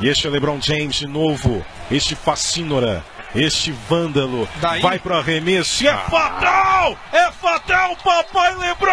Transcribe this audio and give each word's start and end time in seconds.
E 0.00 0.08
este 0.08 0.28
é 0.28 0.30
LeBron 0.30 0.60
James 0.60 0.96
de 0.96 1.08
novo. 1.08 1.64
Este 1.90 2.14
fascínora. 2.14 3.04
Este 3.34 3.72
vândalo. 3.72 4.48
Daí? 4.60 4.80
Vai 4.80 4.98
pro 4.98 5.16
arremesso. 5.16 5.82
E 5.82 5.88
é 5.88 5.96
fatal! 5.96 6.96
É 7.12 7.32
fatal, 7.32 7.96
papai 7.96 8.54
LeBron! 8.54 8.88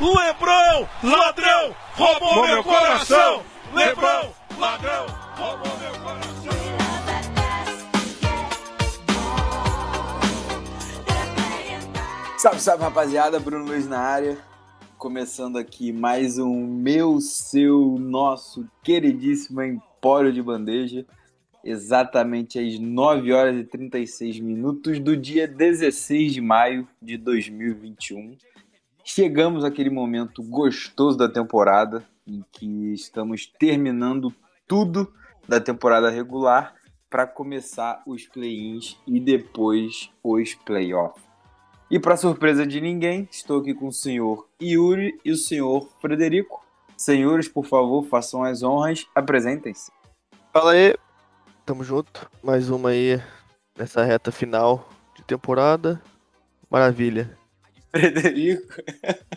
LeBron, 0.00 0.86
ladrão, 1.02 1.74
roubou 1.94 2.46
meu 2.46 2.62
coração! 2.62 3.42
LeBron, 3.74 4.32
ladrão, 4.58 5.06
roubou 5.36 5.76
meu 5.78 5.92
coração! 6.00 6.28
Salve, 12.36 12.60
salve 12.60 12.84
rapaziada, 12.84 13.40
Bruno 13.40 13.64
Luiz 13.64 13.88
na 13.88 13.98
área. 13.98 14.47
Começando 14.98 15.58
aqui 15.58 15.92
mais 15.92 16.38
um 16.38 16.66
meu, 16.66 17.20
seu, 17.20 17.96
nosso 18.00 18.68
queridíssimo 18.82 19.62
Empório 19.62 20.32
de 20.32 20.42
Bandeja. 20.42 21.06
Exatamente 21.62 22.58
às 22.58 22.80
9 22.80 23.32
horas 23.32 23.56
e 23.56 23.62
36 23.62 24.40
minutos 24.40 24.98
do 24.98 25.16
dia 25.16 25.46
16 25.46 26.32
de 26.32 26.40
maio 26.40 26.88
de 27.00 27.16
2021. 27.16 28.36
Chegamos 29.04 29.64
àquele 29.64 29.88
momento 29.88 30.42
gostoso 30.42 31.16
da 31.16 31.28
temporada 31.28 32.04
em 32.26 32.44
que 32.50 32.92
estamos 32.92 33.46
terminando 33.46 34.34
tudo 34.66 35.14
da 35.46 35.60
temporada 35.60 36.10
regular 36.10 36.74
para 37.08 37.24
começar 37.24 38.02
os 38.04 38.26
play-ins 38.26 38.98
e 39.06 39.20
depois 39.20 40.10
os 40.24 40.56
playoffs. 40.56 41.27
E 41.90 41.98
para 41.98 42.18
surpresa 42.18 42.66
de 42.66 42.82
ninguém, 42.82 43.26
estou 43.30 43.60
aqui 43.60 43.72
com 43.72 43.88
o 43.88 43.92
senhor 43.92 44.46
Yuri 44.60 45.18
e 45.24 45.32
o 45.32 45.36
senhor 45.36 45.88
Frederico. 46.02 46.62
Senhores, 46.94 47.48
por 47.48 47.64
favor, 47.64 48.04
façam 48.04 48.44
as 48.44 48.62
honras, 48.62 49.06
apresentem-se. 49.14 49.90
Fala 50.52 50.72
aí, 50.72 50.94
tamo 51.64 51.82
junto. 51.82 52.30
Mais 52.42 52.68
uma 52.68 52.90
aí 52.90 53.18
nessa 53.74 54.04
reta 54.04 54.30
final 54.30 54.86
de 55.16 55.22
temporada. 55.22 55.98
Maravilha. 56.68 57.38
Frederico. 57.90 58.74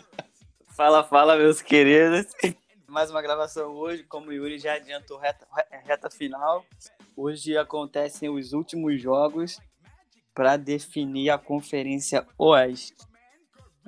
Fala, 0.76 1.04
fala, 1.04 1.36
meus 1.36 1.62
queridos. 1.62 2.26
Mais 2.88 3.10
uma 3.10 3.22
gravação 3.22 3.72
hoje, 3.72 4.02
como 4.04 4.28
o 4.28 4.32
Yuri 4.32 4.58
já 4.58 4.74
adiantou, 4.74 5.18
reta, 5.18 5.46
reta 5.84 6.10
final. 6.10 6.64
Hoje 7.16 7.56
acontecem 7.56 8.28
os 8.28 8.52
últimos 8.52 9.00
jogos 9.00 9.58
para 10.34 10.56
definir 10.56 11.30
a 11.30 11.38
Conferência 11.38 12.26
Oeste. 12.38 12.94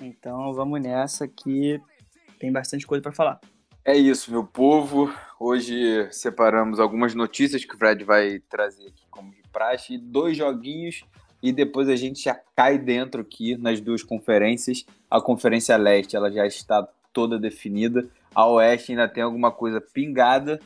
Então 0.01 0.53
vamos 0.53 0.81
nessa 0.81 1.27
que 1.29 1.81
tem 2.39 2.53
bastante 2.53 2.87
coisa 2.87 3.03
para 3.03 3.13
falar. 3.13 3.41
É 3.85 3.97
isso, 3.97 4.31
meu 4.31 4.45
povo. 4.45 5.13
Hoje 5.39 6.09
separamos 6.11 6.81
algumas 6.81 7.15
notícias 7.15 7.65
que 7.65 7.75
o 7.75 7.79
Fred 7.79 8.03
vai 8.05 8.41
trazer 8.49 8.87
aqui 8.89 9.05
como 9.11 9.31
de 9.31 9.43
praxe, 9.53 9.99
dois 9.99 10.37
joguinhos 10.37 11.05
e 11.43 11.53
depois 11.53 11.91
a 11.91 11.97
gente 11.97 12.23
já 12.23 12.35
cai 12.57 12.79
dentro 12.79 13.21
aqui 13.21 13.57
nas 13.59 13.81
duas 13.81 14.03
conferências. 14.03 14.87
A 15.11 15.21
Conferência 15.21 15.77
Leste 15.77 16.17
ela 16.17 16.33
já 16.33 16.47
está 16.47 16.89
toda 17.13 17.39
definida. 17.39 18.09
A 18.35 18.47
Oeste 18.47 18.93
ainda 18.93 19.07
tem 19.07 19.23
alguma 19.23 19.53
coisa 19.53 19.81
pingada. 19.81 20.59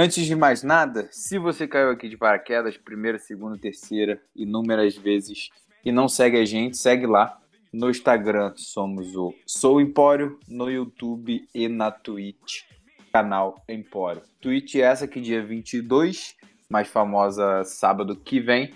Antes 0.00 0.26
de 0.26 0.36
mais 0.36 0.62
nada, 0.62 1.08
se 1.10 1.40
você 1.40 1.66
caiu 1.66 1.90
aqui 1.90 2.08
de 2.08 2.16
paraquedas, 2.16 2.76
primeira, 2.76 3.18
segunda, 3.18 3.58
terceira, 3.58 4.22
inúmeras 4.32 4.94
vezes 4.96 5.50
e 5.84 5.90
não 5.90 6.08
segue 6.08 6.36
a 6.36 6.44
gente, 6.44 6.76
segue 6.76 7.04
lá. 7.04 7.36
No 7.72 7.90
Instagram 7.90 8.52
somos 8.54 9.16
o 9.16 9.34
Sou 9.44 9.80
Empório, 9.80 10.38
no 10.46 10.70
YouTube 10.70 11.44
e 11.52 11.66
na 11.66 11.90
Twitch, 11.90 12.62
canal 13.12 13.60
Empório. 13.68 14.22
Twitch 14.40 14.76
é 14.76 14.82
essa 14.82 15.08
que 15.08 15.20
dia 15.20 15.44
22, 15.44 16.36
mais 16.70 16.86
famosa 16.86 17.64
sábado 17.64 18.14
que 18.14 18.38
vem, 18.38 18.72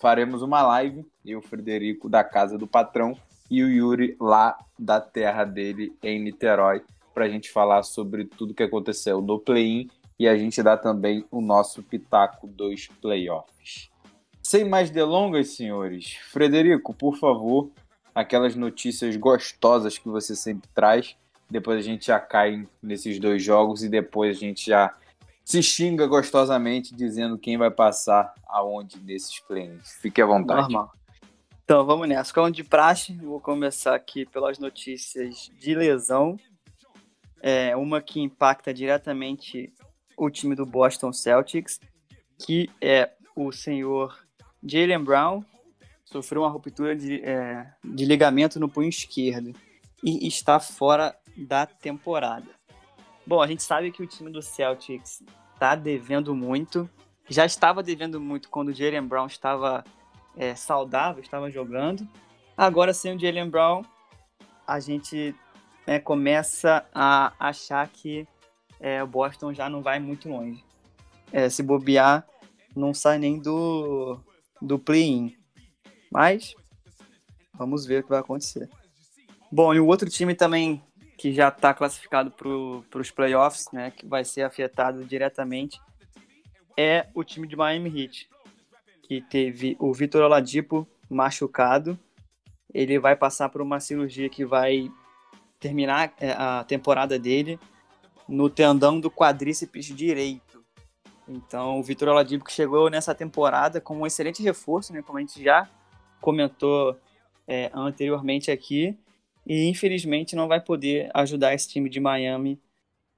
faremos 0.00 0.42
uma 0.42 0.60
live, 0.60 1.06
eu, 1.24 1.40
Frederico, 1.40 2.08
da 2.08 2.24
casa 2.24 2.58
do 2.58 2.66
patrão, 2.66 3.16
e 3.48 3.62
o 3.62 3.70
Yuri 3.70 4.16
lá 4.20 4.58
da 4.76 5.00
terra 5.00 5.44
dele, 5.44 5.92
em 6.02 6.20
Niterói, 6.20 6.82
para 7.14 7.26
a 7.26 7.28
gente 7.28 7.48
falar 7.48 7.84
sobre 7.84 8.24
tudo 8.24 8.54
que 8.54 8.64
aconteceu 8.64 9.22
no 9.22 9.38
play-in 9.38 9.88
e 10.18 10.28
a 10.28 10.36
gente 10.36 10.62
dá 10.62 10.76
também 10.76 11.24
o 11.30 11.40
nosso 11.40 11.82
pitaco 11.82 12.46
dos 12.46 12.88
playoffs. 13.00 13.90
Sem 14.42 14.64
mais 14.64 14.90
delongas, 14.90 15.50
senhores, 15.50 16.16
Frederico, 16.30 16.92
por 16.92 17.16
favor, 17.16 17.70
aquelas 18.14 18.54
notícias 18.54 19.16
gostosas 19.16 19.98
que 19.98 20.08
você 20.08 20.34
sempre 20.34 20.68
traz. 20.74 21.16
Depois 21.48 21.78
a 21.78 21.82
gente 21.82 22.06
já 22.06 22.18
cai 22.18 22.66
nesses 22.82 23.18
dois 23.18 23.42
jogos 23.42 23.82
e 23.82 23.88
depois 23.88 24.36
a 24.36 24.40
gente 24.40 24.66
já 24.66 24.94
se 25.44 25.62
xinga 25.62 26.06
gostosamente 26.06 26.94
dizendo 26.94 27.38
quem 27.38 27.56
vai 27.56 27.70
passar 27.70 28.32
aonde 28.46 29.00
nesses 29.00 29.38
plays. 29.40 29.98
Fique 30.00 30.20
à 30.20 30.26
vontade. 30.26 30.62
Normal. 30.62 30.92
Então 31.64 31.84
vamos 31.84 32.08
nessa. 32.08 32.32
Como 32.32 32.50
de 32.50 32.64
praxe, 32.64 33.16
vou 33.16 33.40
começar 33.40 33.94
aqui 33.94 34.26
pelas 34.26 34.58
notícias 34.58 35.50
de 35.58 35.74
lesão. 35.74 36.36
É, 37.40 37.76
uma 37.76 38.00
que 38.00 38.20
impacta 38.20 38.72
diretamente 38.72 39.72
o 40.16 40.30
time 40.30 40.54
do 40.54 40.66
Boston 40.66 41.12
Celtics, 41.12 41.80
que 42.38 42.70
é 42.80 43.10
o 43.34 43.52
senhor 43.52 44.18
Jalen 44.62 45.02
Brown, 45.02 45.44
sofreu 46.04 46.42
uma 46.42 46.50
ruptura 46.50 46.94
de, 46.94 47.22
é, 47.22 47.66
de 47.84 48.04
ligamento 48.04 48.60
no 48.60 48.68
punho 48.68 48.88
esquerdo 48.88 49.52
e 50.02 50.26
está 50.26 50.60
fora 50.60 51.16
da 51.36 51.64
temporada. 51.66 52.46
Bom, 53.26 53.40
a 53.40 53.46
gente 53.46 53.62
sabe 53.62 53.90
que 53.90 54.02
o 54.02 54.06
time 54.06 54.30
do 54.30 54.42
Celtics 54.42 55.22
está 55.54 55.74
devendo 55.74 56.34
muito, 56.34 56.90
já 57.28 57.46
estava 57.46 57.82
devendo 57.82 58.20
muito 58.20 58.48
quando 58.50 58.68
o 58.68 58.74
Jalen 58.74 59.06
Brown 59.06 59.26
estava 59.26 59.84
é, 60.36 60.54
saudável, 60.54 61.22
estava 61.22 61.50
jogando. 61.50 62.06
Agora, 62.56 62.92
sem 62.92 63.14
o 63.14 63.18
Jalen 63.18 63.48
Brown, 63.48 63.82
a 64.66 64.80
gente 64.80 65.34
é, 65.86 65.98
começa 65.98 66.84
a 66.92 67.32
achar 67.38 67.88
que 67.88 68.26
é, 68.82 69.00
o 69.00 69.06
Boston 69.06 69.54
já 69.54 69.70
não 69.70 69.80
vai 69.80 70.00
muito 70.00 70.28
longe. 70.28 70.62
É, 71.32 71.48
se 71.48 71.62
bobear, 71.62 72.26
não 72.74 72.92
sai 72.92 73.16
nem 73.16 73.38
do, 73.38 74.18
do 74.60 74.76
play-in. 74.76 75.36
Mas 76.10 76.54
vamos 77.54 77.86
ver 77.86 78.00
o 78.00 78.02
que 78.02 78.10
vai 78.10 78.18
acontecer. 78.18 78.68
Bom, 79.50 79.72
e 79.72 79.78
o 79.78 79.86
outro 79.86 80.10
time 80.10 80.34
também 80.34 80.82
que 81.16 81.32
já 81.32 81.48
está 81.48 81.72
classificado 81.72 82.32
para 82.32 83.00
os 83.00 83.10
playoffs, 83.12 83.68
né, 83.72 83.92
que 83.92 84.04
vai 84.04 84.24
ser 84.24 84.42
afetado 84.42 85.04
diretamente, 85.04 85.80
é 86.76 87.06
o 87.14 87.22
time 87.22 87.46
de 87.46 87.54
Miami 87.54 88.02
Heat, 88.02 88.28
que 89.04 89.20
teve 89.20 89.76
o 89.78 89.92
Vitor 89.94 90.22
Oladipo 90.22 90.88
machucado. 91.08 91.96
Ele 92.74 92.98
vai 92.98 93.14
passar 93.14 93.48
por 93.50 93.62
uma 93.62 93.78
cirurgia 93.78 94.28
que 94.28 94.44
vai 94.44 94.90
terminar 95.60 96.12
é, 96.18 96.32
a 96.32 96.64
temporada 96.64 97.16
dele 97.16 97.60
no 98.28 98.48
tendão 98.48 98.98
do 99.00 99.10
quadríceps 99.10 99.86
direito. 99.86 100.64
Então, 101.28 101.78
o 101.78 101.82
Vitor 101.82 102.08
Oladipo 102.08 102.44
que 102.44 102.52
chegou 102.52 102.90
nessa 102.90 103.14
temporada 103.14 103.80
com 103.80 103.98
um 103.98 104.06
excelente 104.06 104.42
reforço, 104.42 104.92
né, 104.92 105.02
como 105.02 105.18
a 105.18 105.20
gente 105.20 105.42
já 105.42 105.68
comentou 106.20 106.98
é, 107.46 107.70
anteriormente 107.74 108.50
aqui, 108.50 108.98
e 109.46 109.68
infelizmente 109.68 110.36
não 110.36 110.48
vai 110.48 110.60
poder 110.60 111.10
ajudar 111.14 111.54
esse 111.54 111.68
time 111.68 111.88
de 111.88 112.00
Miami 112.00 112.60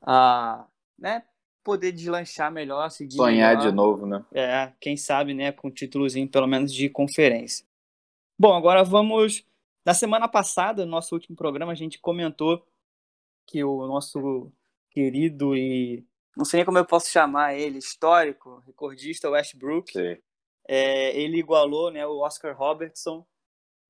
a 0.01 0.67
né, 0.99 1.23
poder 1.63 1.93
deslanchar 1.93 2.53
melhor, 2.53 2.91
seguir 2.91 3.17
Sonhar 3.17 3.57
melhor. 3.57 3.71
de 3.71 3.75
novo, 3.75 4.07
né? 4.07 4.25
É, 4.33 4.73
quem 4.81 4.97
sabe, 4.97 5.35
né, 5.35 5.53
com 5.53 5.69
um 5.69 5.71
títulozinho 5.71 6.29
pelo 6.29 6.47
menos 6.47 6.73
de 6.73 6.89
conferência. 6.89 7.67
Bom, 8.39 8.55
agora 8.55 8.85
vamos. 8.85 9.45
Na 9.85 9.93
semana 9.93 10.27
passada, 10.27 10.85
no 10.85 10.91
nosso 10.91 11.15
último 11.15 11.37
programa, 11.37 11.73
a 11.73 11.75
gente 11.75 11.99
comentou 11.99 12.65
que 13.47 13.63
o 13.63 13.87
nosso 13.87 14.51
querido 14.94 15.56
e 15.56 16.06
não 16.37 16.44
sei 16.44 16.59
nem 16.59 16.65
como 16.65 16.78
eu 16.78 16.87
posso 16.87 17.10
chamar 17.10 17.55
ele, 17.55 17.79
histórico, 17.79 18.62
recordista 18.67 19.31
Westbrook, 19.31 19.93
é, 20.69 21.20
ele 21.20 21.38
igualou 21.38 21.91
né, 21.91 22.06
o 22.06 22.20
Oscar 22.20 22.56
Robertson 22.56 23.26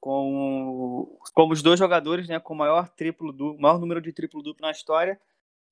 com 0.00 1.18
como 1.32 1.52
os 1.52 1.62
dois 1.62 1.78
jogadores 1.78 2.28
né, 2.28 2.38
com 2.38 2.54
maior 2.54 2.88
triplo 2.90 3.32
duplo, 3.32 3.60
maior 3.60 3.78
número 3.78 4.00
de 4.02 4.12
triplo 4.12 4.42
duplo 4.42 4.66
na 4.66 4.70
história. 4.70 5.18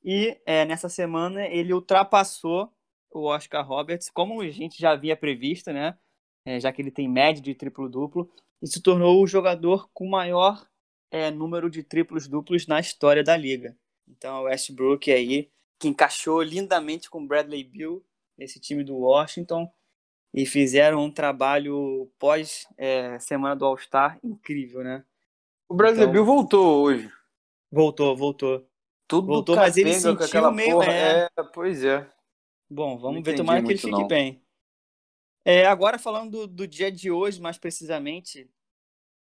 E 0.04 0.40
é, 0.46 0.64
nessa 0.64 0.88
semana 0.88 1.46
ele 1.46 1.72
ultrapassou 1.72 2.72
o 3.10 3.26
Oscar 3.26 3.66
Roberts, 3.66 4.10
como 4.10 4.40
a 4.40 4.50
gente 4.50 4.80
já 4.80 4.92
havia 4.92 5.16
previsto, 5.16 5.72
né? 5.72 5.98
É, 6.46 6.58
já 6.58 6.72
que 6.72 6.80
ele 6.80 6.90
tem 6.90 7.08
média 7.08 7.42
de 7.42 7.54
triplo 7.54 7.88
duplo, 7.88 8.28
e 8.60 8.66
se 8.66 8.82
tornou 8.82 9.22
o 9.22 9.26
jogador 9.26 9.88
com 9.92 10.08
maior 10.08 10.66
é, 11.10 11.30
número 11.30 11.70
de 11.70 11.82
triplos 11.82 12.26
duplos 12.26 12.66
na 12.66 12.80
história 12.80 13.22
da 13.22 13.36
liga. 13.36 13.76
Então, 14.22 14.42
o 14.42 14.44
Westbrook 14.44 15.10
aí, 15.10 15.50
que 15.80 15.88
encaixou 15.88 16.40
lindamente 16.42 17.10
com 17.10 17.26
Bradley 17.26 17.64
Bill 17.64 18.06
nesse 18.38 18.60
time 18.60 18.84
do 18.84 18.96
Washington 18.96 19.68
e 20.32 20.46
fizeram 20.46 21.02
um 21.04 21.10
trabalho 21.10 22.08
pós 22.20 22.64
é, 22.78 23.18
semana 23.18 23.56
do 23.56 23.64
All-Star 23.64 24.20
incrível, 24.22 24.84
né? 24.84 25.04
O 25.68 25.74
Bradley 25.74 26.02
Então- 26.02 26.12
Bill 26.12 26.24
voltou 26.24 26.84
hoje. 26.84 27.10
Voltou, 27.68 28.16
voltou. 28.16 28.64
tudo 29.08 29.26
Voltou, 29.26 29.56
mas 29.56 29.76
ele 29.76 29.92
sentiu 29.92 30.52
meio- 30.52 30.70
porra. 30.76 30.92
é. 30.92 31.28
É, 31.36 31.42
pois 31.52 31.82
é. 31.82 32.08
Bom, 32.70 32.96
vamos 32.96 33.24
ver, 33.24 33.34
tomara 33.34 33.60
que 33.60 33.72
ele 33.72 33.76
fique 33.78 33.90
não. 33.90 34.06
bem. 34.06 34.40
É, 35.44 35.66
agora 35.66 35.98
falando 35.98 36.30
do, 36.30 36.46
do 36.46 36.68
dia 36.68 36.92
de 36.92 37.10
hoje, 37.10 37.40
mais 37.40 37.58
precisamente, 37.58 38.48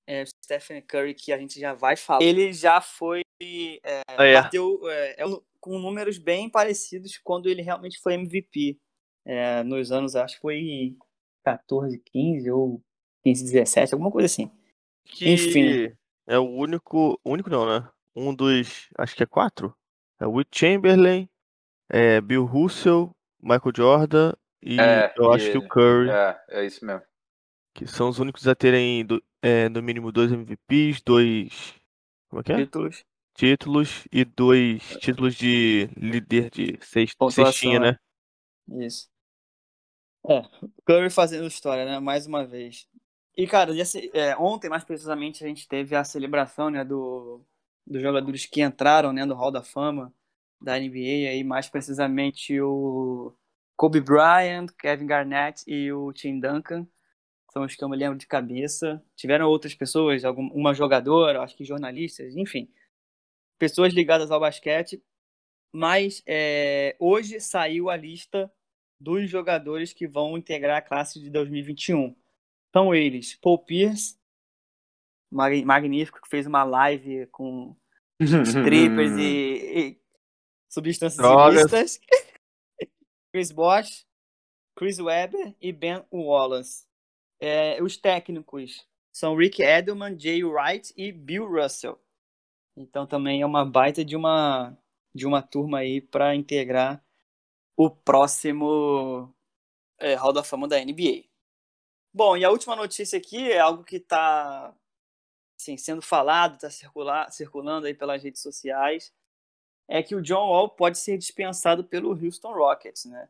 é, 0.09 0.25
Stephen 0.45 0.83
Curry, 0.83 1.15
que 1.15 1.33
a 1.33 1.39
gente 1.39 1.61
já 1.61 1.73
vai 1.73 1.95
falar, 1.95 2.21
ele 2.25 2.53
já 2.53 2.81
foi, 2.81 3.23
é, 3.41 4.03
É. 4.19 4.35
bateu 4.35 4.81
é, 4.89 5.23
é 5.23 5.25
com 5.61 5.79
números 5.79 6.19
bem 6.19 6.49
parecidos 6.49 7.19
quando 7.23 7.49
ele 7.49 7.63
realmente 7.63 7.99
foi 8.01 8.15
MVP. 8.15 8.79
É, 9.25 9.63
nos 9.63 9.93
anos, 9.93 10.17
acho 10.17 10.37
que 10.37 10.41
foi 10.41 10.97
14, 11.45 11.99
15 11.99 12.51
ou 12.51 12.83
15, 13.25 13.45
17, 13.45 13.93
alguma 13.95 14.11
coisa 14.11 14.27
assim. 14.27 14.51
Que 15.05 15.31
Enfim. 15.33 15.93
É 16.27 16.39
o 16.39 16.45
único. 16.49 17.21
Único 17.25 17.51
não, 17.51 17.67
né? 17.67 17.89
Um 18.15 18.35
dos. 18.35 18.89
Acho 18.97 19.15
que 19.17 19.23
é 19.23 19.27
quatro. 19.27 19.75
É 20.21 20.27
o 20.27 20.33
Will 20.33 20.47
Chamberlain, 20.53 21.29
é 21.89 22.21
Bill 22.21 22.45
Russell, 22.45 23.11
Michael 23.41 23.73
Jordan 23.77 24.33
e 24.63 24.81
É, 24.81 25.13
eu 25.17 25.33
e 25.33 25.37
acho 25.37 25.53
que 25.53 25.59
o. 25.59 25.69
Curry, 25.69 26.11
É, 26.11 26.41
é 26.49 26.67
isso 26.67 26.85
mesmo. 26.85 27.03
que 27.75 27.87
são 27.87 28.09
os 28.09 28.19
únicos 28.19 28.47
a 28.49 28.55
terem 28.55 29.05
do- 29.07 29.23
é, 29.41 29.69
no 29.69 29.81
mínimo 29.83 30.11
dois 30.11 30.33
MVPs, 30.33 31.01
dois. 31.03 31.75
Como 32.29 32.41
é 32.41 32.43
que 32.45 32.53
é? 32.53 32.57
Títulos. 32.57 33.05
Títulos 33.39 34.05
e 34.13 34.23
dois 34.25 34.99
títulos 34.99 35.35
de 35.35 35.89
líder 35.97 36.51
de 36.51 36.79
Pontuação, 37.17 37.73
cestinha, 37.73 37.79
né? 37.79 37.97
Isso. 38.69 39.09
É, 40.29 40.43
Curry 40.85 41.11
fazendo 41.11 41.47
história, 41.47 41.85
né? 41.85 41.99
Mais 42.01 42.27
uma 42.27 42.47
vez. 42.47 42.87
E, 43.37 43.47
cara, 43.47 43.75
esse- 43.79 44.11
é, 44.15 44.37
ontem, 44.37 44.69
mais 44.69 44.85
precisamente, 44.85 45.45
a 45.45 45.49
gente 45.49 45.67
teve 45.69 45.95
a 45.97 46.05
celebração, 46.05 46.71
né, 46.71 46.85
do, 46.85 47.45
dos 47.87 48.03
jogadores 48.03 48.45
que 48.47 48.63
entraram, 48.63 49.13
né, 49.13 49.25
no 49.25 49.35
Hall 49.35 49.51
da 49.53 49.63
Fama 49.63 50.13
da 50.61 50.77
NBA, 50.79 51.31
aí, 51.31 51.45
mais 51.45 51.69
precisamente 51.69 52.61
o 52.61 53.33
Kobe 53.77 54.01
Bryant, 54.01 54.67
Kevin 54.79 55.07
Garnett 55.07 55.63
e 55.69 55.93
o 55.93 56.13
Tim 56.13 56.41
Duncan. 56.41 56.87
São 57.53 57.65
os 57.65 57.75
que 57.77 57.85
eu 57.85 57.89
me 57.89 57.97
lembro 57.97 58.19
de 58.19 58.27
cabeça. 58.27 59.03
Tiveram 59.17 59.49
outras 59.49 59.75
pessoas, 59.75 60.25
algum, 60.25 60.49
uma 60.53 60.75
jogadora, 60.75 61.43
acho 61.43 61.57
que 61.57 61.65
jornalistas, 61.65 62.37
enfim. 62.37 62.69
Pessoas 63.59 63.93
ligadas 63.93 64.31
ao 64.31 64.41
basquete. 64.41 65.03
Mas 65.73 66.23
é, 66.27 66.97
hoje 66.99 67.41
saiu 67.41 67.91
a 67.91 67.97
lista 67.97 68.51
dos 69.01 69.29
jogadores 69.29 69.93
que 69.93 70.07
vão 70.09 70.37
integrar 70.39 70.79
a 70.79 70.83
classe 70.83 71.21
de 71.21 71.31
2021. 71.31 72.17
São 72.75 72.95
eles, 72.95 73.35
Paul 73.37 73.59
Pierce, 73.65 74.19
mag- 75.31 75.65
magnífico, 75.65 76.21
que 76.23 76.29
fez 76.29 76.47
uma 76.47 76.65
live 76.65 77.27
com 77.29 77.77
strippers 78.21 79.13
e, 79.21 79.79
e 79.79 80.01
substâncias 80.69 81.25
ilícitas. 81.53 82.01
Chris 83.33 83.53
Bosh, 83.53 84.07
Chris 84.77 84.99
Webber 84.99 85.55
e 85.61 85.71
Ben 85.73 86.03
Wallace. 86.11 86.87
É, 87.41 87.81
os 87.83 87.97
técnicos 87.97 88.87
são 89.13 89.37
Rick 89.37 89.63
Edelman, 89.63 90.19
Jay 90.19 90.43
Wright 90.43 90.93
e 90.97 91.13
Bill 91.13 91.47
Russell. 91.47 92.01
Então 92.79 93.07
também 93.07 93.43
é 93.43 93.47
uma 93.47 93.65
baita 93.65 94.05
de 94.05 94.17
uma 94.17 94.77
de 95.15 95.27
uma 95.27 95.43
turma 95.43 95.79
aí 95.79 96.01
para 96.01 96.35
integrar 96.35 97.03
o 97.77 97.91
próximo 97.91 99.35
é, 99.99 100.15
Hall 100.15 100.33
da 100.33 100.45
Fama 100.45 100.69
da 100.69 100.79
NBA. 100.79 101.25
Bom, 102.13 102.37
e 102.37 102.45
a 102.45 102.51
última 102.51 102.77
notícia 102.77 103.19
aqui 103.19 103.51
é 103.51 103.59
algo 103.59 103.83
que 103.85 103.97
está 103.97 104.75
assim, 105.59 105.77
sendo 105.77 106.01
falado, 106.03 106.55
está 106.55 106.71
circulando 107.31 107.87
aí 107.87 107.95
pelas 107.95 108.23
redes 108.23 108.41
sociais, 108.41 109.13
é 109.89 110.03
que 110.03 110.15
o 110.15 110.23
John 110.23 110.49
Wall 110.49 110.69
pode 110.69 110.99
ser 110.99 111.19
dispensado 111.19 111.83
pelo 111.83 112.11
Houston 112.11 112.53
Rockets, 112.53 113.07
né? 113.07 113.29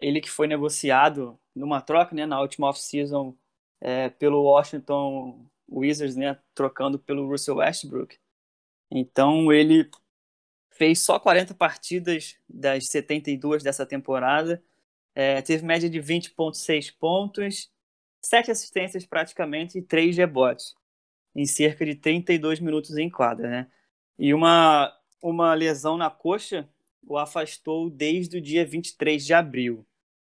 Ele 0.00 0.20
que 0.20 0.30
foi 0.30 0.46
negociado 0.46 1.38
numa 1.54 1.82
troca, 1.82 2.14
né, 2.14 2.24
na 2.24 2.40
última 2.40 2.68
off-season 2.68 3.36
é, 3.80 4.08
pelo 4.08 4.42
Washington 4.42 5.44
Wizards, 5.68 6.16
né, 6.16 6.38
trocando 6.54 6.98
pelo 6.98 7.28
Russell 7.28 7.56
Westbrook. 7.56 8.18
Então 8.90 9.52
ele 9.52 9.88
fez 10.70 11.00
só 11.00 11.18
40 11.18 11.54
partidas 11.54 12.36
das 12.48 12.88
72 12.88 13.62
dessa 13.62 13.84
temporada, 13.86 14.62
é, 15.14 15.42
teve 15.42 15.64
média 15.64 15.90
de 15.90 16.00
20,6 16.00 16.94
pontos, 16.98 17.70
7 18.22 18.50
assistências 18.50 19.04
praticamente 19.04 19.78
e 19.78 19.82
3 19.82 20.16
rebotes, 20.16 20.74
em 21.34 21.46
cerca 21.46 21.84
de 21.84 21.94
32 21.94 22.60
minutos 22.60 22.96
em 22.96 23.10
quadra, 23.10 23.48
né? 23.48 23.66
E 24.18 24.34
uma, 24.34 24.92
uma 25.22 25.54
lesão 25.54 25.96
na 25.96 26.10
coxa 26.10 26.68
o 27.06 27.18
afastou 27.18 27.90
desde 27.90 28.38
o 28.38 28.40
dia 28.40 28.64
23 28.64 29.24
de 29.24 29.34
abril. 29.34 29.86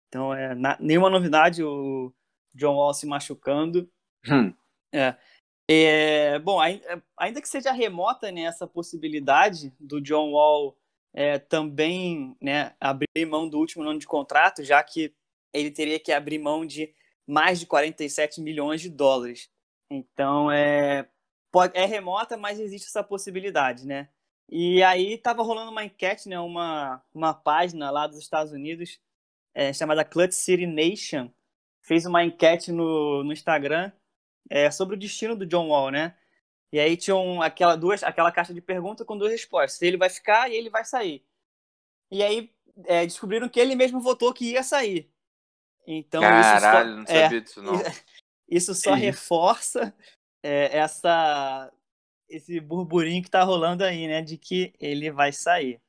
Então, 0.09 0.35
é, 0.35 0.55
na, 0.55 0.77
nenhuma 0.81 1.11
novidade 1.11 1.63
o 1.63 2.13
John 2.55 2.75
Wall 2.75 2.95
se 2.95 3.07
machucando. 3.07 3.89
Hum. 4.29 4.53
É, 4.93 5.15
bom, 6.41 6.59
ainda, 6.59 7.03
ainda 7.17 7.41
que 7.41 7.49
seja 7.49 7.71
remota 7.71 8.33
né, 8.33 8.43
essa 8.43 8.67
possibilidade 8.67 9.73
do 9.79 10.01
John 10.01 10.33
Wall 10.33 10.77
é, 11.13 11.39
também 11.39 12.37
né, 12.41 12.75
abrir 12.81 13.27
mão 13.27 13.49
do 13.49 13.59
último 13.59 13.85
ano 13.85 13.99
de 13.99 14.07
contrato, 14.07 14.65
já 14.65 14.83
que 14.83 15.15
ele 15.53 15.71
teria 15.71 16.01
que 16.01 16.13
abrir 16.13 16.39
mão 16.39 16.67
de 16.67 16.93
mais 17.27 17.61
de 17.61 17.67
47 17.67 18.41
milhões 18.41 18.81
de 18.81 18.89
dólares. 18.91 19.49
Então, 19.89 20.51
é, 20.51 21.09
pode, 21.53 21.77
é 21.77 21.85
remota, 21.85 22.37
mas 22.37 22.59
existe 22.59 22.89
essa 22.89 23.03
possibilidade, 23.03 23.87
né? 23.87 24.09
E 24.49 24.83
aí 24.83 25.15
estava 25.15 25.43
rolando 25.43 25.71
uma 25.71 25.85
enquete, 25.85 26.29
né, 26.29 26.39
uma, 26.41 27.01
uma 27.15 27.33
página 27.33 27.91
lá 27.91 28.09
dos 28.09 28.19
Estados 28.19 28.53
Unidos 28.53 29.01
é, 29.55 29.73
chamada 29.73 30.05
Clutch 30.05 30.33
City 30.33 30.67
Nation, 30.67 31.31
fez 31.81 32.05
uma 32.07 32.25
enquete 32.25 32.73
no, 32.73 33.23
no 33.23 33.33
Instagram 33.33 33.93
é, 34.49 34.71
sobre 34.71 34.97
o 34.97 34.99
destino 34.99 35.37
do 35.37 35.47
John 35.47 35.69
Wall, 35.69 35.91
né? 35.91 36.17
E 36.73 36.79
aí 36.79 36.97
tinha 36.97 37.17
um, 37.17 37.43
aquela, 37.43 37.77
duas, 37.77 38.03
aquela 38.03 38.31
caixa 38.31 38.55
de 38.55 38.61
pergunta 38.61 39.05
com 39.05 39.19
duas 39.19 39.33
respostas. 39.33 39.83
Ele 39.83 39.97
vai 39.97 40.09
ficar 40.09 40.49
e 40.49 40.55
ele 40.55 40.71
vai 40.71 40.85
sair. 40.85 41.25
E 42.11 42.23
aí 42.23 42.53
é, 42.87 43.05
descobriram 43.05 43.49
que 43.49 43.59
ele 43.59 43.75
mesmo 43.75 44.01
votou 44.01 44.33
que 44.33 44.53
ia 44.53 44.63
sair. 44.63 45.11
Então 45.87 46.21
Caralho, 46.21 46.97
não 46.97 47.03
isso 47.03 47.09
só, 47.09 47.17
é, 47.17 47.23
sabia 47.23 47.41
disso, 47.41 47.63
não. 47.63 47.73
isso 48.49 48.75
só 48.75 48.95
reforça 48.95 49.95
é, 50.43 50.77
essa 50.77 51.73
esse 52.29 52.61
burburinho 52.61 53.25
que 53.25 53.31
tá 53.31 53.43
rolando 53.43 53.83
aí, 53.83 54.07
né, 54.07 54.23
de 54.23 54.39
que 54.39 54.73
ele 54.79 55.11
vai 55.11 55.33
sair. 55.33 55.83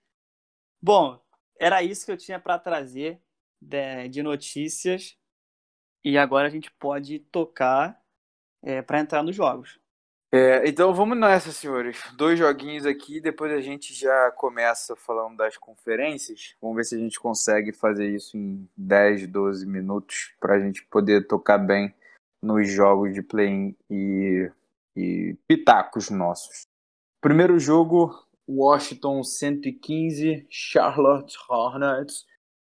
Bom, 0.81 1.24
era 1.59 1.83
isso 1.83 2.04
que 2.04 2.12
eu 2.12 2.18
tinha 2.18 2.39
para 2.39 2.57
trazer 2.57 3.21
de, 3.62 4.09
de, 4.09 4.23
notícias 4.23 5.16
e 6.04 6.18
agora 6.18 6.47
a 6.47 6.49
gente 6.49 6.71
pode 6.71 7.19
tocar 7.19 8.00
é, 8.63 8.81
para 8.81 8.99
entrar 8.99 9.23
nos 9.23 9.35
jogos. 9.35 9.80
É, 10.33 10.65
então 10.65 10.94
vamos 10.94 11.18
nessa, 11.18 11.51
senhores. 11.51 12.01
Dois 12.15 12.39
joguinhos 12.39 12.85
aqui, 12.85 13.19
depois 13.19 13.51
a 13.51 13.59
gente 13.59 13.94
já 13.94 14.31
começa 14.31 14.95
falando 14.95 15.35
das 15.35 15.57
conferências. 15.57 16.56
Vamos 16.61 16.77
ver 16.77 16.85
se 16.85 16.95
a 16.95 16.97
gente 16.97 17.19
consegue 17.19 17.73
fazer 17.73 18.07
isso 18.07 18.37
em 18.37 18.65
10, 18.77 19.27
12 19.27 19.65
minutos 19.68 20.33
para 20.39 20.56
a 20.56 20.59
gente 20.59 20.85
poder 20.85 21.27
tocar 21.27 21.57
bem 21.57 21.94
nos 22.41 22.71
jogos 22.71 23.13
de 23.13 23.21
play-in 23.21 23.75
e, 23.89 24.49
e 24.95 25.35
pitacos 25.45 26.09
nossos. 26.09 26.65
Primeiro 27.19 27.59
jogo, 27.59 28.18
Washington 28.47 29.23
115, 29.23 30.47
Charlotte 30.49 31.37
Hornets 31.49 32.25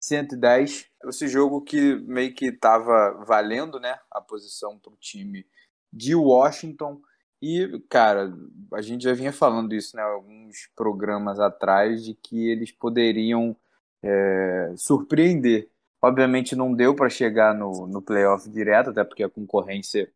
110. 0.01 0.87
Esse 1.07 1.29
jogo 1.29 1.63
que 1.63 1.95
meio 2.01 2.35
que 2.35 2.47
estava 2.47 3.25
valendo, 3.25 3.79
né, 3.79 3.97
a 4.11 4.21
posição 4.21 4.77
para 4.77 4.93
o 4.93 4.97
time 4.97 5.47
de 5.95 6.15
Washington. 6.15 7.01
E, 7.41 7.81
cara, 7.89 8.33
a 8.73 8.83
gente 8.83 9.05
já 9.05 9.13
vinha 9.13 9.33
falando 9.33 9.75
isso, 9.75 9.97
né, 9.97 10.03
alguns 10.03 10.69
programas 10.75 11.39
atrás, 11.39 12.05
de 12.05 12.15
que 12.15 12.49
eles 12.49 12.73
poderiam 12.73 13.57
é, 14.03 14.75
surpreender. 14.77 15.69
Obviamente 16.03 16.57
não 16.57 16.75
deu 16.75 16.95
para 16.95 17.09
chegar 17.09 17.55
no, 17.55 17.87
no 17.87 18.03
playoff 18.03 18.49
direto, 18.51 18.91
até 18.91 19.05
porque 19.05 19.23
a 19.23 19.31
concorrência 19.31 20.11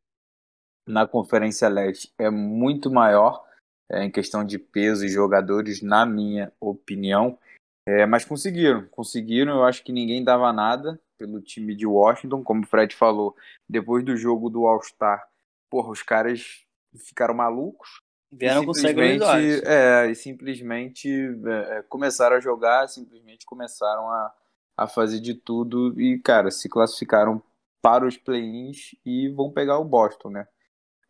na 0.87 1.07
Conferência 1.07 1.69
Leste 1.69 2.13
é 2.19 2.31
muito 2.31 2.91
maior 2.91 3.45
é, 3.91 4.05
em 4.05 4.11
questão 4.11 4.45
de 4.45 4.59
peso 4.59 5.05
e 5.05 5.09
jogadores, 5.09 5.83
na 5.83 6.05
minha 6.05 6.53
opinião. 6.61 7.39
É, 7.87 8.05
mas 8.05 8.25
conseguiram, 8.25 8.87
conseguiram. 8.89 9.57
Eu 9.57 9.65
acho 9.65 9.83
que 9.83 9.93
ninguém 9.93 10.25
dava 10.25 10.53
nada 10.53 11.01
pelo 11.19 11.41
time 11.41 11.75
de 11.75 11.87
Washington, 11.87 12.43
como 12.43 12.63
o 12.63 12.67
Fred 12.67 12.95
falou, 12.95 13.35
depois 13.69 14.05
do 14.05 14.17
jogo 14.17 14.49
do 14.49 14.67
All-Star. 14.67 15.27
Porra, 15.71 15.91
os 15.91 16.03
caras 16.03 16.65
ficaram 16.97 17.35
malucos. 17.35 18.01
Vieram 18.31 18.65
com 18.65 18.75
simplesmente, 18.75 19.25
é, 19.65 20.11
e 20.11 20.15
simplesmente 20.15 21.11
é, 21.47 21.83
começaram 21.89 22.37
a 22.37 22.41
jogar, 22.41 22.87
simplesmente 22.89 23.47
começaram 23.47 24.11
a, 24.11 24.35
a 24.77 24.87
fazer 24.87 25.21
de 25.21 25.35
tudo 25.35 25.99
e, 25.99 26.19
cara, 26.19 26.51
se 26.51 26.69
classificaram 26.69 27.43
para 27.81 28.07
os 28.07 28.19
play-ins 28.19 28.95
e 29.05 29.29
vão 29.31 29.51
pegar 29.51 29.79
o 29.79 29.85
Boston, 29.85 30.31
né? 30.31 30.47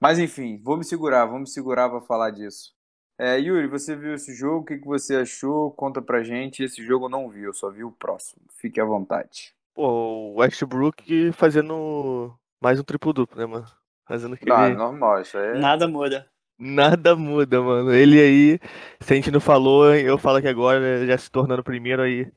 Mas 0.01 0.19
enfim, 0.19 0.61
vou 0.63 0.77
me 0.77 0.85
segurar, 0.85 1.27
vou 1.27 1.41
me 1.41 1.49
segurar 1.49 1.89
para 1.89 2.01
falar 2.01 2.31
disso. 2.31 2.73
É, 3.19 3.37
Yuri, 3.37 3.67
você 3.67 3.97
viu 3.97 4.15
esse 4.15 4.33
jogo? 4.33 4.61
O 4.61 4.65
que, 4.65 4.79
que 4.79 4.87
você 4.87 5.17
achou? 5.17 5.73
Conta 5.73 6.01
pra 6.01 6.23
gente. 6.23 6.63
Esse 6.63 6.87
jogo 6.87 7.07
eu 7.07 7.11
não 7.11 7.29
vi, 7.29 7.43
eu 7.43 7.53
só 7.53 7.69
vi 7.69 7.83
o 7.83 7.91
próximo. 7.91 8.43
Fique 8.61 8.81
à 8.81 8.85
vontade. 8.85 9.53
Pô, 9.75 9.89
o 9.89 10.35
Westbrook 10.37 11.33
fazendo 11.33 12.33
mais 12.61 12.79
um 12.79 12.85
triplo-duplo, 12.85 13.37
né, 13.37 13.47
mano? 13.47 13.67
Fazendo 14.09 14.35
aquele... 14.35 14.51
Ah, 14.51 14.71
normal, 14.71 15.21
isso 15.21 15.37
aí 15.37 15.49
é... 15.49 15.59
Nada 15.59 15.87
muda. 15.87 16.27
Nada 16.59 17.15
muda, 17.15 17.61
mano. 17.61 17.93
Ele 17.93 18.21
aí, 18.21 18.61
se 19.01 19.13
a 19.13 19.17
gente 19.17 19.31
não 19.31 19.41
falou, 19.41 19.95
eu 19.95 20.19
falo 20.19 20.41
que 20.41 20.49
agora 20.49 21.07
já 21.07 21.17
se 21.17 21.31
tornando 21.31 21.61
o 21.61 21.65
primeiro 21.65 22.03
aí 22.03 22.33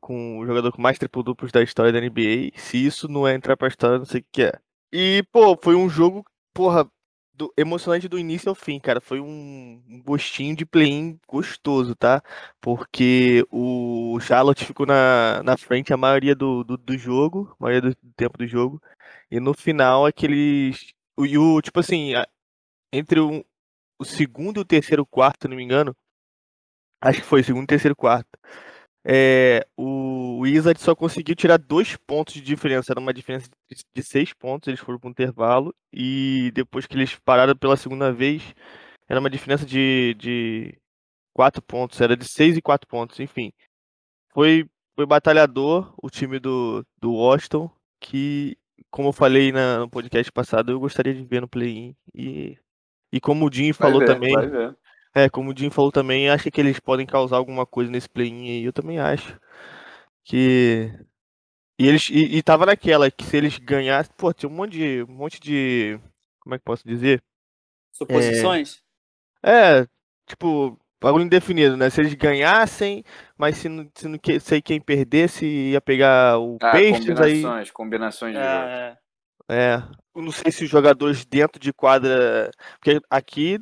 com 0.00 0.38
o 0.38 0.46
jogador 0.46 0.72
com 0.72 0.82
mais 0.82 0.98
triplo-duplos 0.98 1.52
da 1.52 1.62
história 1.62 1.92
da 1.92 2.00
NBA. 2.00 2.52
Se 2.56 2.84
isso 2.84 3.08
não 3.08 3.26
é 3.26 3.34
entrar 3.34 3.56
pra 3.56 3.68
história, 3.68 3.98
não 3.98 4.04
sei 4.04 4.20
o 4.20 4.24
que 4.30 4.42
é. 4.42 4.52
E, 4.92 5.22
pô, 5.32 5.58
foi 5.62 5.74
um 5.74 5.88
jogo, 5.88 6.24
porra, 6.52 6.86
do, 7.36 7.52
emocionante 7.56 8.08
do 8.08 8.18
início 8.18 8.48
ao 8.48 8.54
fim, 8.54 8.80
cara. 8.80 9.00
Foi 9.00 9.20
um, 9.20 9.82
um 9.88 10.02
gostinho 10.02 10.56
de 10.56 10.64
play-in 10.64 11.18
gostoso, 11.28 11.94
tá? 11.94 12.22
Porque 12.60 13.46
o 13.50 14.18
Charlotte 14.20 14.64
ficou 14.64 14.86
na, 14.86 15.42
na 15.42 15.56
frente 15.56 15.92
a 15.92 15.96
maioria 15.96 16.34
do, 16.34 16.64
do, 16.64 16.76
do 16.76 16.96
jogo, 16.96 17.54
a 17.60 17.64
maioria 17.64 17.90
do 17.90 17.96
tempo 18.16 18.38
do 18.38 18.46
jogo. 18.46 18.82
E 19.30 19.38
no 19.40 19.54
final, 19.54 20.06
aqueles. 20.06 20.94
O, 21.16 21.24
o, 21.24 21.62
tipo 21.62 21.80
assim, 21.80 22.12
entre 22.92 23.20
o, 23.20 23.44
o 23.98 24.04
segundo 24.04 24.60
e 24.60 24.62
o 24.62 24.64
terceiro 24.64 25.06
quarto, 25.06 25.42
se 25.42 25.48
não 25.48 25.56
me 25.56 25.62
engano. 25.62 25.94
Acho 27.00 27.20
que 27.20 27.26
foi 27.26 27.42
segundo 27.42 27.64
e 27.64 27.66
terceiro 27.66 27.94
quarto. 27.96 28.38
É, 29.08 29.64
o 29.76 30.40
Wizard 30.40 30.80
só 30.80 30.94
conseguiu 30.96 31.36
tirar 31.36 31.58
dois 31.58 31.96
pontos 31.96 32.34
de 32.34 32.40
diferença. 32.40 32.92
Era 32.92 33.00
uma 33.00 33.14
diferença 33.14 33.48
de 33.94 34.02
seis 34.02 34.32
pontos. 34.32 34.66
Eles 34.68 34.80
foram 34.80 34.98
para 34.98 35.08
o 35.08 35.10
intervalo. 35.10 35.74
E 35.92 36.50
depois 36.54 36.86
que 36.86 36.96
eles 36.96 37.14
pararam 37.16 37.56
pela 37.56 37.76
segunda 37.76 38.12
vez, 38.12 38.42
era 39.08 39.20
uma 39.20 39.30
diferença 39.30 39.64
de, 39.64 40.14
de 40.14 40.78
quatro 41.32 41.62
pontos. 41.62 42.00
Era 42.00 42.16
de 42.16 42.24
seis 42.26 42.56
e 42.56 42.62
quatro 42.62 42.88
pontos. 42.88 43.20
Enfim, 43.20 43.52
foi, 44.34 44.68
foi 44.96 45.06
batalhador 45.06 45.94
o 46.02 46.10
time 46.10 46.38
do, 46.40 46.84
do 46.98 47.12
Washington. 47.12 47.70
Que, 48.00 48.58
como 48.90 49.08
eu 49.08 49.12
falei 49.12 49.52
na, 49.52 49.80
no 49.80 49.90
podcast 49.90 50.30
passado, 50.32 50.72
eu 50.72 50.80
gostaria 50.80 51.14
de 51.14 51.24
ver 51.24 51.40
no 51.40 51.48
play-in. 51.48 51.94
E, 52.14 52.58
e 53.12 53.20
como 53.20 53.46
o 53.46 53.52
Jim 53.52 53.72
falou 53.72 54.00
ver, 54.00 54.06
também. 54.06 54.34
É, 55.14 55.28
como 55.28 55.50
o 55.50 55.56
Jim 55.56 55.70
falou 55.70 55.90
também, 55.90 56.28
acha 56.28 56.50
que 56.50 56.60
eles 56.60 56.78
podem 56.78 57.06
causar 57.06 57.36
alguma 57.36 57.64
coisa 57.64 57.90
nesse 57.90 58.08
play-in 58.08 58.50
aí. 58.50 58.64
Eu 58.64 58.72
também 58.72 58.98
acho. 58.98 59.38
Que. 60.24 60.92
E 61.78 61.86
eles. 61.86 62.08
E, 62.10 62.36
e 62.36 62.42
tava 62.42 62.66
naquela, 62.66 63.10
que 63.10 63.24
se 63.24 63.36
eles 63.36 63.58
ganhassem. 63.58 64.12
Pô, 64.16 64.32
tinha 64.32 64.50
um 64.50 64.54
monte 64.54 64.72
de. 64.72 65.02
Um 65.08 65.14
monte 65.14 65.40
de. 65.40 65.98
Como 66.40 66.54
é 66.54 66.58
que 66.58 66.64
posso 66.64 66.86
dizer? 66.86 67.22
Suposições? 67.92 68.82
É, 69.42 69.86
tipo, 70.26 70.78
bagulho 71.00 71.24
indefinido, 71.24 71.76
né? 71.76 71.90
Se 71.90 72.00
eles 72.00 72.14
ganhassem, 72.14 73.04
mas 73.36 73.56
se 73.58 73.68
não, 73.68 73.88
se 73.94 74.08
não 74.08 74.18
que- 74.18 74.40
sei 74.40 74.60
quem 74.62 74.80
perdesse, 74.80 75.44
ia 75.46 75.80
pegar 75.80 76.38
o 76.38 76.56
Ah, 76.62 76.70
Pacers 76.72 77.20
aí. 77.20 77.42
combinações, 77.42 77.70
combinações 77.70 78.34
de 78.34 78.38
jogo. 78.40 78.50
É, 78.52 78.96
É. 79.48 79.82
Eu 80.14 80.22
não 80.22 80.32
sei 80.32 80.50
se 80.50 80.64
os 80.64 80.70
jogadores 80.70 81.24
dentro 81.24 81.60
de 81.60 81.72
quadra. 81.72 82.50
Porque 82.80 83.00
aqui, 83.08 83.58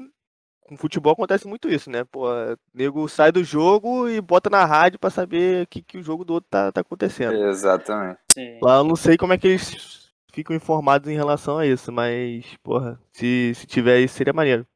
com 0.63 0.77
futebol, 0.79 1.13
acontece 1.13 1.47
muito 1.47 1.69
isso, 1.69 1.91
né? 1.91 2.05
Pô, 2.05 2.27
o 2.33 2.57
nego 2.73 3.07
sai 3.09 3.31
do 3.33 3.45
jogo 3.45 4.09
e 4.09 4.19
bota 4.21 4.49
na 4.49 4.65
rádio 4.65 4.99
pra 4.99 5.11
saber 5.11 5.65
o 5.65 5.67
que, 5.67 5.83
que 5.83 5.99
o 5.99 6.03
jogo 6.03 6.25
do 6.25 6.33
outro 6.35 6.49
tá, 6.49 6.73
tá 6.73 6.81
acontecendo. 6.81 7.35
Exatamente. 7.49 8.19
sim. 8.33 8.59
Lá 8.63 8.77
eu 8.79 8.85
não 8.85 8.97
sei 8.97 9.17
como 9.19 9.33
é 9.35 9.39
que 9.39 9.49
eles 9.49 10.11
ficam 10.33 10.57
informados 10.57 11.11
em 11.11 11.15
relação 11.17 11.59
a 11.59 11.67
isso, 11.67 11.93
mas, 11.93 12.47
porra, 12.63 12.99
se, 13.13 13.53
se 13.55 13.67
tiver 13.67 13.99
isso 14.01 14.15
seria 14.15 14.33
maneiro. 14.33 14.67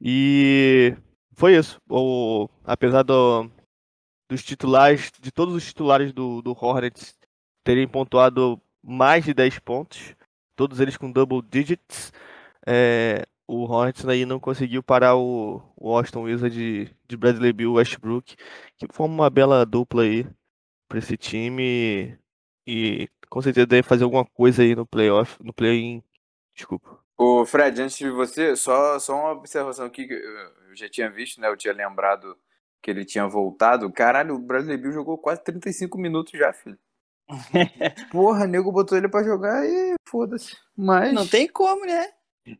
E 0.00 0.94
foi 1.38 1.56
isso. 1.56 1.80
O, 1.88 2.48
apesar 2.64 3.04
do, 3.04 3.48
dos 4.28 4.42
titulares, 4.42 5.12
de 5.20 5.30
todos 5.30 5.54
os 5.54 5.64
titulares 5.64 6.12
do, 6.12 6.42
do 6.42 6.50
Hornets 6.50 7.16
terem 7.64 7.86
pontuado 7.86 8.60
mais 8.82 9.24
de 9.24 9.32
10 9.32 9.60
pontos, 9.60 10.16
todos 10.56 10.80
eles 10.80 10.96
com 10.96 11.12
double 11.12 11.40
digits, 11.48 12.12
é, 12.66 13.24
o 13.46 13.62
Hornets 13.64 14.04
aí 14.06 14.26
não 14.26 14.40
conseguiu 14.40 14.82
parar 14.82 15.14
o, 15.16 15.62
o 15.76 15.96
Austin 15.96 16.18
Wizards 16.18 16.58
de, 16.58 16.90
de 17.06 17.16
Bradley 17.16 17.54
e 17.56 17.66
Westbrook, 17.66 18.36
que 18.76 18.86
forma 18.92 19.14
uma 19.14 19.30
bela 19.30 19.64
dupla 19.64 20.02
aí 20.02 20.26
para 20.88 20.98
esse 20.98 21.16
time 21.16 22.18
e 22.66 23.08
com 23.30 23.40
certeza 23.40 23.66
deve 23.66 23.86
fazer 23.86 24.02
alguma 24.04 24.24
coisa 24.24 24.62
aí 24.62 24.74
no 24.74 24.84
playoff, 24.84 25.36
no 25.40 25.52
play-in. 25.52 26.02
Desculpa. 26.54 26.98
Ô, 27.20 27.44
Fred, 27.44 27.82
antes 27.82 27.98
de 27.98 28.08
você, 28.10 28.54
só, 28.54 28.96
só 29.00 29.14
uma 29.18 29.32
observação 29.32 29.84
aqui 29.86 30.06
que 30.06 30.14
eu 30.14 30.76
já 30.76 30.88
tinha 30.88 31.10
visto, 31.10 31.40
né? 31.40 31.48
Eu 31.48 31.56
tinha 31.56 31.74
lembrado 31.74 32.38
que 32.80 32.88
ele 32.90 33.04
tinha 33.04 33.26
voltado. 33.26 33.92
Caralho, 33.92 34.36
o 34.36 34.38
Bradley 34.38 34.76
Bill 34.76 34.92
jogou 34.92 35.18
quase 35.18 35.42
35 35.42 35.98
minutos 35.98 36.38
já, 36.38 36.52
filho. 36.52 36.78
Porra, 38.12 38.46
nego 38.46 38.70
botou 38.70 38.96
ele 38.96 39.08
pra 39.08 39.24
jogar 39.24 39.66
e 39.66 39.94
foda-se. 40.08 40.56
Mas. 40.76 41.12
Não 41.12 41.26
tem 41.26 41.48
como, 41.48 41.84
né? 41.84 42.06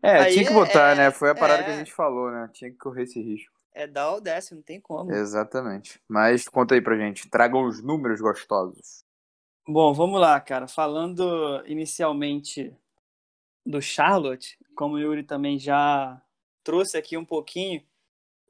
É, 0.02 0.18
Aí 0.18 0.32
tinha 0.32 0.46
que 0.48 0.52
botar, 0.52 0.92
é- 0.92 0.94
né? 0.96 1.10
Foi 1.12 1.30
a 1.30 1.34
parada 1.36 1.62
que 1.62 1.70
a 1.70 1.74
é. 1.74 1.78
gente 1.78 1.92
falou, 1.92 2.30
né? 2.30 2.50
Tinha 2.52 2.70
que 2.70 2.76
correr 2.76 3.04
esse 3.04 3.22
risco. 3.22 3.56
É 3.72 3.86
dar 3.86 4.10
ou 4.10 4.20
desce, 4.20 4.56
não 4.56 4.62
tem 4.62 4.80
como. 4.80 5.12
Exatamente. 5.12 6.00
Mas 6.08 6.48
conta 6.48 6.74
aí 6.74 6.80
pra 6.80 6.98
gente. 6.98 7.30
Tragam 7.30 7.64
os 7.64 7.80
números 7.80 8.20
gostosos. 8.20 9.04
Bom, 9.66 9.94
vamos 9.94 10.20
lá, 10.20 10.40
cara. 10.40 10.66
Falando 10.66 11.62
inicialmente 11.64 12.74
do 13.64 13.80
Charlotte, 13.80 14.58
como 14.74 14.94
o 14.94 14.98
Yuri 14.98 15.22
também 15.22 15.58
já 15.58 16.20
trouxe 16.62 16.96
aqui 16.96 17.16
um 17.16 17.24
pouquinho, 17.24 17.82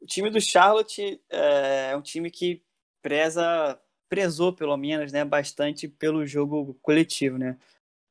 o 0.00 0.06
time 0.06 0.30
do 0.30 0.40
Charlotte 0.40 1.20
é 1.28 1.96
um 1.96 2.02
time 2.02 2.30
que 2.30 2.62
preza, 3.02 3.80
prezou 4.08 4.52
pelo 4.52 4.76
menos, 4.76 5.12
né, 5.12 5.24
bastante 5.24 5.88
pelo 5.88 6.26
jogo 6.26 6.78
coletivo, 6.82 7.38
né? 7.38 7.58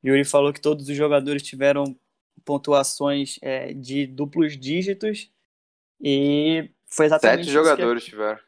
Yuri 0.06 0.24
falou 0.24 0.54
que 0.54 0.62
todos 0.62 0.88
os 0.88 0.96
jogadores 0.96 1.44
tiveram 1.44 1.98
pontuações 2.46 3.39
é, 3.42 3.74
de 3.74 4.06
duplos 4.06 4.58
dígitos 4.58 5.32
e 6.00 6.70
foi 6.86 7.08
exatamente 7.08 7.46
Sete 7.46 7.50
isso 7.50 7.60
que 7.60 7.70
jogadores 7.70 8.06
tiveram. 8.06 8.39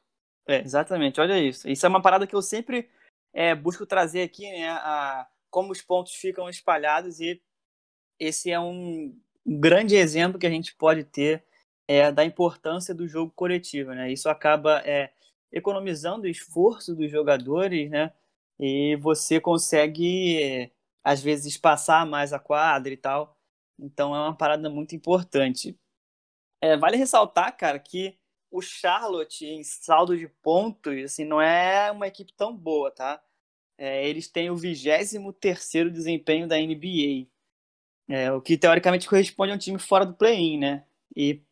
é, 0.47 0.61
exatamente, 0.61 1.19
olha 1.19 1.39
isso. 1.39 1.67
Isso 1.67 1.85
é 1.85 1.89
uma 1.89 2.01
parada 2.01 2.27
que 2.27 2.35
eu 2.35 2.41
sempre 2.41 2.89
é, 3.33 3.53
busco 3.55 3.85
trazer 3.85 4.21
aqui, 4.21 4.49
né? 4.51 4.69
A, 4.69 5.27
como 5.49 5.71
os 5.71 5.81
pontos 5.81 6.13
ficam 6.13 6.49
espalhados, 6.49 7.19
e 7.19 7.41
esse 8.19 8.51
é 8.51 8.59
um 8.59 9.15
grande 9.45 9.95
exemplo 9.95 10.39
que 10.39 10.47
a 10.47 10.49
gente 10.49 10.75
pode 10.75 11.03
ter 11.03 11.43
é, 11.87 12.11
da 12.11 12.25
importância 12.25 12.93
do 12.93 13.07
jogo 13.07 13.31
coletivo, 13.35 13.91
né? 13.93 14.11
Isso 14.11 14.29
acaba 14.29 14.81
é, 14.85 15.11
economizando 15.51 16.23
o 16.25 16.29
esforço 16.29 16.95
dos 16.95 17.09
jogadores, 17.09 17.89
né? 17.89 18.13
E 18.59 18.95
você 18.97 19.39
consegue, 19.39 20.71
às 21.03 21.21
vezes, 21.21 21.57
passar 21.57 22.05
mais 22.05 22.33
a 22.33 22.39
quadra 22.39 22.93
e 22.93 22.97
tal. 22.97 23.37
Então 23.79 24.15
é 24.15 24.19
uma 24.19 24.35
parada 24.35 24.69
muito 24.69 24.95
importante. 24.95 25.77
É, 26.61 26.77
vale 26.77 26.97
ressaltar, 26.97 27.55
cara, 27.57 27.79
que 27.79 28.17
o 28.51 28.61
Charlotte 28.61 29.45
em 29.45 29.63
saldo 29.63 30.17
de 30.17 30.27
pontos, 30.27 31.03
assim, 31.05 31.25
não 31.25 31.41
é 31.41 31.91
uma 31.91 32.07
equipe 32.07 32.33
tão 32.33 32.55
boa, 32.55 32.91
tá? 32.91 33.21
É, 33.77 34.07
eles 34.07 34.27
têm 34.27 34.49
o 34.49 34.55
23º 34.55 35.89
desempenho 35.89 36.47
da 36.47 36.57
NBA, 36.57 37.27
é, 38.09 38.31
o 38.31 38.41
que 38.41 38.57
teoricamente 38.57 39.07
corresponde 39.07 39.51
a 39.51 39.55
um 39.55 39.59
time 39.59 39.77
fora 39.77 40.03
do 40.03 40.15
play-in, 40.15 40.57
né? 40.57 40.83
E 41.15 41.43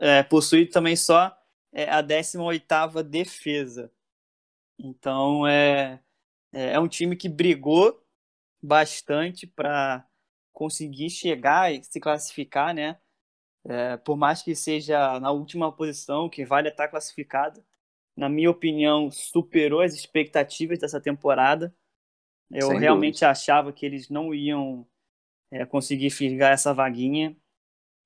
é, 0.00 0.22
possui 0.22 0.64
também 0.64 0.96
só 0.96 1.36
é, 1.70 1.84
a 1.84 2.02
18ª 2.02 3.02
defesa. 3.02 3.92
Então, 4.78 5.46
é, 5.46 6.00
é 6.50 6.80
um 6.80 6.88
time 6.88 7.14
que 7.14 7.28
brigou 7.28 8.02
bastante 8.60 9.46
para 9.46 10.06
conseguir 10.50 11.10
chegar 11.10 11.72
e 11.72 11.84
se 11.84 12.00
classificar, 12.00 12.74
né? 12.74 12.98
É, 13.64 13.96
por 13.98 14.16
mais 14.16 14.42
que 14.42 14.56
seja 14.56 15.20
na 15.20 15.30
última 15.30 15.70
posição, 15.70 16.28
que 16.28 16.44
vale 16.44 16.68
estar 16.68 16.88
classificado, 16.88 17.62
na 18.16 18.28
minha 18.28 18.50
opinião, 18.50 19.10
superou 19.10 19.82
as 19.82 19.94
expectativas 19.94 20.78
dessa 20.78 21.00
temporada. 21.00 21.74
Eu 22.50 22.68
Sem 22.68 22.80
realmente 22.80 23.24
achava 23.24 23.72
que 23.72 23.86
eles 23.86 24.08
não 24.08 24.34
iam 24.34 24.86
é, 25.52 25.66
conseguir 25.66 26.10
fisgar 26.10 26.52
essa 26.52 26.72
vaguinha. 26.72 27.36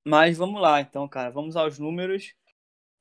Mas 0.05 0.37
vamos 0.37 0.61
lá, 0.61 0.81
então, 0.81 1.09
cara, 1.09 1.31
vamos 1.31 1.57
aos 1.57 1.79
números. 1.79 2.35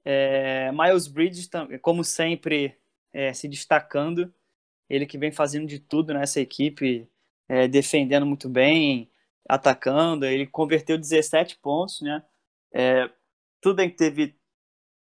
É, 0.06 0.72
Miles 0.72 1.08
Bridges, 1.08 1.50
como 1.82 2.04
sempre, 2.04 2.78
é, 3.12 3.34
se 3.34 3.48
destacando. 3.48 4.34
Ele 4.88 5.06
que 5.08 5.18
vem 5.18 5.32
fazendo 5.32 5.68
de 5.68 5.80
tudo 5.80 6.14
nessa 6.14 6.40
equipe, 6.40 7.10
é, 7.50 7.68
defendendo 7.68 8.26
muito 8.26 8.48
bem, 8.48 9.12
atacando. 9.50 10.26
Ele 10.26 10.46
converteu 10.46 10.98
17 10.98 11.58
pontos, 11.58 12.02
né? 12.02 12.24
É, 12.72 13.10
tudo 13.60 13.78
bem 13.78 13.90
que 13.90 13.98
teve 13.98 14.36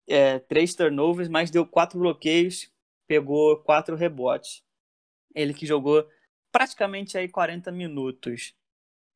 é, 0.06 0.38
três 0.38 0.74
turnovers, 0.74 1.28
mas 1.28 1.50
deu 1.50 1.66
quatro 1.66 1.98
bloqueios, 1.98 2.70
pegou 3.06 3.56
quatro 3.58 3.96
rebotes. 3.96 4.62
Ele 5.34 5.54
que 5.54 5.64
jogou 5.64 6.06
praticamente 6.52 7.16
aí 7.16 7.28
40 7.28 7.72
minutos. 7.72 8.54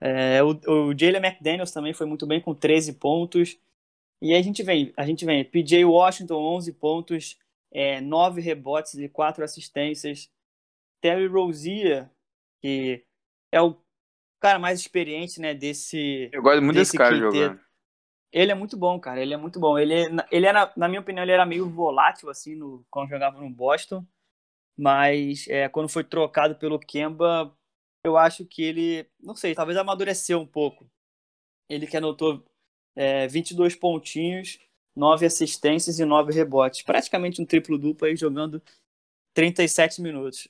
É, 0.07 0.43
o, 0.43 0.51
o 0.51 0.99
Jalen 0.99 1.25
McDaniels 1.25 1.73
também 1.73 1.95
foi 1.95 2.07
muito 2.07 2.27
bem 2.27 2.39
com 2.39 2.55
13 2.55 2.93
pontos. 2.95 3.59
E 4.21 4.35
aí 4.35 4.39
a 4.39 4.43
gente 4.43 4.63
vem, 4.63 4.93
a 4.99 5.07
gente 5.07 5.25
vem, 5.25 5.43
PJ 5.43 5.83
Washington, 5.83 6.35
11 6.35 6.73
pontos, 6.75 7.39
é, 7.73 8.03
9 8.03 8.43
rebotes 8.43 8.95
e 8.95 9.09
4 9.09 9.43
assistências. 9.43 10.31
Terry 11.01 11.27
Rozier, 11.27 12.11
que 12.61 13.03
é 13.51 13.63
o 13.63 13.77
cara 14.41 14.59
mais 14.59 14.79
experiente, 14.79 15.41
né, 15.41 15.55
desse 15.55 16.29
Eu 16.31 16.43
gosto 16.43 16.61
muito 16.61 16.77
desse, 16.77 16.93
desse 16.93 16.99
cara 16.99 17.15
quinteto. 17.15 17.35
jogando. 17.35 17.61
Ele 18.31 18.53
é 18.53 18.55
muito 18.55 18.77
bom, 18.77 19.01
cara. 19.01 19.23
Ele 19.23 19.33
é 19.33 19.37
muito 19.39 19.59
bom. 19.59 19.79
Ele, 19.79 19.95
ele 20.31 20.47
era, 20.47 20.71
na 20.77 20.87
minha 20.87 21.01
opinião, 21.01 21.23
ele 21.23 21.33
era 21.33 21.47
meio 21.47 21.71
volátil, 21.71 22.29
assim, 22.29 22.55
no, 22.55 22.85
quando 22.91 23.09
jogava 23.09 23.41
no 23.41 23.49
Boston. 23.49 24.05
Mas 24.77 25.47
é, 25.49 25.69
quando 25.69 25.89
foi 25.89 26.05
trocado 26.05 26.57
pelo 26.57 26.79
Kemba, 26.79 27.57
eu 28.05 28.19
acho 28.19 28.45
que 28.45 28.63
ele, 28.63 29.09
não 29.19 29.35
sei, 29.35 29.55
talvez 29.55 29.79
amadureceu 29.79 30.39
um 30.39 30.47
pouco. 30.47 30.89
Ele 31.69 31.87
que 31.87 31.97
anotou 31.97 32.45
é, 32.95 33.27
22 33.27 33.75
pontinhos, 33.75 34.61
9 34.95 35.25
assistências 35.25 35.99
e 35.99 36.05
9 36.05 36.33
rebotes. 36.33 36.83
Praticamente 36.83 37.41
um 37.41 37.47
triplo-duplo 37.47 38.07
aí 38.07 38.15
jogando 38.15 38.63
37 39.33 40.03
minutos. 40.03 40.47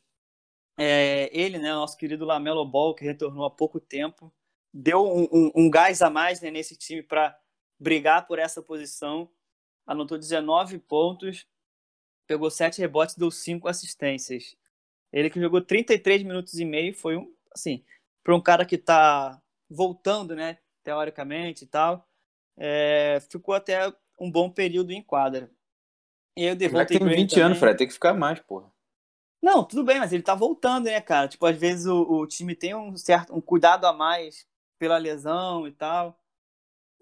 É, 0.76 1.30
ele, 1.32 1.58
né, 1.58 1.72
nosso 1.72 1.96
querido 1.96 2.24
Lamelo 2.24 2.66
Ball, 2.66 2.94
que 2.94 3.04
retornou 3.04 3.44
há 3.44 3.50
pouco 3.50 3.78
tempo, 3.78 4.34
deu 4.72 5.06
um, 5.06 5.28
um, 5.32 5.52
um 5.54 5.70
gás 5.70 6.02
a 6.02 6.10
mais 6.10 6.40
né, 6.40 6.50
nesse 6.50 6.76
time 6.76 7.02
para 7.02 7.38
brigar 7.78 8.26
por 8.26 8.40
essa 8.40 8.60
posição. 8.60 9.30
Anotou 9.86 10.18
19 10.18 10.78
pontos, 10.80 11.46
pegou 12.26 12.50
7 12.50 12.80
rebotes, 12.80 13.16
deu 13.16 13.30
5 13.30 13.68
assistências. 13.68 14.56
Ele 15.12 15.30
que 15.30 15.40
jogou 15.40 15.60
33 15.60 16.24
minutos 16.24 16.58
e 16.58 16.64
meio, 16.64 16.92
foi 16.92 17.16
um, 17.16 17.32
assim, 17.54 17.84
para 18.22 18.34
um 18.34 18.40
cara 18.40 18.64
que 18.64 18.74
está 18.74 19.40
voltando, 19.70 20.34
né, 20.34 20.58
teoricamente 20.82 21.64
e 21.64 21.66
tal, 21.66 22.06
é, 22.56 23.18
ficou 23.30 23.54
até 23.54 23.92
um 24.18 24.30
bom 24.30 24.50
período 24.50 24.92
em 24.92 25.02
quadra. 25.02 25.50
E 26.36 26.42
aí 26.42 26.48
o 26.48 26.50
Já 26.50 26.54
Devontae 26.54 26.86
que 26.86 26.92
tem 26.98 26.98
Graham 27.06 27.16
20 27.16 27.30
também- 27.30 27.44
anos, 27.44 27.58
Fred, 27.58 27.78
tem 27.78 27.86
que 27.86 27.92
ficar 27.92 28.14
mais, 28.14 28.40
porra. 28.40 28.70
Não, 29.42 29.62
tudo 29.62 29.84
bem, 29.84 29.98
mas 29.98 30.12
ele 30.12 30.22
tá 30.22 30.34
voltando, 30.34 30.86
né, 30.86 31.00
cara? 31.00 31.28
Tipo, 31.28 31.46
às 31.46 31.56
vezes 31.56 31.86
o, 31.86 32.00
o 32.02 32.26
time 32.26 32.54
tem 32.56 32.74
um 32.74 32.96
certo 32.96 33.34
um 33.34 33.40
cuidado 33.40 33.86
a 33.86 33.92
mais 33.92 34.46
pela 34.78 34.96
lesão 34.96 35.68
e 35.68 35.72
tal. 35.72 36.18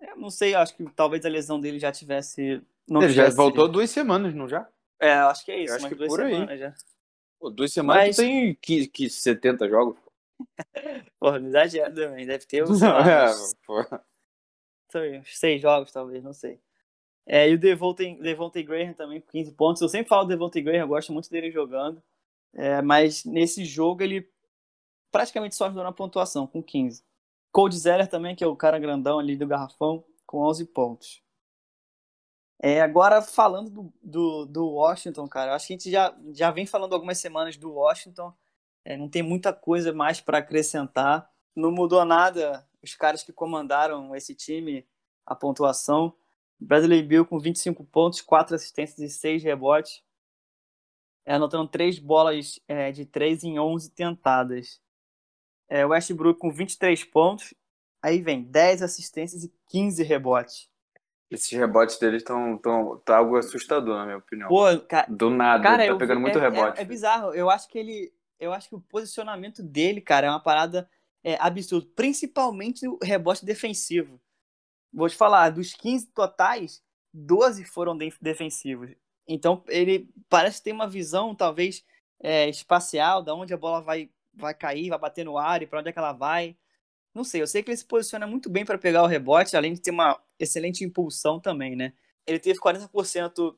Eu 0.00 0.16
não 0.16 0.28
sei, 0.28 0.54
acho 0.54 0.74
que 0.76 0.84
talvez 0.90 1.24
a 1.24 1.28
lesão 1.28 1.60
dele 1.60 1.78
já 1.78 1.92
tivesse. 1.92 2.60
Não 2.88 3.00
Ele 3.00 3.12
já 3.12 3.22
tivesse- 3.22 3.36
voltou 3.36 3.68
duas 3.68 3.90
semanas, 3.90 4.34
não 4.34 4.48
já? 4.48 4.68
É, 5.00 5.12
acho 5.14 5.44
que 5.44 5.52
é 5.52 5.62
isso, 5.62 5.74
acho 5.74 5.88
que 5.88 5.94
duas 5.94 6.08
por 6.08 6.20
aí. 6.20 6.32
semanas 6.32 6.58
já. 6.60 6.74
Pô, 7.38 7.48
duas 7.50 7.72
semanas 7.72 8.06
Mas- 8.08 8.16
tem 8.16 8.54
que, 8.60 8.88
que 8.88 9.08
70 9.08 9.68
jogos. 9.68 9.96
Porra, 11.18 11.38
não 11.38 11.48
exagera 11.48 11.92
também. 11.92 12.26
Deve 12.26 12.46
ter 12.46 12.64
uns, 12.64 12.80
Não, 12.80 12.88
lá, 12.90 13.10
é, 13.10 13.30
uns, 13.30 13.54
uns 14.94 15.38
seis 15.38 15.60
jogos, 15.60 15.92
talvez, 15.92 16.22
não 16.22 16.32
sei. 16.32 16.60
É, 17.26 17.48
e 17.48 17.54
o 17.54 17.58
Devontae, 17.58 18.18
Devontae 18.20 18.62
Graham 18.62 18.92
também 18.94 19.20
com 19.20 19.28
15 19.28 19.52
pontos. 19.52 19.82
Eu 19.82 19.88
sempre 19.88 20.08
falo 20.08 20.24
do 20.24 20.28
Devontae 20.28 20.62
Graham, 20.62 20.80
eu 20.80 20.88
gosto 20.88 21.12
muito 21.12 21.30
dele 21.30 21.50
jogando. 21.50 22.02
É, 22.54 22.82
mas 22.82 23.24
nesse 23.24 23.64
jogo 23.64 24.02
ele 24.02 24.28
praticamente 25.10 25.54
só 25.54 25.66
ajudou 25.66 25.84
na 25.84 25.92
pontuação, 25.92 26.46
com 26.46 26.62
15. 26.62 27.04
Cold 27.52 27.76
Zeller 27.76 28.08
também, 28.08 28.34
que 28.34 28.42
é 28.42 28.46
o 28.46 28.56
cara 28.56 28.78
grandão 28.78 29.18
ali 29.18 29.36
do 29.36 29.46
garrafão, 29.46 30.04
com 30.26 30.38
11 30.38 30.64
pontos. 30.66 31.22
É, 32.60 32.80
agora, 32.80 33.20
falando 33.20 33.70
do, 33.70 33.92
do, 34.02 34.46
do 34.46 34.66
Washington, 34.70 35.28
cara, 35.28 35.54
acho 35.54 35.66
que 35.66 35.72
a 35.72 35.76
gente 35.76 35.90
já, 35.90 36.16
já 36.32 36.50
vem 36.50 36.64
falando 36.64 36.94
algumas 36.94 37.18
semanas 37.18 37.56
do 37.56 37.72
Washington. 37.72 38.32
É, 38.84 38.96
não 38.96 39.08
tem 39.08 39.22
muita 39.22 39.52
coisa 39.52 39.92
mais 39.92 40.20
para 40.20 40.38
acrescentar. 40.38 41.30
Não 41.54 41.70
mudou 41.70 42.04
nada 42.04 42.66
os 42.82 42.94
caras 42.96 43.22
que 43.22 43.32
comandaram 43.32 44.14
esse 44.16 44.34
time, 44.34 44.86
a 45.24 45.34
pontuação. 45.34 46.12
Bradley 46.58 47.02
Bill 47.02 47.24
com 47.26 47.38
25 47.38 47.84
pontos, 47.84 48.20
4 48.20 48.54
assistências 48.54 48.98
e 48.98 49.08
6 49.08 49.42
rebotes. 49.42 50.02
É, 51.24 51.34
anotando 51.34 51.68
3 51.68 51.98
bolas 52.00 52.58
é, 52.66 52.90
de 52.90 53.06
3 53.06 53.44
em 53.44 53.58
11 53.58 53.90
tentadas. 53.90 54.80
É, 55.68 55.86
Westbrook 55.86 56.40
com 56.40 56.50
23 56.50 57.04
pontos. 57.04 57.54
Aí 58.02 58.20
vem 58.20 58.42
10 58.42 58.82
assistências 58.82 59.44
e 59.44 59.52
15 59.68 60.02
rebotes. 60.02 60.68
Esses 61.30 61.50
rebotes 61.52 61.98
deles 61.98 62.22
estão 62.22 62.58
tão, 62.58 62.98
tá 62.98 63.16
algo 63.16 63.36
assustador, 63.36 63.96
na 63.96 64.04
minha 64.04 64.18
opinião. 64.18 64.48
Pô, 64.48 64.64
ca- 64.88 65.06
Do 65.08 65.30
nada, 65.30 65.62
Cara, 65.62 65.86
tá 65.86 65.96
pegando 65.96 66.16
vi- 66.18 66.22
muito 66.22 66.38
é, 66.38 66.42
rebote. 66.42 66.78
É, 66.78 66.82
é 66.82 66.84
bizarro. 66.84 67.32
Eu 67.32 67.48
acho 67.48 67.68
que 67.68 67.78
ele. 67.78 68.12
Eu 68.38 68.52
acho 68.52 68.68
que 68.68 68.74
o 68.74 68.80
posicionamento 68.80 69.62
dele, 69.62 70.00
cara, 70.00 70.26
é 70.26 70.30
uma 70.30 70.40
parada 70.42 70.88
é, 71.22 71.36
absurda. 71.40 71.88
Principalmente 71.94 72.86
o 72.88 72.98
rebote 73.02 73.44
defensivo. 73.44 74.20
Vou 74.92 75.08
te 75.08 75.16
falar, 75.16 75.50
dos 75.50 75.74
15 75.74 76.06
totais, 76.08 76.82
12 77.12 77.64
foram 77.64 77.96
de- 77.96 78.12
defensivos. 78.20 78.90
Então 79.26 79.62
ele 79.68 80.08
parece 80.28 80.62
ter 80.62 80.72
uma 80.72 80.88
visão, 80.88 81.34
talvez, 81.34 81.84
é, 82.20 82.48
espacial, 82.48 83.22
da 83.22 83.34
onde 83.34 83.54
a 83.54 83.56
bola 83.56 83.80
vai, 83.80 84.10
vai 84.34 84.54
cair, 84.54 84.90
vai 84.90 84.98
bater 84.98 85.24
no 85.24 85.38
ar 85.38 85.62
e 85.62 85.66
para 85.66 85.80
onde 85.80 85.88
é 85.88 85.92
que 85.92 85.98
ela 85.98 86.12
vai. 86.12 86.56
Não 87.14 87.24
sei, 87.24 87.42
eu 87.42 87.46
sei 87.46 87.62
que 87.62 87.70
ele 87.70 87.76
se 87.76 87.84
posiciona 87.84 88.26
muito 88.26 88.50
bem 88.50 88.64
para 88.64 88.78
pegar 88.78 89.02
o 89.02 89.06
rebote, 89.06 89.56
além 89.56 89.74
de 89.74 89.80
ter 89.80 89.90
uma 89.90 90.20
excelente 90.38 90.84
impulsão 90.84 91.40
também, 91.40 91.76
né? 91.76 91.92
Ele 92.26 92.38
teve 92.38 92.58
40% 92.58 93.56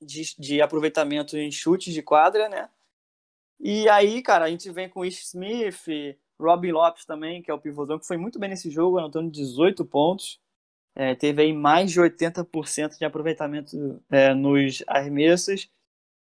de, 0.00 0.34
de 0.38 0.62
aproveitamento 0.62 1.36
em 1.36 1.50
chutes 1.50 1.92
de 1.94 2.02
quadra, 2.02 2.48
né? 2.48 2.68
E 3.60 3.88
aí, 3.90 4.22
cara, 4.22 4.46
a 4.46 4.50
gente 4.50 4.70
vem 4.70 4.88
com 4.88 5.04
Ish 5.04 5.26
Smith, 5.26 6.16
Robin 6.38 6.72
Lopes 6.72 7.04
também, 7.04 7.42
que 7.42 7.50
é 7.50 7.54
o 7.54 7.60
pivôzão, 7.60 7.98
que 7.98 8.06
foi 8.06 8.16
muito 8.16 8.38
bem 8.38 8.48
nesse 8.48 8.70
jogo, 8.70 8.98
anotando 8.98 9.30
18 9.30 9.84
pontos. 9.84 10.40
É, 10.94 11.14
teve 11.14 11.42
aí 11.42 11.52
mais 11.52 11.92
de 11.92 12.00
80% 12.00 12.98
de 12.98 13.04
aproveitamento 13.04 14.02
é, 14.10 14.34
nos 14.34 14.82
arremessos. 14.86 15.70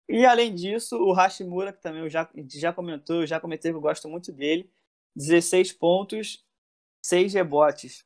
E 0.08 0.26
além 0.26 0.56
disso, 0.56 0.98
o 0.98 1.14
Hashimura, 1.14 1.72
que 1.72 1.82
também 1.82 2.02
eu 2.02 2.10
já, 2.10 2.30
já 2.48 2.74
comentou, 2.74 3.26
já 3.28 3.40
comentei 3.40 3.72
que 3.72 3.78
eu 3.78 3.82
gosto 3.82 4.10
muito 4.10 4.32
dele. 4.32 4.70
16 5.16 5.74
pontos, 5.74 6.44
6 7.04 7.34
rebotes 7.34 8.06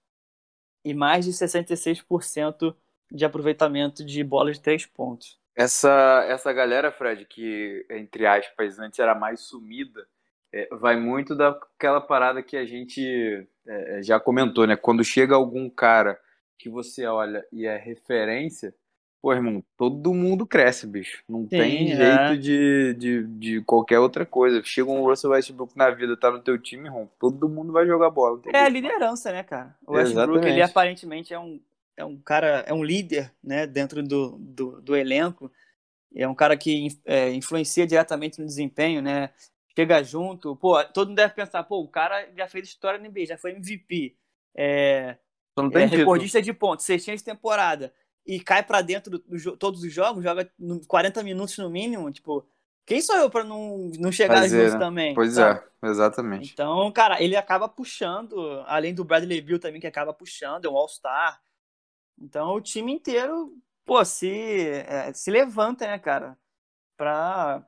e 0.86 0.94
mais 0.94 1.26
de 1.26 1.32
66% 1.32 2.76
de 3.12 3.26
aproveitamento 3.26 4.04
de 4.06 4.24
bolas 4.24 4.58
de 4.58 4.64
3 4.64 4.86
pontos. 4.88 5.40
Essa, 5.56 6.26
essa 6.28 6.52
galera, 6.52 6.92
Fred, 6.92 7.26
que, 7.26 7.86
entre 7.90 8.26
aspas, 8.26 8.80
antes 8.80 9.00
era 9.00 9.14
mais 9.14 9.42
sumida, 9.42 10.06
é, 10.52 10.68
vai 10.72 10.96
muito 10.96 11.36
daquela 11.36 12.02
parada 12.02 12.42
que 12.42 12.58
a 12.58 12.66
gente 12.66 13.48
é, 13.66 14.02
já 14.04 14.20
comentou, 14.20 14.66
né? 14.66 14.76
Quando 14.76 15.04
chega 15.04 15.36
algum 15.36 15.70
cara 15.70 16.20
que 16.58 16.70
você 16.70 17.06
olha 17.06 17.46
e 17.52 17.66
é 17.66 17.78
referência, 17.78 18.74
pô, 19.22 19.34
irmão, 19.34 19.64
todo 19.78 20.14
mundo 20.14 20.46
cresce, 20.46 20.88
bicho. 20.88 21.24
Não 21.30 21.46
tem 21.46 21.92
é. 21.92 21.96
jeito 21.96 22.42
de, 22.42 22.94
de, 22.96 23.24
de 23.24 23.62
qualquer 23.62 24.00
outra 24.00 24.26
coisa. 24.26 24.62
Chega 24.64 24.90
um 24.90 25.04
Russell 25.04 25.32
Westbrook 25.32 25.78
na 25.78 25.90
vida, 25.90 26.18
tá 26.18 26.32
no 26.32 26.40
teu 26.40 26.58
time, 26.58 26.88
irmão, 26.88 27.10
todo 27.20 27.48
mundo 27.48 27.72
vai 27.72 27.86
jogar 27.86 28.10
bola. 28.10 28.42
É 28.54 28.60
a 28.60 28.70
liderança, 28.70 29.32
né, 29.32 29.44
cara? 29.44 29.76
O 29.86 29.94
Westbrook, 29.94 30.46
ele 30.46 30.62
aparentemente 30.62 31.34
é 31.34 31.40
um, 31.40 31.60
é 31.96 32.06
um 32.06 32.18
cara, 32.18 32.64
é 32.68 32.74
um 32.74 32.84
líder, 32.84 33.34
né, 33.44 33.68
dentro 33.68 34.02
do, 34.04 34.38
do, 34.40 34.82
do 34.82 34.96
elenco. 34.96 35.52
É 36.16 36.28
um 36.28 36.36
cara 36.36 36.56
que 36.56 36.88
é, 37.06 37.32
influencia 37.34 37.88
diretamente 37.88 38.40
no 38.40 38.46
desempenho, 38.46 39.02
né? 39.02 39.32
Chega 39.76 40.04
junto. 40.04 40.56
Pô, 40.56 40.84
todo 40.84 41.08
mundo 41.08 41.18
deve 41.18 41.34
pensar, 41.34 41.64
pô, 41.64 41.82
o 41.82 41.88
cara 41.88 42.30
já 42.38 42.48
fez 42.48 42.68
história 42.68 43.00
no 43.00 43.10
NBA, 43.10 43.26
já 43.26 43.38
foi 43.38 43.52
MVP. 43.52 44.16
É, 44.56 45.18
é 45.74 45.86
recordista 45.86 46.42
de 46.42 46.54
pontos, 46.54 46.86
cestinha 46.86 47.18
de 47.18 47.24
temporada. 47.24 47.94
E 48.26 48.40
cai 48.40 48.64
pra 48.64 48.82
dentro 48.82 49.20
do, 49.20 49.58
todos 49.58 49.84
os 49.84 49.92
jogos, 49.92 50.24
joga 50.24 50.50
no 50.58 50.86
40 50.86 51.24
minutos 51.24 51.58
no 51.58 51.70
mínimo. 51.70 52.12
Tipo, 52.12 52.48
quem 52.86 53.02
sou 53.02 53.16
eu 53.16 53.30
pra 53.30 53.44
não, 53.44 53.92
não 54.00 54.12
chegar 54.12 54.38
Fazer, 54.38 54.66
junto 54.66 54.74
né? 54.74 54.86
também? 54.86 55.14
Pois 55.16 55.34
sabe? 55.34 55.62
é, 55.82 55.88
exatamente. 55.88 56.52
Então, 56.54 56.92
cara, 56.92 57.22
ele 57.22 57.36
acaba 57.36 57.68
puxando, 57.68 58.64
além 58.68 58.94
do 58.94 59.04
Bradley 59.04 59.42
Bill 59.42 59.60
também, 59.60 59.82
que 59.82 59.88
acaba 59.88 60.14
puxando, 60.14 60.66
é 60.66 60.70
um 60.70 60.78
All-Star. 60.78 61.42
Então, 62.20 62.54
o 62.54 62.62
time 62.62 62.94
inteiro, 62.94 63.56
pô, 63.86 64.04
se, 64.06 64.30
é, 64.30 65.12
se 65.14 65.30
levanta, 65.32 65.86
né, 65.88 66.00
cara? 66.00 66.38
Pra 66.96 67.66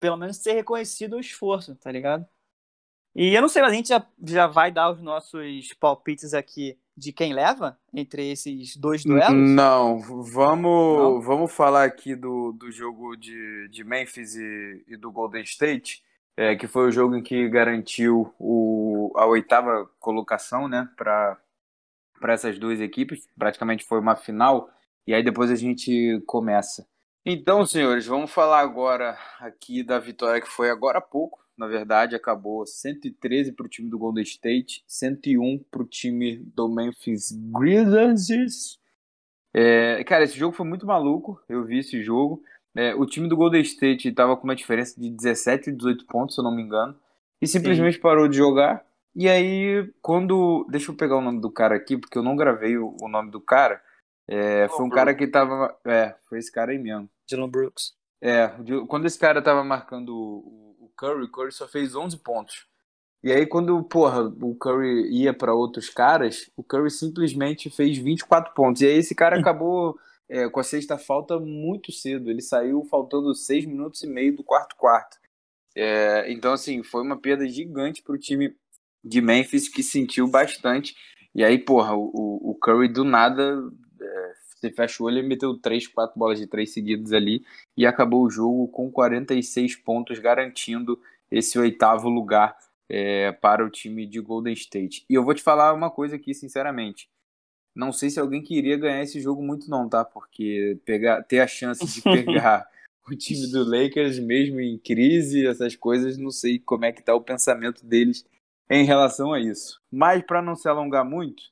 pelo 0.00 0.16
menos 0.16 0.36
ser 0.36 0.52
reconhecido 0.52 1.16
o 1.16 1.20
esforço, 1.20 1.74
tá 1.74 1.90
ligado? 1.90 2.26
E 3.14 3.34
eu 3.34 3.42
não 3.42 3.48
sei, 3.48 3.62
mas 3.62 3.72
a 3.72 3.74
gente 3.74 3.88
já, 3.88 4.06
já 4.24 4.46
vai 4.46 4.70
dar 4.70 4.90
os 4.90 5.02
nossos 5.02 5.72
palpites 5.74 6.34
aqui 6.34 6.78
de 6.96 7.12
quem 7.12 7.32
leva 7.32 7.78
entre 7.92 8.30
esses 8.30 8.76
dois 8.76 9.04
duelos? 9.04 9.32
Não, 9.32 9.98
vamos, 9.98 10.98
Não? 10.98 11.20
vamos 11.20 11.52
falar 11.52 11.84
aqui 11.84 12.14
do, 12.14 12.52
do 12.52 12.70
jogo 12.70 13.16
de, 13.16 13.68
de 13.68 13.82
Memphis 13.84 14.36
e, 14.36 14.84
e 14.86 14.96
do 14.96 15.10
Golden 15.10 15.42
State, 15.42 16.02
é, 16.36 16.54
que 16.54 16.66
foi 16.66 16.88
o 16.88 16.92
jogo 16.92 17.16
em 17.16 17.22
que 17.22 17.48
garantiu 17.48 18.32
o, 18.38 19.12
a 19.16 19.26
oitava 19.26 19.90
colocação 19.98 20.68
né, 20.68 20.88
para 20.96 21.36
essas 22.26 22.58
duas 22.58 22.80
equipes. 22.80 23.26
Praticamente 23.38 23.84
foi 23.84 24.00
uma 24.00 24.16
final, 24.16 24.70
e 25.06 25.14
aí 25.14 25.22
depois 25.22 25.50
a 25.50 25.56
gente 25.56 26.22
começa. 26.26 26.86
Então, 27.24 27.66
senhores, 27.66 28.06
vamos 28.06 28.30
falar 28.30 28.60
agora 28.60 29.18
aqui 29.40 29.82
da 29.82 29.98
vitória 29.98 30.40
que 30.40 30.48
foi 30.48 30.70
agora 30.70 30.98
há 30.98 31.02
pouco. 31.02 31.44
Na 31.58 31.66
verdade, 31.66 32.14
acabou 32.14 32.64
113 32.64 33.52
para 33.52 33.66
o 33.66 33.68
time 33.68 33.90
do 33.90 33.98
Golden 33.98 34.22
State, 34.22 34.84
101 34.86 35.64
para 35.70 35.82
o 35.82 35.84
time 35.84 36.36
do 36.54 36.68
Memphis 36.68 37.32
Grizzlies. 37.32 38.78
É, 39.52 40.04
cara, 40.04 40.24
esse 40.24 40.38
jogo 40.38 40.54
foi 40.54 40.64
muito 40.64 40.86
maluco. 40.86 41.42
Eu 41.48 41.64
vi 41.64 41.80
esse 41.80 42.00
jogo. 42.02 42.42
É, 42.74 42.94
o 42.94 43.04
time 43.04 43.28
do 43.28 43.36
Golden 43.36 43.60
State 43.60 44.08
estava 44.08 44.36
com 44.36 44.44
uma 44.44 44.54
diferença 44.54 45.00
de 45.00 45.10
17 45.10 45.70
e 45.70 45.72
18 45.72 46.06
pontos, 46.06 46.36
se 46.36 46.40
eu 46.40 46.44
não 46.44 46.54
me 46.54 46.62
engano, 46.62 46.96
e 47.42 47.46
simplesmente 47.46 47.96
Sim. 47.96 48.00
parou 48.00 48.28
de 48.28 48.36
jogar. 48.36 48.86
E 49.18 49.28
aí, 49.28 49.92
quando. 50.00 50.64
Deixa 50.70 50.92
eu 50.92 50.96
pegar 50.96 51.16
o 51.16 51.20
nome 51.20 51.40
do 51.40 51.50
cara 51.50 51.74
aqui, 51.74 51.98
porque 51.98 52.16
eu 52.16 52.22
não 52.22 52.36
gravei 52.36 52.78
o, 52.78 52.96
o 53.02 53.08
nome 53.08 53.32
do 53.32 53.40
cara. 53.40 53.82
É, 54.28 54.68
foi 54.68 54.86
um 54.86 54.88
cara 54.88 55.12
que 55.12 55.26
tava. 55.26 55.76
É, 55.84 56.14
foi 56.28 56.38
esse 56.38 56.52
cara 56.52 56.70
aí 56.70 56.78
mesmo. 56.78 57.10
Dylan 57.28 57.48
Brooks. 57.48 57.94
É, 58.22 58.48
quando 58.86 59.06
esse 59.06 59.18
cara 59.18 59.42
tava 59.42 59.64
marcando 59.64 60.10
o, 60.10 60.76
o 60.84 60.92
Curry, 60.96 61.24
o 61.24 61.30
Curry 61.32 61.50
só 61.50 61.66
fez 61.66 61.96
11 61.96 62.16
pontos. 62.18 62.68
E 63.20 63.32
aí, 63.32 63.44
quando, 63.44 63.82
porra, 63.82 64.22
o 64.22 64.54
Curry 64.54 65.10
ia 65.10 65.34
para 65.34 65.52
outros 65.52 65.90
caras, 65.90 66.48
o 66.56 66.62
Curry 66.62 66.88
simplesmente 66.88 67.68
fez 67.70 67.98
24 67.98 68.54
pontos. 68.54 68.82
E 68.82 68.86
aí, 68.86 68.98
esse 68.98 69.16
cara 69.16 69.34
acabou 69.40 69.98
é, 70.28 70.48
com 70.48 70.60
a 70.60 70.62
sexta 70.64 70.96
falta 70.96 71.40
muito 71.40 71.90
cedo. 71.90 72.30
Ele 72.30 72.40
saiu 72.40 72.84
faltando 72.84 73.34
6 73.34 73.66
minutos 73.66 74.00
e 74.00 74.06
meio 74.06 74.36
do 74.36 74.44
quarto 74.44 74.76
quarto. 74.76 75.16
É, 75.76 76.30
então, 76.30 76.52
assim, 76.52 76.84
foi 76.84 77.02
uma 77.02 77.20
perda 77.20 77.48
gigante 77.48 78.00
para 78.00 78.14
o 78.14 78.18
time 78.18 78.56
de 79.08 79.20
Memphis 79.20 79.68
que 79.68 79.82
sentiu 79.82 80.28
bastante. 80.28 80.94
E 81.34 81.44
aí, 81.44 81.58
porra, 81.58 81.94
o, 81.94 82.50
o 82.50 82.54
Curry 82.60 82.88
do 82.88 83.04
nada 83.04 83.58
é, 84.00 84.32
você 84.60 84.70
fecha 84.70 85.02
o 85.02 85.06
olho 85.06 85.18
e 85.18 85.22
meteu 85.22 85.56
3, 85.56 85.86
4 85.86 86.18
bolas 86.18 86.38
de 86.38 86.46
3 86.46 86.70
seguidas 86.72 87.12
ali 87.12 87.44
e 87.76 87.86
acabou 87.86 88.24
o 88.24 88.30
jogo 88.30 88.68
com 88.68 88.90
46 88.90 89.76
pontos, 89.76 90.18
garantindo 90.18 91.00
esse 91.30 91.58
oitavo 91.58 92.08
lugar 92.08 92.56
é, 92.88 93.32
para 93.32 93.64
o 93.64 93.70
time 93.70 94.06
de 94.06 94.20
Golden 94.20 94.54
State. 94.54 95.04
E 95.08 95.14
eu 95.14 95.24
vou 95.24 95.34
te 95.34 95.42
falar 95.42 95.72
uma 95.72 95.90
coisa 95.90 96.16
aqui, 96.16 96.34
sinceramente. 96.34 97.08
Não 97.74 97.92
sei 97.92 98.10
se 98.10 98.18
alguém 98.18 98.42
queria 98.42 98.76
ganhar 98.76 99.02
esse 99.02 99.20
jogo 99.20 99.42
muito 99.42 99.70
não, 99.70 99.88
tá? 99.88 100.04
Porque 100.04 100.78
pegar, 100.84 101.22
ter 101.22 101.40
a 101.40 101.46
chance 101.46 101.86
de 101.86 102.02
pegar 102.02 102.66
o 103.08 103.14
time 103.14 103.46
do 103.52 103.62
Lakers 103.62 104.18
mesmo 104.18 104.60
em 104.60 104.78
crise, 104.78 105.46
essas 105.46 105.76
coisas, 105.76 106.18
não 106.18 106.30
sei 106.30 106.58
como 106.58 106.84
é 106.84 106.92
que 106.92 107.02
tá 107.02 107.14
o 107.14 107.20
pensamento 107.20 107.86
deles 107.86 108.24
em 108.68 108.84
relação 108.84 109.32
a 109.32 109.40
isso. 109.40 109.80
Mas 109.90 110.22
para 110.22 110.42
não 110.42 110.54
se 110.54 110.68
alongar 110.68 111.04
muito, 111.04 111.42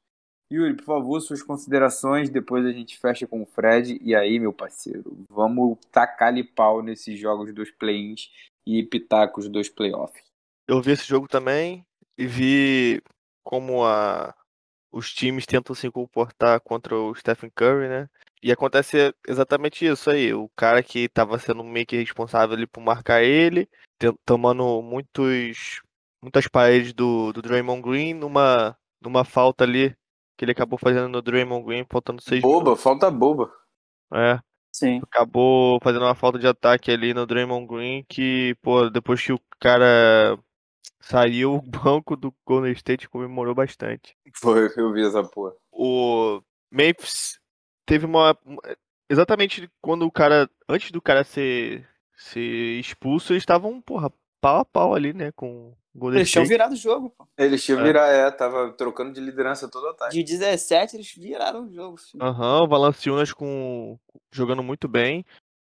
Yuri, 0.52 0.74
por 0.74 0.85
favor, 0.85 1.20
suas 1.20 1.42
considerações, 1.42 2.31
depois 2.31 2.64
a 2.64 2.70
gente 2.70 2.98
fecha 2.98 3.26
com 3.26 3.42
o 3.42 3.46
Fred. 3.46 3.98
E 4.00 4.14
aí, 4.14 4.38
meu 4.38 4.52
parceiro, 4.52 5.24
vamos 5.29 5.79
tacar-lhe 5.90 6.44
pau 6.44 6.83
nesses 6.83 7.18
jogos 7.18 7.52
dos 7.52 7.70
play-ins 7.70 8.31
e 8.66 8.83
pitacos 8.85 9.48
dos 9.48 9.68
playoffs. 9.68 10.22
Eu 10.68 10.81
vi 10.81 10.92
esse 10.92 11.07
jogo 11.07 11.26
também 11.26 11.85
e 12.16 12.26
vi 12.26 13.02
como 13.44 13.85
a, 13.85 14.35
os 14.92 15.12
times 15.12 15.46
tentam 15.46 15.74
se 15.74 15.90
comportar 15.90 16.61
contra 16.61 16.96
o 16.96 17.14
Stephen 17.14 17.50
Curry, 17.55 17.88
né? 17.88 18.09
E 18.42 18.52
acontece 18.52 19.12
exatamente 19.26 19.85
isso 19.85 20.11
aí. 20.11 20.33
O 20.33 20.48
cara 20.57 20.83
que 20.83 21.00
estava 21.00 21.38
sendo 21.38 21.64
meio 21.64 21.87
que 21.87 21.96
responsável 21.96 22.55
ali 22.55 22.66
por 22.66 22.81
marcar 22.81 23.22
ele, 23.22 23.68
tomando 24.24 24.81
muitos, 24.83 25.83
muitas 26.22 26.46
paredes 26.48 26.92
do, 26.92 27.33
do 27.33 27.42
Draymond 27.42 27.83
Green 27.83 28.14
numa, 28.14 28.76
numa 29.00 29.24
falta 29.24 29.64
ali 29.64 29.94
que 30.37 30.44
ele 30.44 30.52
acabou 30.52 30.79
fazendo 30.79 31.09
no 31.09 31.22
Draymond 31.22 31.64
Green, 31.64 31.87
faltando 31.90 32.22
seis 32.22 32.42
Boba, 32.42 32.64
minutos. 32.64 32.83
falta 32.83 33.11
boba. 33.11 33.50
É. 34.12 34.38
Sim. 34.72 35.00
Acabou 35.02 35.79
fazendo 35.83 36.02
uma 36.05 36.14
falta 36.14 36.38
de 36.38 36.46
ataque 36.46 36.90
ali 36.90 37.14
no 37.14 37.26
Draymond 37.26 37.66
Green 37.66 38.05
que, 38.07 38.55
pô, 38.62 38.90
depois 38.90 39.24
que 39.24 39.33
o 39.33 39.40
cara 39.59 40.38
saiu, 41.00 41.55
o 41.57 41.62
banco 41.62 42.14
do 42.16 42.35
Golden 42.46 42.72
State 42.72 43.09
comemorou 43.09 43.55
bastante. 43.55 44.14
Foi, 44.35 44.70
eu 44.76 44.92
vi 44.92 45.07
essa 45.07 45.24
porra. 45.24 45.55
O 45.72 46.42
Memphis 46.70 47.40
teve 47.87 48.05
uma. 48.05 48.37
Exatamente 49.09 49.70
quando 49.81 50.05
o 50.05 50.12
cara. 50.12 50.50
Antes 50.68 50.90
do 50.90 51.00
cara 51.00 51.24
ser, 51.24 51.88
ser 52.16 52.79
expulso, 52.79 53.33
eles 53.33 53.42
estavam, 53.42 53.81
porra, 53.81 54.12
pau 54.47 54.61
a 54.61 54.65
pau 54.65 54.95
ali, 54.95 55.13
né? 55.13 55.33
Com 55.33 55.75
Golden 55.93 56.21
eles 56.21 56.31
tinham 56.31 56.47
virado 56.47 56.75
o 56.75 56.77
jogo, 56.77 57.11
pô. 57.11 57.27
Eles 57.37 57.65
tinham 57.65 57.81
é. 57.81 57.83
virado, 57.83 58.13
é, 58.13 58.31
tava 58.31 58.71
trocando 58.73 59.13
de 59.13 59.21
liderança 59.21 59.69
todo 59.69 59.85
o 59.85 59.89
ataque. 59.89 60.15
De 60.15 60.23
17, 60.23 60.97
eles 60.97 61.13
viraram 61.13 61.65
o 61.65 61.73
jogo. 61.73 61.97
Aham, 62.21 62.59
uhum, 62.59 62.65
o 62.65 62.69
Valanciunas 62.69 63.33
com... 63.33 63.99
jogando 64.31 64.63
muito 64.63 64.87
bem. 64.87 65.25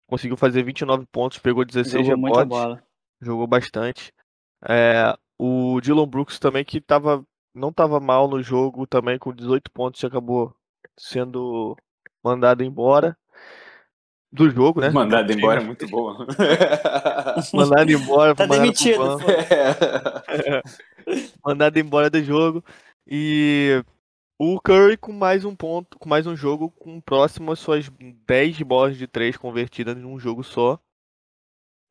Conseguiu 0.07 0.37
fazer 0.37 0.63
29 0.63 1.05
pontos, 1.11 1.39
pegou 1.39 1.65
16 1.65 2.05
Jogou 2.05 2.25
rebotes. 2.25 2.49
bola. 2.49 2.83
Jogou 3.21 3.47
bastante. 3.47 4.13
É, 4.67 5.15
o 5.37 5.79
Dylan 5.81 6.07
Brooks 6.07 6.37
também, 6.37 6.63
que 6.63 6.79
tava, 6.79 7.25
não 7.55 7.71
tava 7.73 7.99
mal 7.99 8.27
no 8.27 8.41
jogo, 8.43 8.85
também 8.85 9.17
com 9.17 9.33
18 9.33 9.71
pontos, 9.71 10.03
acabou 10.03 10.53
sendo 10.97 11.75
mandado 12.23 12.63
embora 12.63 13.17
do 14.31 14.49
jogo, 14.49 14.79
né? 14.81 14.89
Mandado 14.89 15.31
embora 15.31 15.61
é 15.61 15.63
muito 15.63 15.87
bom. 15.87 16.25
mandado 17.53 17.91
embora. 17.91 18.35
Tá 18.35 18.45
demitido. 18.45 19.19
É. 20.29 20.61
mandado 21.43 21.77
embora 21.77 22.09
do 22.09 22.23
jogo. 22.23 22.63
E 23.07 23.83
o 24.37 24.59
Curry 24.61 24.97
com 24.97 25.11
mais 25.11 25.43
um 25.43 25.55
ponto, 25.55 25.97
com 25.97 26.07
mais 26.07 26.27
um 26.27 26.35
jogo, 26.35 26.69
com 26.71 27.01
próximo 27.01 27.51
às 27.51 27.59
suas 27.59 27.89
10 28.27 28.61
bolas 28.61 28.97
de 28.97 29.07
3 29.07 29.35
convertidas 29.35 29.97
em 29.97 30.05
um 30.05 30.19
jogo 30.19 30.43
só. 30.43 30.79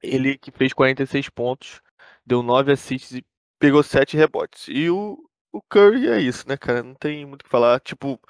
Ele 0.00 0.38
que 0.38 0.52
fez 0.52 0.72
46 0.72 1.28
pontos, 1.28 1.82
deu 2.24 2.42
9 2.42 2.72
assists 2.72 3.18
e 3.18 3.24
pegou 3.58 3.82
7 3.82 4.16
rebotes. 4.16 4.68
E 4.68 4.88
o, 4.88 5.18
o 5.52 5.60
Curry 5.60 6.08
é 6.08 6.20
isso, 6.20 6.48
né, 6.48 6.56
cara? 6.56 6.84
Não 6.84 6.94
tem 6.94 7.26
muito 7.26 7.42
o 7.42 7.44
que 7.44 7.50
falar. 7.50 7.80
Tipo, 7.80 8.20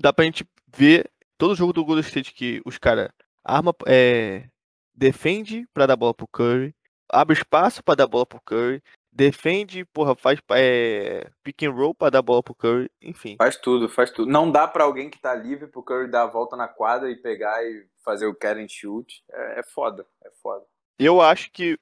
dá 0.00 0.10
pra 0.10 0.24
gente 0.24 0.46
ver 0.74 1.10
todo 1.40 1.56
jogo 1.56 1.72
do 1.72 1.84
Golden 1.84 2.02
State 2.02 2.34
que 2.34 2.60
os 2.66 2.76
caras 2.76 3.08
arma 3.42 3.74
é, 3.86 4.46
defende 4.94 5.66
para 5.72 5.86
dar 5.86 5.96
bola 5.96 6.12
pro 6.12 6.28
Curry, 6.28 6.74
abre 7.08 7.34
espaço 7.34 7.82
para 7.82 7.94
dar 7.94 8.06
bola 8.06 8.26
pro 8.26 8.42
Curry, 8.42 8.82
defende, 9.10 9.86
porra, 9.86 10.14
faz 10.14 10.38
é, 10.50 11.30
pick 11.42 11.62
and 11.62 11.72
roll 11.72 11.94
para 11.94 12.10
dar 12.10 12.20
bola 12.20 12.42
pro 12.42 12.54
Curry, 12.54 12.90
enfim. 13.00 13.36
Faz 13.38 13.56
tudo, 13.56 13.88
faz 13.88 14.10
tudo. 14.10 14.30
Não 14.30 14.52
dá 14.52 14.68
para 14.68 14.84
alguém 14.84 15.08
que 15.08 15.18
tá 15.18 15.34
livre 15.34 15.66
pro 15.66 15.82
Curry 15.82 16.10
dar 16.10 16.24
a 16.24 16.26
volta 16.26 16.56
na 16.56 16.68
quadra 16.68 17.10
e 17.10 17.16
pegar 17.16 17.64
e 17.64 17.86
fazer 18.04 18.26
o 18.26 18.34
carry 18.34 18.62
and 18.62 18.68
shoot. 18.68 19.24
É, 19.32 19.60
é 19.60 19.62
foda, 19.62 20.06
é 20.22 20.30
foda. 20.42 20.64
Eu 20.98 21.22
acho 21.22 21.50
que 21.50 21.78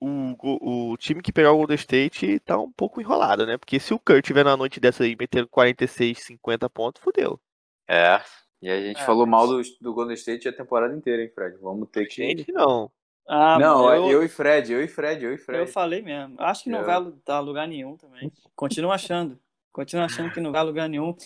o, 0.00 0.92
o 0.92 0.96
time 0.96 1.20
que 1.20 1.32
pegar 1.32 1.50
o 1.50 1.56
Golden 1.56 1.74
State 1.74 2.38
tá 2.40 2.56
um 2.56 2.70
pouco 2.70 3.00
enrolado, 3.00 3.44
né? 3.44 3.58
Porque 3.58 3.80
se 3.80 3.92
o 3.92 3.98
Curry 3.98 4.22
tiver 4.22 4.44
na 4.44 4.56
noite 4.56 4.78
dessa 4.78 5.02
aí 5.02 5.16
metendo 5.18 5.48
46, 5.48 6.22
50 6.22 6.70
pontos, 6.70 7.02
fudeu. 7.02 7.40
É, 7.88 8.22
e 8.62 8.70
a 8.70 8.80
gente 8.80 9.00
é, 9.00 9.04
falou 9.04 9.26
mas... 9.26 9.30
mal 9.30 9.46
do, 9.48 9.62
do 9.80 9.94
Golden 9.94 10.14
State 10.14 10.48
a 10.48 10.52
temporada 10.52 10.94
inteira, 10.94 11.22
hein, 11.22 11.30
Fred? 11.34 11.56
Vamos 11.60 11.88
ter 11.90 12.06
que. 12.06 12.16
Gente, 12.16 12.52
não. 12.52 12.90
Ah, 13.26 13.58
não, 13.58 13.92
eu... 13.94 14.10
eu 14.10 14.22
e 14.22 14.28
Fred, 14.28 14.72
eu 14.72 14.82
e 14.82 14.88
Fred, 14.88 15.24
eu 15.24 15.32
e 15.32 15.38
Fred. 15.38 15.60
Eu 15.60 15.66
falei 15.66 16.02
mesmo. 16.02 16.36
Acho 16.38 16.64
que 16.64 16.70
não 16.70 16.80
eu... 16.80 16.84
vai 16.84 17.12
dar 17.24 17.40
lugar 17.40 17.66
nenhum 17.66 17.96
também. 17.96 18.30
Continuo 18.54 18.92
achando. 18.92 19.38
Continuo 19.72 20.04
achando 20.04 20.30
que 20.30 20.40
não 20.40 20.52
vai 20.52 20.62
lugar 20.62 20.88
nenhum. 20.88 21.16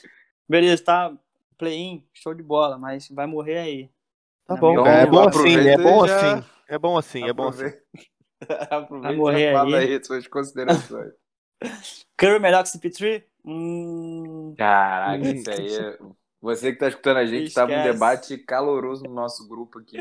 Beleza, 0.49 0.85
tá 0.85 1.17
play-in, 1.59 2.05
show 2.15 2.33
de 2.33 2.43
bola, 2.43 2.79
mas 2.79 3.09
vai 3.09 3.27
morrer 3.27 3.59
aí. 3.59 3.91
Tá 4.47 4.57
bom, 4.57 4.73
então, 4.73 4.87
é 4.87 5.05
bom 5.05 5.29
assim, 5.29 5.57
é 5.59 5.77
bom 5.77 6.07
já... 6.07 6.17
assim. 6.17 6.49
É 6.69 6.79
bom 6.79 6.97
assim, 6.97 7.29
é 7.29 7.33
bom 7.33 7.49
assim. 7.49 7.73
Aproveita 8.71 9.09
vai 9.09 9.17
morrer 9.17 9.55
aí. 9.55 9.75
aí 9.75 10.05
suas 10.05 10.27
considerações. 10.29 11.13
Curry 12.17 12.39
melhor 12.39 12.63
que 12.63 12.71
CP3? 12.71 13.25
Hum... 13.45 14.55
Caraca, 14.57 15.29
isso 15.29 15.51
aí 15.51 15.75
é... 15.75 15.99
Você 16.41 16.69
que 16.69 16.75
está 16.75 16.89
escutando 16.89 17.17
a 17.17 17.27
gente, 17.27 17.49
estava 17.49 17.73
um 17.73 17.83
debate 17.83 18.39
caloroso 18.39 19.05
no 19.05 19.13
nosso 19.13 19.49
grupo 19.49 19.81
aqui 19.81 19.97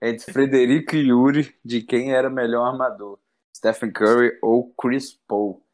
entre 0.00 0.32
Frederico 0.32 0.94
e 0.94 1.08
Yuri 1.08 1.54
de 1.64 1.82
quem 1.82 2.12
era 2.12 2.30
melhor 2.30 2.66
armador, 2.66 3.18
Stephen 3.56 3.90
Curry 3.90 4.38
ou 4.42 4.72
Chris 4.74 5.12
Paul. 5.26 5.64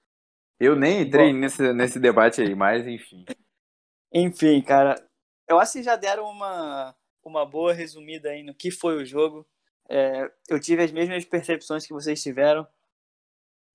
Eu 0.58 0.76
nem 0.76 1.02
entrei 1.02 1.32
Bom, 1.32 1.38
nesse, 1.40 1.72
nesse 1.72 1.98
debate 1.98 2.40
aí, 2.40 2.54
mas 2.54 2.86
enfim. 2.86 3.24
Enfim, 4.12 4.62
cara, 4.62 4.94
eu 5.48 5.58
acho 5.58 5.74
que 5.74 5.82
já 5.82 5.96
deram 5.96 6.24
uma, 6.30 6.94
uma 7.22 7.44
boa 7.44 7.72
resumida 7.72 8.30
aí 8.30 8.42
no 8.42 8.54
que 8.54 8.70
foi 8.70 8.96
o 8.96 9.04
jogo. 9.04 9.46
É, 9.88 10.30
eu 10.48 10.58
tive 10.58 10.82
as 10.82 10.92
mesmas 10.92 11.24
percepções 11.24 11.86
que 11.86 11.92
vocês 11.92 12.22
tiveram. 12.22 12.66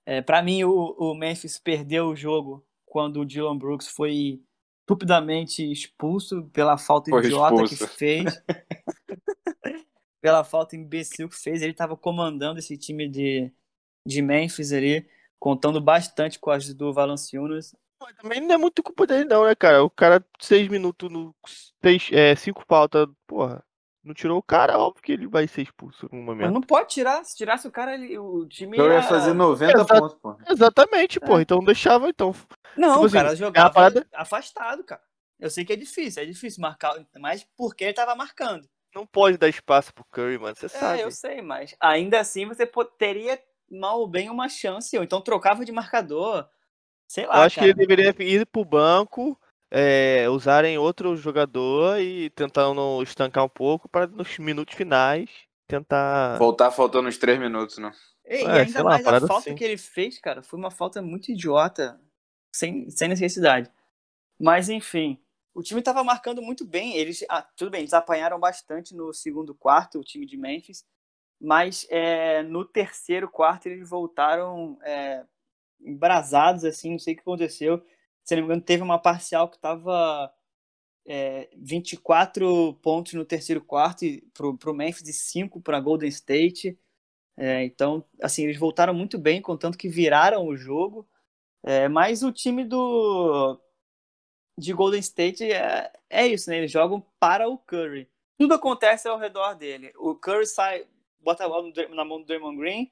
É, 0.06 0.22
para 0.22 0.42
mim, 0.42 0.64
o, 0.64 0.96
o 0.98 1.14
Memphis 1.14 1.60
perdeu 1.60 2.08
o 2.08 2.16
jogo 2.16 2.66
quando 2.86 3.20
o 3.20 3.26
Dylan 3.26 3.58
Brooks 3.58 3.88
foi 3.88 4.42
estupidamente 4.90 5.72
expulso 5.72 6.44
pela 6.52 6.78
falta 6.78 7.12
Foi 7.12 7.24
idiota 7.24 7.64
expulso. 7.64 7.88
que 7.88 7.94
fez. 7.96 8.44
pela 10.20 10.44
falta 10.44 10.76
imbecil 10.76 11.30
que 11.30 11.38
fez. 11.38 11.62
Ele 11.62 11.72
estava 11.72 11.96
comandando 11.96 12.60
esse 12.60 12.76
time 12.76 13.08
de, 13.08 13.52
de 14.06 14.22
Memphis 14.22 14.74
ali, 14.74 15.08
contando 15.38 15.80
bastante 15.80 16.40
com 16.40 16.50
as 16.50 16.74
do 16.74 16.92
Valanciunas. 16.92 17.76
Também 18.22 18.42
não 18.42 18.56
é 18.56 18.58
muito 18.58 18.82
culpa 18.82 19.06
dele, 19.06 19.26
não, 19.26 19.46
né, 19.46 19.54
cara? 19.54 19.84
O 19.84 19.90
cara, 19.90 20.26
seis 20.40 20.68
minutos, 20.68 21.12
no, 21.12 21.36
seis, 21.82 22.10
é, 22.12 22.36
cinco 22.36 22.64
faltas, 22.68 23.08
porra. 23.28 23.64
Não 24.02 24.14
tirou 24.14 24.40
o 24.40 24.44
cara, 24.44 24.80
óbvio 24.80 25.04
que 25.04 25.12
ele 25.12 25.28
vai 25.28 25.46
ser 25.46 25.62
expulso 25.62 26.08
no 26.12 26.22
momento. 26.22 26.46
Mas 26.46 26.54
não 26.54 26.62
pode 26.62 26.88
tirar. 26.90 27.24
Se 27.26 27.36
tirasse 27.36 27.68
o 27.68 27.72
cara, 27.72 27.94
ele, 27.94 28.18
o 28.18 28.46
time 28.48 28.78
então 28.78 28.88
ia... 28.88 28.94
ia 28.94 29.04
fazer 29.04 29.34
90 29.34 29.72
Exa 29.74 29.86
pontos, 29.86 30.18
pô. 30.22 30.38
Exatamente, 30.50 31.20
é. 31.22 31.28
pô. 31.28 31.40
Então 31.40 31.60
deixava, 31.60 32.10
então. 32.10 32.34
Não, 32.78 32.90
tipo 32.94 33.02
o 33.02 33.06
assim, 33.06 33.14
cara 33.14 33.36
jogava 33.36 33.74
parada... 33.74 34.08
afastado, 34.14 34.84
cara. 34.84 35.02
Eu 35.40 35.50
sei 35.50 35.64
que 35.66 35.74
é 35.74 35.76
difícil, 35.76 36.24
é 36.24 36.26
difícil 36.26 36.62
marcar, 36.62 36.94
mas 37.18 37.46
porque 37.56 37.84
ele 37.86 37.94
tava 37.94 38.16
marcando. 38.16 38.68
Não 38.94 39.06
pode 39.06 39.38
dar 39.38 39.48
espaço 39.48 39.94
pro 39.94 40.04
Curry, 40.12 40.38
mano. 40.38 40.56
Você 40.56 40.66
É, 40.66 40.70
sabe. 40.70 41.02
eu 41.02 41.12
sei, 41.12 41.42
mas 41.42 41.76
ainda 41.80 42.20
assim 42.20 42.46
você 42.46 42.70
teria 42.98 43.40
mal 43.72 44.00
ou 44.00 44.08
bem 44.08 44.30
uma 44.30 44.50
chance, 44.50 44.98
ou 44.98 45.04
então 45.04 45.22
trocava 45.22 45.64
de 45.64 45.72
marcador. 45.72 46.48
Sei 47.08 47.26
lá, 47.26 47.38
Eu 47.38 47.42
acho 47.44 47.56
cara. 47.56 47.74
que 47.74 47.80
ele 47.82 47.88
deveria 47.88 48.16
ir 48.20 48.46
pro 48.48 48.66
banco, 48.66 49.40
é, 49.72 50.28
usarem 50.30 50.78
outro 50.78 51.16
jogador 51.16 52.00
e 52.00 52.30
tentando 52.32 53.02
estancar 53.04 53.44
um 53.44 53.50
pouco 53.50 53.88
para 53.88 54.08
nos 54.08 54.38
minutos 54.40 54.76
finais 54.76 55.30
tentar. 55.68 56.38
Voltar 56.40 56.72
faltando 56.72 57.08
uns 57.08 57.18
três 57.18 57.40
minutos, 57.40 57.78
né? 57.78 57.92
E, 58.26 58.44
e 58.44 58.44
É, 58.46 58.52
ainda 58.62 58.72
sei 58.72 58.82
lá, 58.84 58.90
mais 58.92 59.06
a 59.08 59.28
falta 59.28 59.50
assim. 59.50 59.56
que 59.56 59.64
ele 59.64 59.78
fez, 59.78 60.20
cara, 60.20 60.42
foi 60.44 60.60
uma 60.60 60.72
falta 60.72 61.02
muito 61.02 61.32
idiota, 61.32 62.00
sem, 62.52 62.90
sem 62.90 63.08
necessidade. 63.08 63.72
Mas 64.40 64.70
enfim, 64.70 65.20
o 65.54 65.62
time 65.62 65.82
tava 65.82 66.04
marcando 66.04 66.42
muito 66.42 66.66
bem. 66.66 66.96
Eles, 66.96 67.24
ah, 67.30 67.42
tudo 67.42 67.72
bem, 67.72 67.82
eles 67.82 67.94
apanharam 67.94 68.40
bastante 68.40 68.96
no 68.96 69.14
segundo 69.14 69.54
quarto, 69.54 70.00
o 70.00 70.04
time 70.04 70.26
de 70.26 70.38
Memphis, 70.38 70.86
mas 71.40 71.88
é, 71.90 72.44
no 72.44 72.66
terceiro 72.66 73.30
quarto 73.30 73.68
eles 73.68 73.88
voltaram 73.90 74.78
é, 74.84 75.26
embrasados, 75.82 76.66
assim, 76.66 76.92
não 76.92 77.00
sei 77.00 77.14
o 77.14 77.18
que 77.18 77.22
aconteceu. 77.22 77.84
Se 78.24 78.36
não 78.36 78.44
me 78.44 78.48
engano, 78.48 78.62
teve 78.62 78.84
uma 78.84 79.00
parcial 79.00 79.50
que 79.50 79.58
tava 79.60 80.32
é, 81.06 81.50
24 81.58 82.76
pontos 82.76 83.14
no 83.14 83.26
terceiro 83.26 83.62
quarto 83.62 84.06
pro, 84.34 84.58
pro 84.58 84.74
Memphis 84.74 85.08
e 85.08 85.14
5 85.14 85.62
para 85.62 85.80
Golden 85.80 86.10
State. 86.10 86.78
É, 87.38 87.64
então, 87.64 88.06
assim, 88.22 88.44
eles 88.44 88.58
voltaram 88.58 88.94
muito 88.94 89.18
bem, 89.18 89.42
contanto 89.42 89.78
que 89.78 89.90
viraram 89.90 90.46
o 90.46 90.56
jogo. 90.56 91.08
É, 91.64 91.88
mas 91.88 92.24
o 92.24 92.32
time 92.32 92.64
do 92.64 93.60
de 94.58 94.74
Golden 94.74 95.00
State 95.00 95.44
é, 95.52 95.92
é 96.10 96.28
isso, 96.28 96.50
né? 96.50 96.58
Eles 96.58 96.72
jogam 96.72 97.06
para 97.20 97.48
o 97.48 97.58
Curry. 97.58 98.10
Tudo 98.38 98.54
acontece 98.54 99.08
ao 99.08 99.18
redor 99.18 99.54
dele. 99.56 99.92
O 99.98 100.16
Curry 100.16 100.46
sai, 100.46 100.86
bota 101.20 101.46
a 101.46 101.50
bola 101.50 101.72
na 101.92 102.06
mão 102.06 102.20
do 102.20 102.26
Draymond 102.26 102.58
Green. 102.58 102.92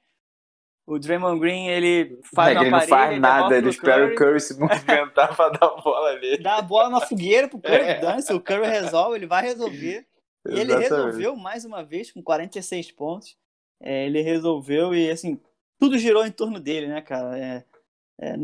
O 0.85 0.97
Draymond 0.97 1.39
Green, 1.39 1.67
ele 1.67 2.17
faz 2.33 2.55
É 2.55 2.59
que 2.59 2.65
uma 2.65 2.77
ele 2.77 2.81
não 2.81 2.87
faz 2.87 3.19
nada, 3.19 3.57
ele 3.57 3.69
espera 3.69 4.07
o 4.07 4.15
Curry 4.15 4.39
se 4.39 4.57
movimentar 4.57 5.35
pra 5.35 5.49
dar 5.49 5.65
a 5.65 5.81
bola 5.81 6.09
ali. 6.11 6.37
dá 6.37 6.57
a 6.57 6.61
bola 6.61 6.89
na 6.89 7.01
fogueira 7.01 7.47
pro 7.49 7.59
Curry, 7.59 7.75
É. 7.83 7.99
dance, 7.99 8.33
o 8.33 8.39
Curry 8.39 8.67
resolve, 8.67 9.17
ele 9.17 9.27
vai 9.27 9.43
resolver. 9.43 10.07
E 10.49 10.59
ele 10.59 10.73
resolveu 10.77 11.35
mais 11.35 11.65
uma 11.65 11.83
vez 11.83 12.09
com 12.11 12.21
46 12.23 12.91
pontos. 12.93 13.37
É, 13.81 14.05
ele 14.05 14.21
resolveu 14.21 14.95
e 14.95 15.09
assim, 15.09 15.37
tudo 15.77 15.97
girou 15.97 16.25
em 16.25 16.31
torno 16.31 16.57
dele, 16.57 16.87
né, 16.87 17.01
cara? 17.01 17.37
É, 17.37 17.65
é, 18.19 18.35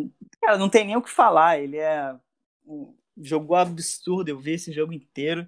cara, 0.41 0.57
não 0.57 0.69
tem 0.69 0.85
nem 0.85 0.95
o 0.95 1.01
que 1.01 1.09
falar. 1.09 1.59
Ele 1.59 1.77
é 1.77 2.15
um, 2.65 2.93
jogou 3.17 3.55
absurdo, 3.55 4.29
eu 4.29 4.39
vi 4.39 4.51
esse 4.53 4.71
jogo 4.71 4.93
inteiro. 4.93 5.47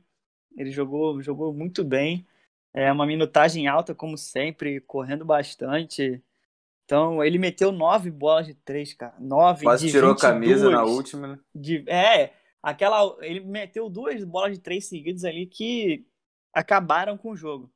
Ele 0.55 0.71
jogou, 0.71 1.21
jogou 1.21 1.53
muito 1.53 1.83
bem. 1.83 2.25
É 2.73 2.91
uma 2.91 3.05
minutagem 3.05 3.67
alta, 3.67 3.95
como 3.95 4.17
sempre, 4.17 4.81
correndo 4.81 5.23
bastante. 5.23 6.21
Então, 6.85 7.23
ele 7.23 7.37
meteu 7.39 7.71
nove 7.71 8.11
bolas 8.11 8.45
de 8.45 8.53
três, 8.53 8.93
cara. 8.93 9.15
Nove 9.19 9.63
Quase 9.63 9.85
de 9.85 9.91
tirou 9.91 10.11
a 10.11 10.13
22 10.13 10.31
camisa 10.31 10.69
na 10.69 10.83
última, 10.83 11.27
né? 11.27 11.39
de- 11.53 11.83
é, 11.89 12.33
aquela. 12.61 13.17
Ele 13.21 13.39
meteu 13.39 13.89
duas 13.89 14.23
bolas 14.23 14.53
de 14.53 14.59
três 14.59 14.85
seguidas 14.85 15.23
ali 15.23 15.47
que 15.47 16.05
acabaram 16.53 17.17
com 17.17 17.31
o 17.31 17.35
jogo. 17.37 17.71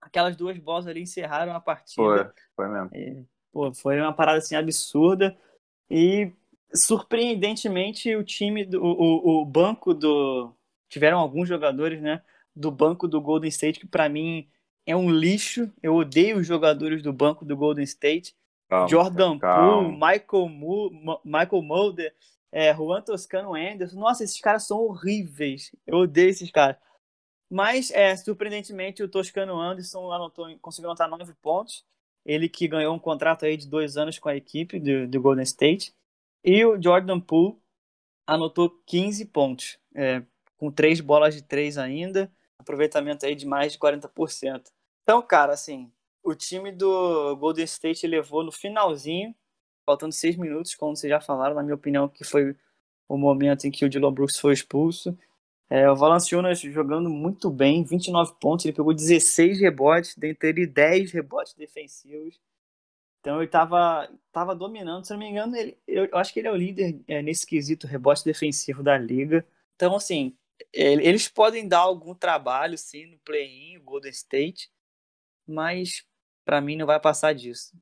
Aquelas 0.00 0.36
duas 0.36 0.56
bolas 0.58 0.86
ali 0.86 1.02
encerraram 1.02 1.52
a 1.52 1.60
partida. 1.60 2.32
Foi, 2.56 2.66
foi 2.66 2.68
mesmo. 2.68 2.90
É, 2.94 3.22
pô, 3.52 3.72
foi 3.74 4.00
uma 4.00 4.12
parada 4.12 4.38
assim 4.38 4.54
absurda. 4.54 5.36
E 5.90 6.32
surpreendentemente 6.74 8.14
o 8.14 8.24
time 8.24 8.64
do. 8.64 8.82
O, 8.82 9.42
o- 9.42 9.44
banco 9.44 9.94
do. 9.94 10.52
Tiveram 10.88 11.18
alguns 11.18 11.48
jogadores, 11.48 12.00
né? 12.00 12.22
Do 12.54 12.70
banco 12.70 13.06
do 13.06 13.20
Golden 13.20 13.48
State, 13.48 13.80
que 13.80 13.86
pra 13.86 14.08
mim 14.08 14.48
é 14.86 14.96
um 14.96 15.10
lixo. 15.10 15.70
Eu 15.82 15.94
odeio 15.94 16.38
os 16.38 16.46
jogadores 16.46 17.02
do 17.02 17.12
banco 17.12 17.44
do 17.44 17.56
Golden 17.56 17.84
State. 17.84 18.34
Calma, 18.68 18.88
Jordan. 18.88 19.38
Poole, 19.38 19.92
Michael, 19.92 20.48
Mu 20.48 21.20
Michael 21.24 21.62
Mulder, 21.62 22.14
é, 22.52 22.74
Juan 22.74 23.02
Toscano 23.02 23.54
Anderson. 23.54 23.98
Nossa, 23.98 24.24
esses 24.24 24.40
caras 24.40 24.66
são 24.66 24.78
horríveis. 24.78 25.74
Eu 25.86 25.98
odeio 25.98 26.30
esses 26.30 26.50
caras. 26.50 26.76
Mas, 27.50 27.90
é, 27.90 28.14
surpreendentemente, 28.16 29.02
o 29.02 29.08
Toscano 29.08 29.58
Anderson 29.58 30.10
anotou, 30.12 30.46
conseguiu 30.60 30.90
anotar 30.90 31.08
nove 31.08 31.32
pontos. 31.40 31.84
Ele 32.28 32.46
que 32.46 32.68
ganhou 32.68 32.94
um 32.94 32.98
contrato 32.98 33.46
aí 33.46 33.56
de 33.56 33.66
dois 33.66 33.96
anos 33.96 34.18
com 34.18 34.28
a 34.28 34.36
equipe 34.36 34.78
do, 34.78 35.08
do 35.08 35.20
Golden 35.20 35.42
State. 35.44 35.94
E 36.44 36.62
o 36.62 36.80
Jordan 36.80 37.18
Poole 37.18 37.56
anotou 38.26 38.70
15 38.84 39.24
pontos, 39.24 39.78
é, 39.94 40.22
com 40.58 40.70
três 40.70 41.00
bolas 41.00 41.34
de 41.34 41.42
três 41.42 41.78
ainda. 41.78 42.30
Aproveitamento 42.58 43.24
aí 43.24 43.34
de 43.34 43.46
mais 43.46 43.72
de 43.72 43.78
40%. 43.78 44.62
Então, 45.02 45.22
cara, 45.22 45.54
assim, 45.54 45.90
o 46.22 46.34
time 46.34 46.70
do 46.70 47.34
Golden 47.36 47.64
State 47.64 48.06
levou 48.06 48.44
no 48.44 48.52
finalzinho, 48.52 49.34
faltando 49.86 50.12
seis 50.12 50.36
minutos, 50.36 50.74
como 50.74 50.94
vocês 50.94 51.10
já 51.10 51.22
falaram, 51.22 51.54
na 51.54 51.62
minha 51.62 51.74
opinião, 51.74 52.10
que 52.10 52.24
foi 52.24 52.54
o 53.08 53.16
momento 53.16 53.66
em 53.66 53.70
que 53.70 53.86
o 53.86 53.88
Dylan 53.88 54.12
Brooks 54.12 54.38
foi 54.38 54.52
expulso. 54.52 55.16
É, 55.70 55.90
o 55.90 55.96
Valanciunas 55.96 56.60
jogando 56.60 57.10
muito 57.10 57.50
bem, 57.50 57.84
29 57.84 58.34
pontos, 58.40 58.64
ele 58.64 58.72
pegou 58.74 58.94
16 58.94 59.60
rebotes, 59.60 60.16
dentre 60.16 60.48
ele 60.48 60.66
10 60.66 61.12
rebotes 61.12 61.54
defensivos. 61.54 62.40
Então 63.20 63.36
ele 63.38 63.46
estava 63.46 64.08
tava 64.32 64.54
dominando, 64.54 65.04
se 65.06 65.12
não 65.12 65.18
me 65.20 65.26
engano, 65.28 65.56
ele, 65.56 65.76
eu, 65.86 66.08
acho 66.14 66.32
que 66.32 66.40
ele 66.40 66.48
é 66.48 66.52
o 66.52 66.56
líder 66.56 67.00
é, 67.08 67.22
nesse 67.22 67.46
quesito 67.46 67.86
rebote 67.86 68.24
defensivo 68.24 68.82
da 68.82 68.96
liga. 68.98 69.46
Então, 69.76 69.94
assim, 69.96 70.36
ele- 70.72 71.06
eles 71.06 71.28
podem 71.28 71.68
dar 71.68 71.80
algum 71.80 72.14
trabalho, 72.14 72.78
sim, 72.78 73.06
no 73.06 73.18
play-in, 73.20 73.80
Golden 73.80 74.10
State, 74.12 74.70
mas 75.46 76.06
para 76.44 76.60
mim 76.60 76.76
não 76.76 76.86
vai 76.86 77.00
passar 77.00 77.34
disso. 77.34 77.76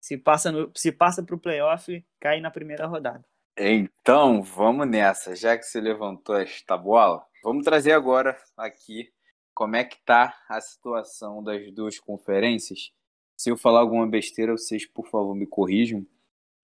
Se 0.00 0.18
passa 0.18 0.52
se 0.76 0.92
passa 0.92 1.22
pro 1.22 1.38
playoff, 1.38 2.04
cai 2.20 2.40
na 2.40 2.50
primeira 2.50 2.86
rodada. 2.86 3.24
Então, 3.56 4.42
vamos 4.42 4.88
nessa. 4.88 5.34
Já 5.36 5.56
que 5.56 5.64
você 5.64 5.80
levantou 5.80 6.36
esta 6.36 6.76
bola, 6.76 7.24
vamos 7.42 7.64
trazer 7.64 7.92
agora 7.92 8.40
aqui 8.56 9.12
como 9.54 9.76
é 9.76 9.84
que 9.84 9.98
tá 10.04 10.34
a 10.48 10.60
situação 10.60 11.42
das 11.42 11.70
duas 11.72 11.98
conferências. 11.98 12.92
Se 13.36 13.50
eu 13.50 13.56
falar 13.56 13.80
alguma 13.80 14.06
besteira, 14.06 14.52
vocês, 14.52 14.86
por 14.86 15.06
favor, 15.08 15.34
me 15.34 15.46
corrijam. 15.46 16.06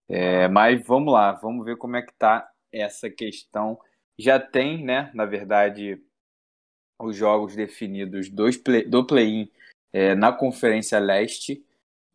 É, 0.09 0.47
mas 0.47 0.83
vamos 0.85 1.13
lá, 1.13 1.33
vamos 1.33 1.65
ver 1.65 1.77
como 1.77 1.97
é 1.97 2.01
que 2.01 2.13
tá 2.13 2.49
essa 2.71 3.09
questão. 3.09 3.79
Já 4.17 4.39
tem, 4.39 4.83
né, 4.83 5.11
na 5.13 5.25
verdade, 5.25 6.01
os 6.99 7.15
jogos 7.15 7.55
definidos 7.55 8.29
dos 8.29 8.57
play- 8.57 8.85
do 8.85 9.05
play-in 9.05 9.51
é, 9.93 10.15
na 10.15 10.31
Conferência 10.31 10.97
Leste, 10.97 11.63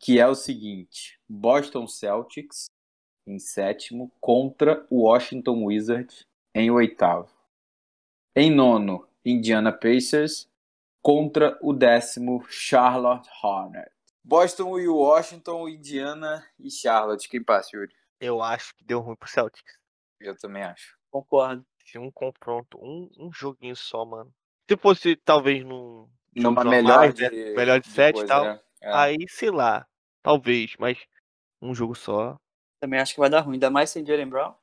que 0.00 0.18
é 0.18 0.26
o 0.26 0.34
seguinte: 0.34 1.20
Boston 1.28 1.86
Celtics 1.86 2.71
em 3.26 3.38
sétimo 3.38 4.10
contra 4.20 4.86
o 4.90 5.04
Washington 5.04 5.64
Wizards 5.64 6.26
em 6.54 6.70
oitavo. 6.70 7.30
Em 8.34 8.50
nono, 8.50 9.06
Indiana 9.24 9.72
Pacers 9.72 10.50
contra 11.00 11.58
o 11.60 11.72
décimo 11.72 12.44
Charlotte 12.48 13.28
Hornets. 13.42 13.92
Boston 14.24 14.78
e 14.78 14.88
Washington, 14.88 15.68
Indiana 15.68 16.46
e 16.58 16.70
Charlotte. 16.70 17.28
Quem 17.28 17.42
passa, 17.42 17.76
Yuri? 17.76 17.92
Eu 18.20 18.40
acho 18.40 18.74
que 18.76 18.84
deu 18.84 19.00
ruim 19.00 19.16
pro 19.16 19.28
Celtics. 19.28 19.76
Eu 20.20 20.38
também 20.38 20.62
acho. 20.62 20.96
Concordo. 21.10 21.66
Se 21.84 21.98
um 21.98 22.10
confronto, 22.10 22.78
um, 22.80 23.10
um 23.18 23.32
joguinho 23.32 23.74
só, 23.74 24.04
mano. 24.04 24.32
Se 24.70 24.76
fosse 24.76 25.16
talvez 25.16 25.64
num. 25.64 26.08
Numa 26.34 26.64
normal, 26.64 26.70
melhor 26.70 27.06
né? 27.08 27.12
de, 27.12 27.54
melhor 27.54 27.80
de 27.80 27.88
sete 27.88 28.20
e 28.20 28.26
tal. 28.26 28.44
né? 28.44 28.60
É. 28.80 28.94
Aí, 28.94 29.26
sei 29.28 29.50
lá. 29.50 29.86
Talvez, 30.22 30.74
mas 30.78 30.98
um 31.60 31.74
jogo 31.74 31.94
só. 31.96 32.38
Também 32.82 32.98
acho 32.98 33.14
que 33.14 33.20
vai 33.20 33.30
dar 33.30 33.42
ruim, 33.42 33.54
ainda 33.54 33.70
mais 33.70 33.90
sem 33.90 34.04
Jalen 34.04 34.28
Brown. 34.28 34.54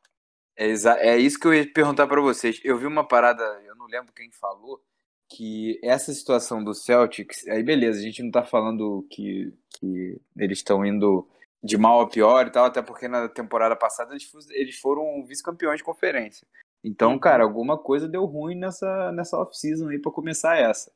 É, 0.58 0.74
é 1.08 1.18
isso 1.18 1.40
que 1.40 1.48
eu 1.48 1.54
ia 1.54 1.72
perguntar 1.72 2.06
pra 2.06 2.20
vocês. 2.20 2.60
Eu 2.66 2.78
vi 2.78 2.86
uma 2.86 3.08
parada, 3.08 3.42
eu 3.66 3.74
não 3.78 3.86
lembro 3.86 4.12
quem 4.12 4.30
falou, 4.30 4.84
que 5.30 5.80
essa 5.82 6.12
situação 6.14 6.62
do 6.62 6.74
Celtics, 6.74 7.48
aí 7.48 7.64
beleza, 7.64 7.98
a 7.98 8.02
gente 8.02 8.22
não 8.22 8.30
tá 8.30 8.44
falando 8.44 9.08
que, 9.10 9.54
que 9.70 10.20
eles 10.36 10.58
estão 10.58 10.86
indo 10.86 11.26
de 11.64 11.78
mal 11.78 12.02
a 12.02 12.10
pior 12.10 12.46
e 12.46 12.52
tal, 12.52 12.66
até 12.66 12.82
porque 12.82 13.08
na 13.08 13.30
temporada 13.30 13.74
passada 13.74 14.14
eles, 14.50 14.78
foram 14.78 15.26
vice-campeões 15.26 15.78
de 15.78 15.84
conferência. 15.86 16.46
Então, 16.84 17.14
Uhum. 17.14 17.20
cara, 17.20 17.46
alguma 17.46 17.78
coisa 17.78 18.06
deu 18.06 18.26
ruim 18.26 18.56
nessa, 18.56 19.14
nessa 19.14 19.38
off-season 19.38 19.88
aí 19.88 19.98
pra 20.00 20.12
começar 20.12 20.58
essa. 20.58 20.92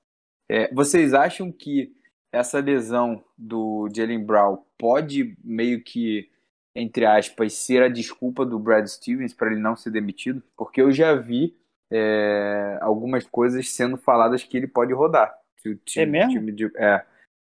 É, 0.50 0.74
vocês 0.74 1.14
acham 1.14 1.50
que 1.54 1.96
essa 2.34 2.60
lesão 2.60 3.24
do 3.38 3.88
Jalen 3.96 4.26
Brown 4.26 4.66
pode 4.78 5.38
meio 5.42 5.82
que 5.82 6.33
entre 6.76 7.06
aspas, 7.06 7.54
ser 7.54 7.84
a 7.84 7.88
desculpa 7.90 8.46
do 8.46 8.58
Brad 8.60 8.86
Stevens 8.88 9.34
para 9.34 9.52
ele 9.52 9.60
não 9.62 9.76
ser 9.76 9.92
demitido, 9.92 10.42
porque 10.58 10.82
eu 10.82 10.92
já 10.92 11.14
vi 11.16 11.56
é, 11.92 12.78
algumas 12.82 13.26
coisas 13.28 13.70
sendo 13.70 13.98
faladas 13.98 14.44
que 14.44 14.58
ele 14.58 14.68
pode 14.68 14.94
rodar. 14.94 15.38
Se 15.58 15.70
o 15.70 15.78
time, 15.78 16.04
É 16.04 16.06
mesmo? 16.06 16.32
time 16.34 16.52
de, 16.52 16.66
é, 16.78 17.00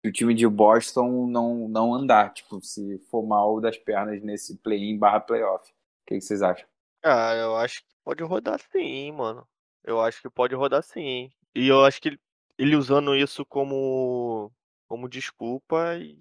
se 0.03 0.09
o 0.09 0.13
time 0.13 0.35
de 0.35 0.47
Boston 0.47 1.27
não, 1.27 1.69
não 1.69 1.95
andar, 1.95 2.33
tipo, 2.35 2.61
se 2.61 2.99
for 3.11 3.27
mal 3.27 3.61
das 3.61 3.79
pernas 3.79 4.23
nesse 4.23 4.59
play-in 4.59 4.99
barra 4.99 5.21
playoff. 5.21 5.69
O 5.71 5.75
que, 6.07 6.15
que 6.17 6.21
vocês 6.21 6.43
acham? 6.43 6.67
Ah, 7.03 7.35
eu 7.35 7.57
acho 7.57 7.81
que 7.81 7.95
pode 8.05 8.23
rodar 8.23 8.61
sim, 8.71 9.13
mano. 9.13 9.47
Eu 9.83 10.01
acho 10.01 10.21
que 10.21 10.31
pode 10.31 10.55
rodar 10.55 10.83
sim? 10.83 11.33
E 11.55 11.69
eu 11.69 11.83
acho 11.85 12.01
que 12.01 12.09
ele, 12.09 12.21
ele 12.59 12.77
usando 12.77 13.17
isso 13.17 13.45
como, 13.47 14.53
como 14.87 15.09
desculpa 15.09 15.97
e, 15.97 16.19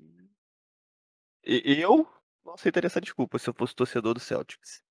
e 1.46 1.82
eu 1.82 2.08
não 2.45 2.53
aceitaria 2.53 2.88
essa 2.88 3.01
desculpa 3.01 3.38
se 3.39 3.49
eu 3.49 3.53
fosse 3.53 3.75
torcedor 3.75 4.13
do 4.13 4.19
Celtics. 4.19 4.82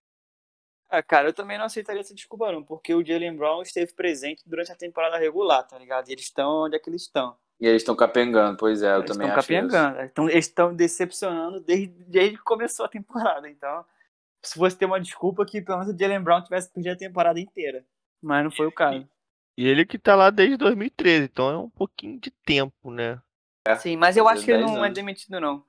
Ah, 0.89 1.03
cara, 1.03 1.29
eu 1.29 1.33
também 1.33 1.57
não 1.57 1.65
aceitaria 1.65 2.01
essa 2.03 2.15
desculpa, 2.15 2.53
não, 2.53 2.63
porque 2.63 2.95
o 2.95 3.05
Jalen 3.05 3.35
Brown 3.35 3.63
esteve 3.63 3.93
presente 3.95 4.43
durante 4.47 4.71
a 4.73 4.77
temporada 4.77 5.17
regular, 5.17 5.67
tá 5.67 5.79
ligado? 5.79 6.09
E 6.09 6.13
eles 6.13 6.25
estão 6.25 6.65
onde 6.65 6.77
é 6.77 6.79
que 6.79 6.91
eles 6.91 7.03
estão. 7.03 7.35
E 7.59 7.67
eles 7.67 7.81
estão 7.83 7.97
capengando, 7.97 8.59
pois 8.59 8.83
é, 8.83 8.93
eu 8.93 8.99
Eles 8.99 9.11
também 9.11 9.29
estão 9.29 9.39
acho 9.39 9.53
isso. 9.53 9.69
capengando. 9.71 10.03
Então, 10.03 10.29
eles 10.29 10.47
estão 10.47 10.75
decepcionando 10.75 11.61
desde, 11.61 11.87
desde 12.05 12.37
que 12.37 12.43
começou 12.43 12.85
a 12.85 12.89
temporada. 12.89 13.49
Então, 13.49 13.85
se 14.43 14.59
fosse 14.59 14.77
ter 14.77 14.85
uma 14.85 15.01
desculpa, 15.01 15.47
que 15.47 15.63
pelo 15.63 15.79
menos 15.79 15.95
o 15.95 15.99
Jalen 15.99 16.21
Brown 16.23 16.43
tivesse 16.43 16.71
perdido 16.71 16.93
a 16.93 16.97
temporada 16.99 17.39
inteira. 17.41 17.87
Mas 18.21 18.45
não 18.45 18.51
foi 18.51 18.67
o 18.67 18.73
caso. 18.73 19.09
E 19.57 19.67
ele 19.69 19.87
que 19.87 19.99
tá 19.99 20.15
lá 20.15 20.29
desde 20.31 20.57
2013, 20.57 21.25
então 21.27 21.51
é 21.51 21.57
um 21.59 21.71
pouquinho 21.71 22.19
de 22.19 22.31
tempo, 22.31 22.91
né? 22.91 23.21
Sim, 23.79 23.97
mas 23.97 24.17
eu 24.17 24.29
acho 24.29 24.45
que 24.45 24.51
ele 24.51 24.61
10 24.65 24.71
não 24.73 24.79
é 24.83 24.87
anos. 24.87 24.95
demitido, 24.95 25.41
não. 25.41 25.65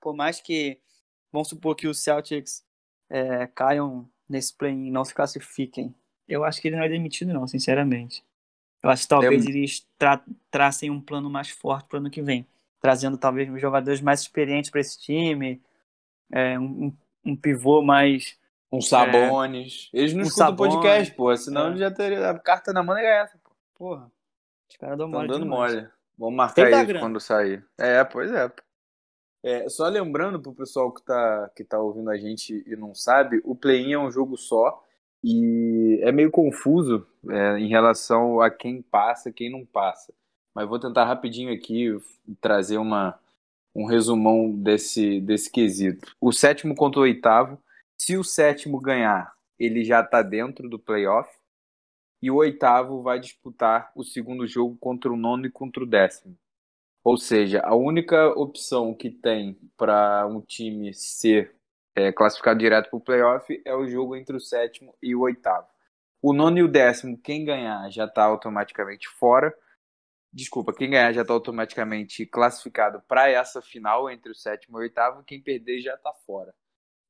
Por 0.00 0.14
mais 0.14 0.40
que, 0.40 0.80
vamos 1.32 1.48
supor 1.48 1.74
que 1.74 1.88
os 1.88 2.00
Celtics 2.00 2.64
é, 3.10 3.46
caiam 3.48 4.08
nesse 4.28 4.54
play 4.54 4.72
e 4.72 4.90
não 4.90 5.04
se 5.04 5.14
classifiquem. 5.14 5.94
Eu 6.28 6.44
acho 6.44 6.60
que 6.60 6.68
ele 6.68 6.76
não 6.76 6.84
é 6.84 6.88
demitido, 6.88 7.32
não, 7.32 7.46
sinceramente. 7.46 8.24
Eu 8.82 8.90
acho 8.90 9.02
que 9.02 9.08
talvez 9.08 9.44
É- 9.46 9.48
eles 9.48 9.86
tra 9.98 10.22
tracem 10.50 10.90
um 10.90 11.00
plano 11.00 11.28
mais 11.30 11.50
forte 11.50 11.86
para 11.88 11.96
o 11.96 12.00
ano 12.00 12.10
que 12.10 12.22
vem. 12.22 12.46
Trazendo 12.80 13.16
talvez 13.16 13.48
jogadores 13.60 14.00
mais 14.00 14.20
experientes 14.20 14.70
para 14.70 14.80
esse 14.80 14.98
time, 15.00 15.62
é, 16.32 16.58
um, 16.58 16.92
um- 17.24 17.36
pivô 17.36 17.80
mais. 17.82 18.36
Um 18.72 18.80
Sabones. 18.80 19.90
Eles 19.92 20.14
não 20.14 20.20
Um 20.20 20.26
escutam 20.26 20.46
Sabonis. 20.46 20.74
podcast, 20.74 21.14
pô. 21.14 21.36
Senão 21.36 21.72
É. 21.74 21.76
já 21.76 21.90
teria. 21.90 22.30
A 22.30 22.38
carta 22.38 22.72
na 22.72 22.82
mão 22.82 22.96
é 22.96 23.22
essa, 23.22 23.38
pô. 23.38 23.50
Porra, 23.74 24.10
os 24.70 24.76
caras 24.76 24.96
dão 24.98 25.06
Estão 25.08 25.20
mole. 25.20 25.28
dando 25.32 25.42
demais. 25.44 25.74
mole. 25.74 25.88
Vamos 26.18 26.36
marcar 26.36 26.54
Tem 26.54 26.70
da 26.70 26.82
isso 26.84 26.98
quando 27.00 27.20
sair. 27.20 27.64
É, 27.78 28.02
pois 28.04 28.32
é. 28.32 28.48
pô. 28.48 28.62
É, 29.42 29.68
só 29.68 29.88
lembrando 29.88 30.40
pro 30.40 30.54
pessoal 30.54 30.92
que 30.92 31.02
tá, 31.02 31.50
que 31.56 31.64
tá 31.64 31.78
ouvindo 31.78 32.10
a 32.10 32.16
gente 32.16 32.62
e 32.66 32.76
não 32.76 32.94
sabe, 32.94 33.40
o 33.44 33.56
play-in 33.56 33.92
é 33.92 33.98
um 33.98 34.10
jogo 34.10 34.36
só 34.36 34.84
e 35.22 35.98
é 36.02 36.12
meio 36.12 36.30
confuso 36.30 37.06
é, 37.28 37.58
em 37.58 37.68
relação 37.68 38.40
a 38.40 38.50
quem 38.50 38.80
passa 38.80 39.32
quem 39.32 39.50
não 39.50 39.64
passa. 39.64 40.12
Mas 40.54 40.68
vou 40.68 40.78
tentar 40.78 41.04
rapidinho 41.04 41.52
aqui 41.52 41.90
trazer 42.40 42.76
uma, 42.76 43.18
um 43.74 43.86
resumão 43.86 44.50
desse, 44.50 45.20
desse 45.20 45.50
quesito. 45.50 46.14
O 46.20 46.32
sétimo 46.32 46.74
contra 46.74 47.00
o 47.00 47.04
oitavo. 47.04 47.58
Se 47.98 48.16
o 48.16 48.24
sétimo 48.24 48.80
ganhar, 48.80 49.32
ele 49.58 49.84
já 49.84 50.02
tá 50.02 50.22
dentro 50.22 50.68
do 50.68 50.78
playoff. 50.78 51.30
E 52.20 52.30
o 52.30 52.36
oitavo 52.36 53.02
vai 53.02 53.18
disputar 53.18 53.90
o 53.96 54.04
segundo 54.04 54.46
jogo 54.46 54.76
contra 54.78 55.10
o 55.10 55.16
nono 55.16 55.46
e 55.46 55.50
contra 55.50 55.82
o 55.82 55.86
décimo. 55.86 56.36
Ou 57.04 57.16
seja, 57.16 57.60
a 57.60 57.74
única 57.74 58.28
opção 58.28 58.94
que 58.94 59.10
tem 59.10 59.58
para 59.76 60.26
um 60.26 60.40
time 60.40 60.94
ser 60.94 61.54
é, 61.96 62.12
classificado 62.12 62.60
direto 62.60 62.90
para 62.90 62.96
o 62.96 63.00
playoff 63.00 63.62
é 63.64 63.74
o 63.74 63.86
jogo 63.86 64.14
entre 64.16 64.36
o 64.36 64.40
sétimo 64.40 64.94
e 65.02 65.14
o 65.14 65.22
oitavo. 65.22 65.66
O 66.22 66.32
nono 66.32 66.58
e 66.58 66.62
o 66.62 66.68
décimo, 66.68 67.18
quem 67.18 67.44
ganhar 67.44 67.90
já 67.90 68.04
está 68.04 68.22
automaticamente 68.24 69.08
fora. 69.08 69.52
Desculpa, 70.32 70.72
quem 70.72 70.90
ganhar 70.90 71.12
já 71.12 71.22
está 71.22 71.34
automaticamente 71.34 72.24
classificado 72.24 73.02
para 73.08 73.28
essa 73.28 73.60
final 73.60 74.08
entre 74.08 74.30
o 74.30 74.34
sétimo 74.34 74.78
e 74.78 74.80
o 74.80 74.82
oitavo. 74.82 75.24
Quem 75.24 75.42
perder 75.42 75.80
já 75.80 75.94
está 75.94 76.12
fora. 76.24 76.54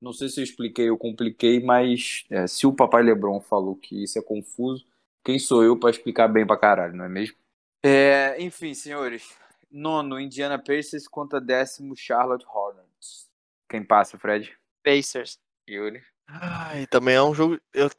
Não 0.00 0.12
sei 0.12 0.28
se 0.28 0.40
eu 0.40 0.44
expliquei 0.44 0.90
ou 0.90 0.98
compliquei, 0.98 1.60
mas 1.62 2.24
é, 2.30 2.46
se 2.46 2.66
o 2.66 2.72
papai 2.74 3.02
Lebron 3.02 3.40
falou 3.40 3.76
que 3.76 4.02
isso 4.02 4.18
é 4.18 4.22
confuso, 4.22 4.84
quem 5.24 5.38
sou 5.38 5.62
eu 5.62 5.78
para 5.78 5.90
explicar 5.90 6.26
bem 6.26 6.44
pra 6.46 6.56
caralho, 6.56 6.96
não 6.96 7.04
é 7.04 7.08
mesmo? 7.08 7.36
É, 7.84 8.42
enfim, 8.42 8.74
senhores. 8.74 9.36
Nono, 9.72 10.20
Indiana 10.20 10.58
Pacers 10.58 11.08
contra 11.08 11.40
décimo, 11.40 11.96
Charlotte 11.96 12.44
Hornets. 12.46 13.30
Quem 13.68 13.82
passa, 13.82 14.18
Fred? 14.18 14.56
Pacers. 14.84 15.38
Yuri. 15.68 16.02
Ai, 16.28 16.86
também 16.86 17.14
é 17.14 17.22
um 17.22 17.34
jogo. 17.34 17.58
Eu 17.72 17.90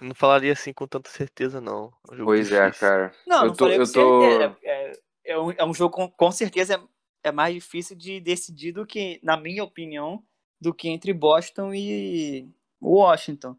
não 0.00 0.14
falaria 0.14 0.52
assim 0.52 0.72
com 0.72 0.86
tanta 0.86 1.10
certeza, 1.10 1.60
não. 1.60 1.92
É 2.08 2.12
um 2.14 2.16
jogo 2.16 2.30
Pois 2.30 2.52
é, 2.52 2.66
difícil. 2.66 2.88
cara. 2.88 3.12
Não, 3.26 3.38
Eu 3.42 3.46
não 3.48 3.52
tô- 3.54 3.64
falei 3.64 3.76
eu 3.78 3.86
com 3.86 3.92
tô- 3.92 4.20
certeza. 4.30 4.56
É, 4.62 4.92
é- 4.92 5.32
é 5.32 5.38
um, 5.38 5.50
é 5.52 5.64
um 5.64 5.74
jogo 5.74 5.94
com, 5.94 6.08
com 6.10 6.30
certeza 6.30 6.74
é, 7.24 7.28
é 7.28 7.32
mais 7.32 7.52
difícil 7.54 7.96
de 7.96 8.20
decidir 8.20 8.72
do 8.72 8.86
que, 8.86 9.18
na 9.22 9.36
minha 9.36 9.64
opinião, 9.64 10.22
do 10.60 10.72
que 10.72 10.88
entre 10.88 11.12
Boston 11.12 11.74
e 11.74 12.48
Washington. 12.80 13.56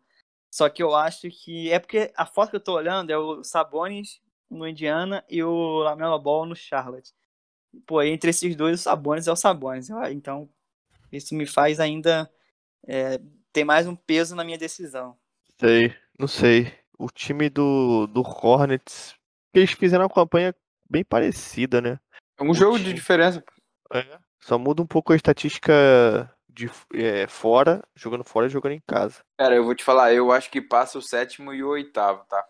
Só 0.50 0.70
que 0.70 0.82
eu 0.82 0.96
acho 0.96 1.30
que 1.30 1.70
é 1.72 1.78
porque 1.80 2.12
a 2.16 2.26
foto 2.26 2.52
que 2.52 2.56
eu 2.56 2.64
tô 2.64 2.74
olhando 2.76 3.12
é 3.12 3.18
o 3.18 3.44
Sabonis 3.44 4.22
no 4.50 4.66
Indiana 4.68 5.24
e 5.30 5.44
o 5.44 5.80
Lamelo 5.80 6.18
Ball 6.20 6.46
no 6.46 6.56
Charlotte. 6.56 7.12
Pô, 7.86 8.02
entre 8.02 8.30
esses 8.30 8.56
dois, 8.56 8.80
o 8.80 8.84
Sabonis 8.84 9.28
é 9.28 9.32
o 9.32 9.36
Sabonis. 9.36 9.90
Eu- 9.90 10.04
Então, 10.12 10.50
isso 11.12 11.36
me 11.36 11.46
faz 11.46 11.80
ainda 11.80 12.30
é, 12.88 13.20
ter 13.52 13.64
mais 13.64 13.88
um 13.88 13.96
peso 13.96 14.36
na 14.36 14.44
minha 14.44 14.58
decisão. 14.58 15.18
Sei, 15.60 15.94
não 16.18 16.28
sei. 16.28 16.72
O 16.98 17.10
time 17.10 17.50
do, 17.50 18.08
do 18.08 18.22
Hornets. 18.22 19.16
Eles 19.54 19.72
fizeram 19.72 20.04
uma 20.04 20.14
campanha 20.14 20.56
bem 20.90 21.04
parecida, 21.04 21.82
né? 21.82 22.00
É 22.40 22.44
um 22.44 22.54
jogo 22.54 22.78
de 22.80 22.94
diferença. 22.94 23.44
É. 23.92 24.20
Só 24.40 24.58
muda 24.58 24.82
um 24.82 24.88
pouco 24.88 25.12
a 25.12 25.16
estatística 25.16 25.74
de 26.48 26.70
é, 26.94 27.28
fora, 27.28 27.84
jogando 27.96 28.24
fora 28.24 28.46
e 28.46 28.50
jogando 28.50 28.74
em 28.74 28.82
casa. 28.88 29.22
Cara, 29.38 29.56
eu 29.56 29.64
vou 29.64 29.76
te 29.76 29.84
falar, 29.84 30.14
eu 30.14 30.32
acho 30.32 30.50
que 30.50 30.62
passa 30.62 30.98
o 30.98 31.02
sétimo 31.02 31.54
e 31.54 31.64
o 31.64 31.70
oitavo, 31.70 32.24
tá? 32.26 32.46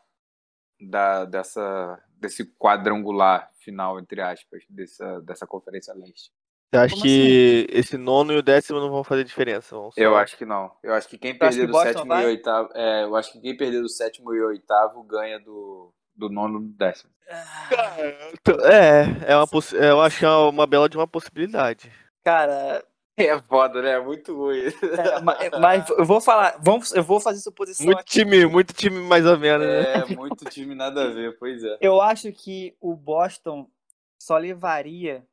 Da, 0.80 1.26
dessa, 1.26 2.02
desse 2.20 2.46
quadrangular 2.58 3.50
final, 3.60 4.00
entre 4.00 4.22
aspas, 4.22 4.64
dessa, 4.70 5.22
dessa 5.22 5.48
Conferência 5.48 5.94
Leste. 5.94 6.32
Você 6.70 6.78
acha 6.78 6.94
Como 6.96 7.04
que 7.04 7.68
esse 7.70 7.98
nono 7.98 8.34
e 8.34 8.38
o 8.38 8.42
décimo 8.42 8.80
não 8.80 8.90
vão 8.90 9.04
fazer 9.04 9.24
diferença? 9.24 9.76
Vão 9.76 9.92
só- 9.92 10.02
Eu 10.02 10.18
acho 10.18 10.38
que 10.38 10.46
não. 10.46 10.72
Eu 10.84 10.94
acho 10.94 11.08
que 11.08 11.18
quem 11.18 11.38
perder 11.38 11.62
que 11.62 11.68
do 11.68 11.80
sétimo 11.80 12.08
vai? 12.08 12.24
e 12.24 12.26
oitavo. 12.26 12.70
É, 12.76 13.04
eu 13.04 13.16
acho 13.16 13.32
que 13.32 13.40
quem 13.40 13.56
perder 13.56 13.82
do 13.82 13.90
sétimo 13.90 14.34
e 14.34 14.42
oitavo 14.42 15.02
ganha 15.04 15.40
do, 15.40 15.94
do 16.14 16.30
nono 16.30 16.60
e 16.60 16.64
do 16.64 16.74
décimo. 16.74 17.10
É, 17.30 19.32
é 19.32 19.36
uma 19.36 19.48
é, 19.80 19.92
eu 19.92 20.02
acho 20.02 20.20
que 20.20 20.26
é 20.26 20.30
uma 20.30 20.68
bela 20.68 20.90
de 20.90 20.98
uma 20.98 21.08
possibilidade. 21.08 21.90
Cara, 22.24 22.84
É 23.18 23.42
foda, 23.42 23.82
né? 23.82 24.00
Muito 24.00 24.36
ruim. 24.38 24.60
É, 24.98 25.20
ma- 25.22 25.34
é, 25.44 25.50
mas 25.60 25.90
eu 25.90 26.06
vou 26.06 26.22
falar, 26.22 26.60
vamos, 26.62 26.94
eu 26.94 27.04
vou 27.04 27.20
fazer 27.20 27.40
suposição 27.40 27.86
Muito 27.88 28.00
aqui. 28.00 28.12
time, 28.12 28.46
muito 28.46 28.74
time 28.74 29.00
mais 29.00 29.26
ou 29.26 29.38
menos, 29.40 29.66
né? 29.66 29.82
É, 29.98 30.06
muito 30.16 30.46
time 30.46 30.76
nada 30.76 31.06
a 31.06 31.10
ver, 31.10 31.36
pois 31.40 31.64
é. 31.64 31.78
Eu 31.82 32.00
acho 32.00 32.32
que 32.32 32.76
o 32.80 32.96
Boston 32.96 33.68
só 34.22 34.38
levaria 34.38 35.28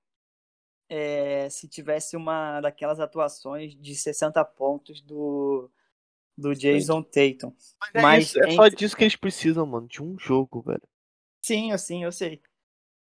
é, 0.89 1.49
se 1.51 1.69
tivesse 1.69 2.17
uma 2.17 2.61
daquelas 2.63 3.01
atuações 3.01 3.75
de 3.79 3.95
60 3.95 4.43
pontos 4.45 5.03
do, 5.03 5.71
do 6.39 6.55
Jason 6.55 7.03
Tatum. 7.03 7.53
É, 7.93 8.01
Mas 8.01 8.25
isso, 8.29 8.43
é 8.43 8.51
só 8.53 8.67
entre- 8.67 8.77
disso 8.77 8.97
que 8.97 9.05
eles 9.05 9.17
precisam, 9.17 9.67
mano. 9.67 9.87
De 9.87 10.03
um 10.03 10.19
jogo, 10.19 10.63
velho. 10.63 10.83
Sim, 11.43 11.73
assim, 11.73 12.03
eu 12.05 12.13
sei. 12.13 12.41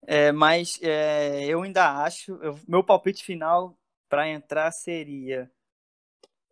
É, 0.05 0.31
mas 0.33 0.77
é, 0.81 1.45
eu 1.45 1.61
ainda 1.63 2.03
acho. 2.03 2.33
eu- 2.43 2.59
meu 2.67 2.83
palpite 2.83 3.23
final 3.23 3.77
para 4.15 4.30
entrar 4.30 4.71
seria 4.71 5.51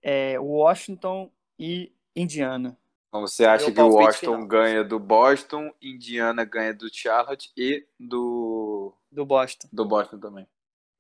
é, 0.01 0.37
Washington 0.37 1.31
e 1.57 1.93
Indiana. 2.13 2.77
Então 3.07 3.21
você 3.21 3.45
acha 3.45 3.71
que 3.71 3.79
o 3.79 3.87
Washington 3.87 4.33
final. 4.33 4.47
ganha 4.47 4.83
do 4.83 4.99
Boston, 4.99 5.71
Indiana 5.81 6.43
ganha 6.43 6.73
do 6.73 6.93
Charlotte 6.93 7.49
e 7.55 7.87
do, 7.97 8.93
Do 9.09 9.25
Boston. 9.25 9.69
do 9.71 9.85
Boston 9.85 10.19
também. 10.19 10.45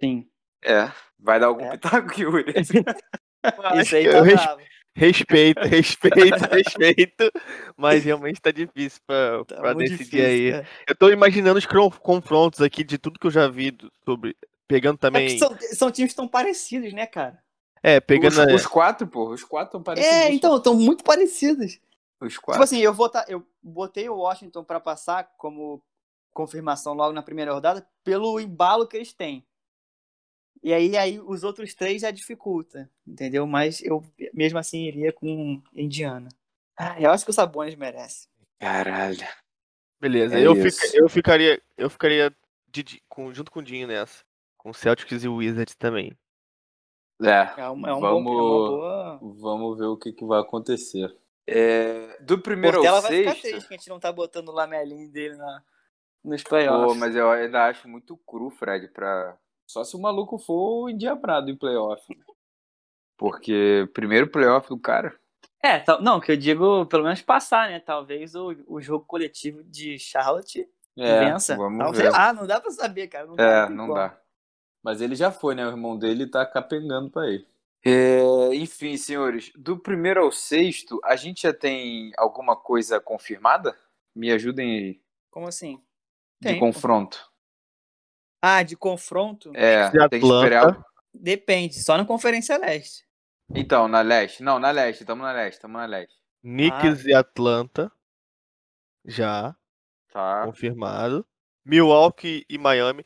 Sim. 0.01 0.29
É. 0.63 0.89
Vai 1.19 1.37
dar 1.37 1.47
algum 1.47 1.65
É. 1.65 1.71
pitaco, 1.71 2.17
Yuri? 2.17 2.45
Isso 3.81 3.95
aí 3.97 4.05
que 4.05 4.11
tá 4.11 4.17
eu. 4.19 4.23
Respeito, 4.95 5.59
respeito, 5.67 6.37
respeito. 6.49 7.31
Mas 7.75 8.05
realmente 8.05 8.39
tá 8.39 8.51
difícil 8.51 9.01
pra, 9.05 9.43
Tá 9.43 9.55
pra 9.57 9.73
decidir 9.73 9.97
difícil, 10.05 10.25
aí. 10.25 10.51
cara. 10.51 10.67
Eu 10.87 10.95
tô 10.95 11.09
imaginando 11.09 11.57
os 11.59 11.65
confrontos 11.99 12.61
aqui 12.61 12.85
de 12.85 12.97
tudo 12.97 13.19
que 13.19 13.27
eu 13.27 13.31
já 13.31 13.49
vi 13.49 13.75
sobre. 14.05 14.33
Pegando 14.73 14.95
É 14.95 14.99
também. 14.99 15.27
que 15.27 15.37
são, 15.39 15.57
são 15.73 15.91
times 15.91 16.13
tão 16.13 16.27
parecidos, 16.27 16.91
né, 16.93 17.05
cara? 17.05 17.43
É, 17.83 17.99
pegando. 17.99 18.31
Os, 18.47 18.61
os 18.61 18.65
quatro, 18.65 19.05
pô. 19.05 19.29
Os 19.29 19.43
quatro 19.43 19.67
estão 19.67 19.83
parecidos. 19.83 20.15
É, 20.17 20.31
então, 20.31 20.57
estão 20.57 20.73
muito 20.75 21.03
parecidos. 21.03 21.79
Os 22.19 22.33
Tipo 22.33 22.45
quatro. 22.45 22.63
assim, 22.63 22.79
eu, 22.79 22.93
vou 22.93 23.07
tá, 23.09 23.23
eu 23.27 23.45
botei 23.61 24.09
o 24.09 24.15
Washington 24.15 24.63
pra 24.63 24.79
passar 24.79 25.25
como 25.37 25.79
confirmação 26.33 26.93
logo 26.93 27.13
na 27.13 27.21
primeira 27.21 27.53
rodada 27.53 27.85
pelo 28.03 28.39
embalo 28.39 28.87
que 28.87 28.97
eles 28.97 29.13
têm. 29.13 29.45
E 30.63 30.73
aí, 30.73 30.95
aí 30.97 31.19
os 31.19 31.43
outros 31.43 31.73
três 31.75 32.01
já 32.01 32.09
dificulta, 32.09 32.89
entendeu? 33.05 33.45
Mas 33.45 33.81
eu 33.83 34.03
mesmo 34.33 34.57
assim 34.57 34.85
iria 34.85 35.11
com 35.11 35.61
Indiana. 35.75 36.29
Ah, 36.75 36.99
eu 36.99 37.11
acho 37.11 37.25
que 37.25 37.31
o 37.31 37.33
Sabonis 37.33 37.75
merece. 37.75 38.27
Caralho. 38.57 39.27
Beleza, 39.99 40.39
É 40.39 40.47
eu, 40.47 40.55
fica- 40.55 40.97
eu 40.97 41.09
ficaria. 41.09 41.61
Eu 41.77 41.89
ficaria 41.89 42.33
de- 42.69 42.83
de- 42.83 43.03
com- 43.09 43.33
junto 43.33 43.51
com 43.51 43.59
o 43.59 43.63
Dinho 43.63 43.87
nessa. 43.87 44.23
Com 44.63 44.73
Celtics 44.73 45.23
e 45.23 45.27
o 45.27 45.35
Wizards 45.35 45.75
também. 45.75 46.17
É. 47.21 47.61
É 47.61 47.69
uma, 47.69 47.89
é 47.89 47.93
um 47.93 47.99
vamos, 47.99 48.23
bom, 48.23 48.31
é 48.31 48.69
boa. 48.69 49.19
vamos 49.21 49.77
ver 49.77 49.85
o 49.85 49.97
que, 49.97 50.11
que 50.11 50.25
vai 50.25 50.39
acontecer. 50.41 51.15
É, 51.45 52.17
do 52.21 52.39
primeiro 52.39 52.77
Portela 52.77 52.97
ao 52.97 53.01
vai 53.03 53.11
ficar 53.11 53.31
sexto. 53.31 53.41
triste 53.49 53.67
que 53.67 53.73
a 53.73 53.77
gente 53.77 53.89
não 53.89 53.99
tá 53.99 54.11
botando 54.11 54.47
o 54.49 54.53
lamelinho 54.53 55.11
dele 55.11 55.35
na, 55.35 55.61
nos 56.23 56.41
playoffs. 56.43 56.93
Pô, 56.93 56.95
mas 56.95 57.15
eu 57.15 57.29
ainda 57.29 57.65
acho 57.65 57.87
muito 57.87 58.15
cru, 58.17 58.49
Fred, 58.49 58.87
pra. 58.89 59.37
Só 59.67 59.83
se 59.83 59.95
o 59.95 59.99
maluco 60.01 60.37
for 60.37 60.89
endiabrado 60.89 61.49
em 61.49 61.55
playoff. 61.55 62.05
Porque 63.17 63.89
primeiro 63.93 64.27
playoff 64.29 64.67
do 64.69 64.77
cara. 64.79 65.13
É, 65.61 65.79
tal- 65.79 66.01
não, 66.01 66.19
que 66.19 66.31
eu 66.31 66.37
digo, 66.37 66.85
pelo 66.87 67.03
menos 67.03 67.21
passar, 67.21 67.69
né? 67.69 67.79
Talvez 67.79 68.35
o, 68.35 68.55
o 68.67 68.81
jogo 68.81 69.05
coletivo 69.05 69.63
de 69.63 69.97
Charlotte 69.97 70.67
É, 70.97 71.19
vença. 71.25 71.55
vamos 71.55 71.79
Tal- 71.79 71.93
ver. 71.93 72.09
Lá, 72.11 72.33
não 72.33 72.45
dá 72.45 72.59
pra 72.59 72.71
saber, 72.71 73.07
cara. 73.07 73.25
Não 73.27 73.35
É, 73.37 73.69
não 73.69 73.85
como. 73.87 73.93
dá. 73.93 74.17
Mas 74.83 75.01
ele 75.01 75.15
já 75.15 75.31
foi, 75.31 75.55
né? 75.55 75.65
O 75.65 75.69
irmão 75.69 75.97
dele 75.97 76.27
tá 76.27 76.45
capengando 76.45 77.09
pra 77.09 77.27
ele. 77.27 77.47
É, 77.85 78.53
enfim, 78.55 78.95
senhores, 78.97 79.51
do 79.55 79.77
primeiro 79.77 80.21
ao 80.23 80.31
sexto, 80.31 80.99
a 81.03 81.15
gente 81.15 81.41
já 81.43 81.53
tem 81.53 82.11
alguma 82.17 82.55
coisa 82.55 82.99
confirmada? 82.99 83.77
Me 84.15 84.31
ajudem 84.31 84.77
aí. 84.77 85.01
Como 85.31 85.47
assim? 85.47 85.77
De 86.41 86.49
Tem, 86.49 86.59
pô. 86.59 86.65
confronto. 86.67 87.31
Ah, 88.41 88.61
de 88.61 88.75
confronto? 88.75 89.51
É, 89.55 89.87
E 89.87 90.09
tem 90.09 90.19
que 90.19 90.25
esperar. 90.27 90.67
Atlanta? 90.67 90.85
Depende, 91.13 91.75
só 91.81 91.97
na 91.97 92.05
Conferência 92.05 92.57
Leste. 92.57 93.05
Então, 93.53 93.87
na 93.87 94.01
leste. 94.01 94.41
Não, 94.43 94.59
na 94.59 94.71
leste, 94.71 95.05
tamo 95.05 95.21
na 95.21 95.31
leste, 95.31 95.59
tamo 95.61 95.77
na 95.77 95.85
leste. 95.85 96.15
Knicks 96.41 97.05
e 97.05 97.13
Atlanta. 97.13 97.91
Já, 99.05 99.55
Tá. 100.11 100.45
confirmado. 100.45 101.25
Milwaukee 101.65 102.45
e 102.49 102.57
Miami. 102.57 103.03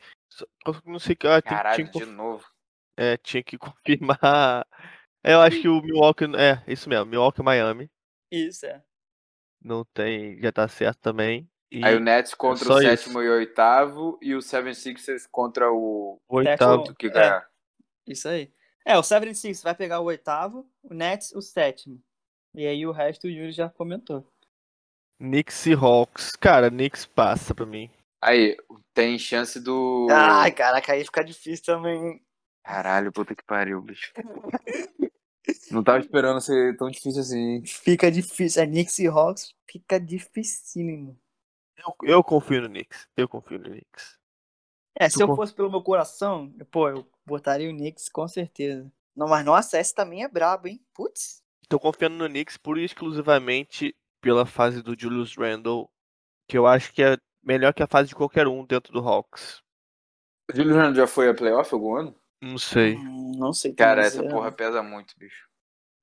Não 0.84 0.98
sei 0.98 1.14
que. 1.16 1.26
Ah, 1.26 1.40
Caralho, 1.42 1.76
tinha, 1.76 1.86
que 1.88 1.98
de 1.98 2.04
conf- 2.06 2.16
novo. 2.16 2.44
é, 2.96 3.16
tinha 3.16 3.42
que 3.42 3.56
confirmar. 4.18 4.66
É, 5.24 5.34
Eu 5.34 5.40
acho 5.40 5.60
que 5.60 5.68
o 5.68 5.80
Milwaukee. 5.82 6.24
É, 6.36 6.62
isso 6.70 6.88
mesmo. 6.88 7.06
Milwaukee 7.06 7.40
e 7.40 7.44
Miami. 7.44 7.90
Isso, 8.30 8.66
é. 8.66 8.82
Não 9.62 9.84
tem. 9.94 10.40
Já 10.40 10.52
tá 10.52 10.68
certo 10.68 10.98
também. 11.00 11.48
E 11.70 11.84
Aí 11.84 11.96
o 11.96 12.00
Nets 12.00 12.32
contra 12.34 12.64
só 12.64 12.74
o 12.76 12.78
isso. 12.80 12.88
sétimo 12.88 13.20
e 13.22 13.28
o 13.28 13.32
oitavo 13.34 14.18
e 14.22 14.34
o 14.34 14.38
76ers 14.38 15.26
contra 15.30 15.70
o 15.70 16.18
oitavo. 16.28 16.94
Que 16.94 17.08
É. 17.08 17.10
ganhar. 17.10 17.48
Isso 18.06 18.28
aí. 18.28 18.50
É, 18.86 18.96
o 18.96 19.02
76 19.02 19.62
vai 19.62 19.74
pegar 19.74 20.00
o 20.00 20.04
oitavo, 20.04 20.66
o 20.82 20.94
Nets 20.94 21.32
o 21.34 21.42
sétimo. 21.42 22.02
E 22.54 22.66
aí 22.66 22.86
o 22.86 22.92
resto 22.92 23.26
o 23.26 23.30
Yuri 23.30 23.52
já 23.52 23.68
comentou. 23.68 24.26
Knicks 25.18 25.66
e 25.66 25.74
Hawks. 25.74 26.32
Cara, 26.36 26.70
Knicks 26.70 27.04
passa 27.04 27.54
pra 27.54 27.66
mim. 27.66 27.90
Aí, 28.22 28.56
tem 28.98 29.16
chance 29.16 29.60
do. 29.60 30.08
Ai, 30.10 30.50
caraca, 30.50 30.92
aí 30.92 31.04
fica 31.04 31.22
difícil 31.22 31.64
também. 31.64 32.04
hein? 32.04 32.22
Caralho, 32.64 33.12
puta 33.12 33.32
que 33.32 33.44
pariu, 33.44 33.80
bicho. 33.80 34.12
Não 35.70 35.84
tava 35.84 36.00
esperando 36.00 36.40
ser 36.40 36.76
tão 36.76 36.90
difícil 36.90 37.20
assim. 37.20 37.64
Fica 37.64 38.10
difícil. 38.10 38.60
É 38.60 38.66
Knicks 38.66 38.98
e 38.98 39.06
Hawks, 39.06 39.54
fica 39.70 40.00
dificílimo. 40.00 41.16
Eu, 41.76 41.94
eu 42.08 42.24
confio 42.24 42.60
no 42.62 42.68
Knicks. 42.68 43.06
Eu 43.16 43.28
confio 43.28 43.58
no 43.60 43.70
Knicks. 43.70 44.18
É, 44.98 45.08
se 45.08 45.14
Tu 45.18 45.22
eu 45.22 45.28
con- 45.28 45.36
fosse 45.36 45.54
pelo 45.54 45.70
meu 45.70 45.80
coração, 45.80 46.52
pô, 46.68 46.88
eu 46.88 47.08
botaria 47.24 47.70
o 47.70 47.76
Knicks 47.76 48.08
com 48.08 48.26
certeza. 48.26 48.90
Não, 49.14 49.28
mas 49.28 49.44
nossa, 49.44 49.78
esse 49.78 49.94
também 49.94 50.24
é 50.24 50.28
brabo, 50.28 50.66
hein? 50.66 50.84
Putz. 50.92 51.40
Tô 51.68 51.78
confiando 51.78 52.16
no 52.16 52.28
Knicks 52.28 52.56
pura 52.56 52.80
e 52.80 52.84
exclusivamente 52.84 53.94
pela 54.20 54.44
fase 54.44 54.82
do 54.82 54.98
Julius 54.98 55.36
Randle, 55.36 55.88
que 56.48 56.58
eu 56.58 56.66
acho 56.66 56.92
que 56.92 57.00
é 57.02 57.16
melhor 57.42 57.72
que 57.72 57.82
a 57.82 57.86
fase 57.86 58.08
de 58.08 58.14
qualquer 58.14 58.46
um 58.46 58.64
dentro 58.64 58.92
do 58.92 59.00
Hawks. 59.00 59.62
O 60.50 60.56
Julius 60.56 60.76
Randle 60.76 60.94
já 60.94 61.06
foi 61.06 61.28
a 61.28 61.34
playoff 61.34 61.72
algum 61.74 61.94
ano? 61.96 62.14
Não 62.42 62.58
sei. 62.58 62.96
Hum, 62.96 63.32
não 63.36 63.52
sei. 63.52 63.72
Cara, 63.74 64.02
essa 64.02 64.22
dizer. 64.22 64.30
porra 64.30 64.50
pesa 64.52 64.82
muito, 64.82 65.14
bicho. 65.18 65.46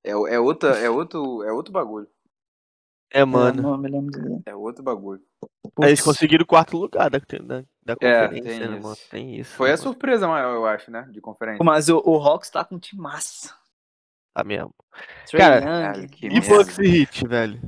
É, 0.04 0.10
é, 0.10 0.38
outra, 0.38 0.78
é, 0.78 0.88
outro, 0.88 1.42
é 1.42 1.52
outro 1.52 1.72
bagulho. 1.72 2.08
É, 3.12 3.20
É, 3.20 3.24
mano. 3.24 3.62
dizer. 4.10 4.42
É 4.46 4.54
outro 4.54 4.82
bagulho. 4.82 5.22
Eles 5.80 6.00
conseguiram 6.00 6.42
o 6.44 6.46
quarto 6.46 6.76
lugar 6.76 7.10
da, 7.10 7.18
da, 7.18 7.64
da 7.84 7.96
É, 8.00 8.28
conferência, 8.28 8.42
tem 8.42 8.68
né, 8.68 8.74
isso. 8.76 8.82
mano? 8.82 8.96
Tem 9.10 9.36
isso. 9.40 9.54
Foi 9.54 9.68
né, 9.68 9.74
a 9.74 9.76
mano? 9.76 9.82
surpresa 9.82 10.28
maior, 10.28 10.54
eu 10.54 10.66
acho, 10.66 10.90
né? 10.90 11.08
De 11.10 11.20
conferência. 11.20 11.64
Mas 11.64 11.88
o, 11.88 12.02
o 12.04 12.16
Hawks 12.16 12.50
tá 12.50 12.64
com 12.64 12.76
um 12.76 12.78
time 12.78 13.00
massa. 13.02 13.54
Tá 14.34 14.44
mesmo. 14.44 14.74
Trey 15.26 15.40
Cara, 15.40 15.56
Young, 15.56 15.64
cara, 15.64 16.08
que 16.08 16.26
E. 16.26 16.40
Bucks 16.40 16.78
e 16.78 16.86
Hit, 16.88 17.26
velho? 17.26 17.60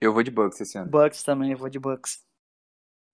Eu 0.00 0.12
vou 0.12 0.22
de 0.22 0.30
Bucks 0.30 0.60
esse 0.60 0.78
ano. 0.78 0.90
Bucks 0.90 1.22
também, 1.22 1.52
eu 1.52 1.58
vou 1.58 1.68
de 1.68 1.78
Bucks. 1.78 2.24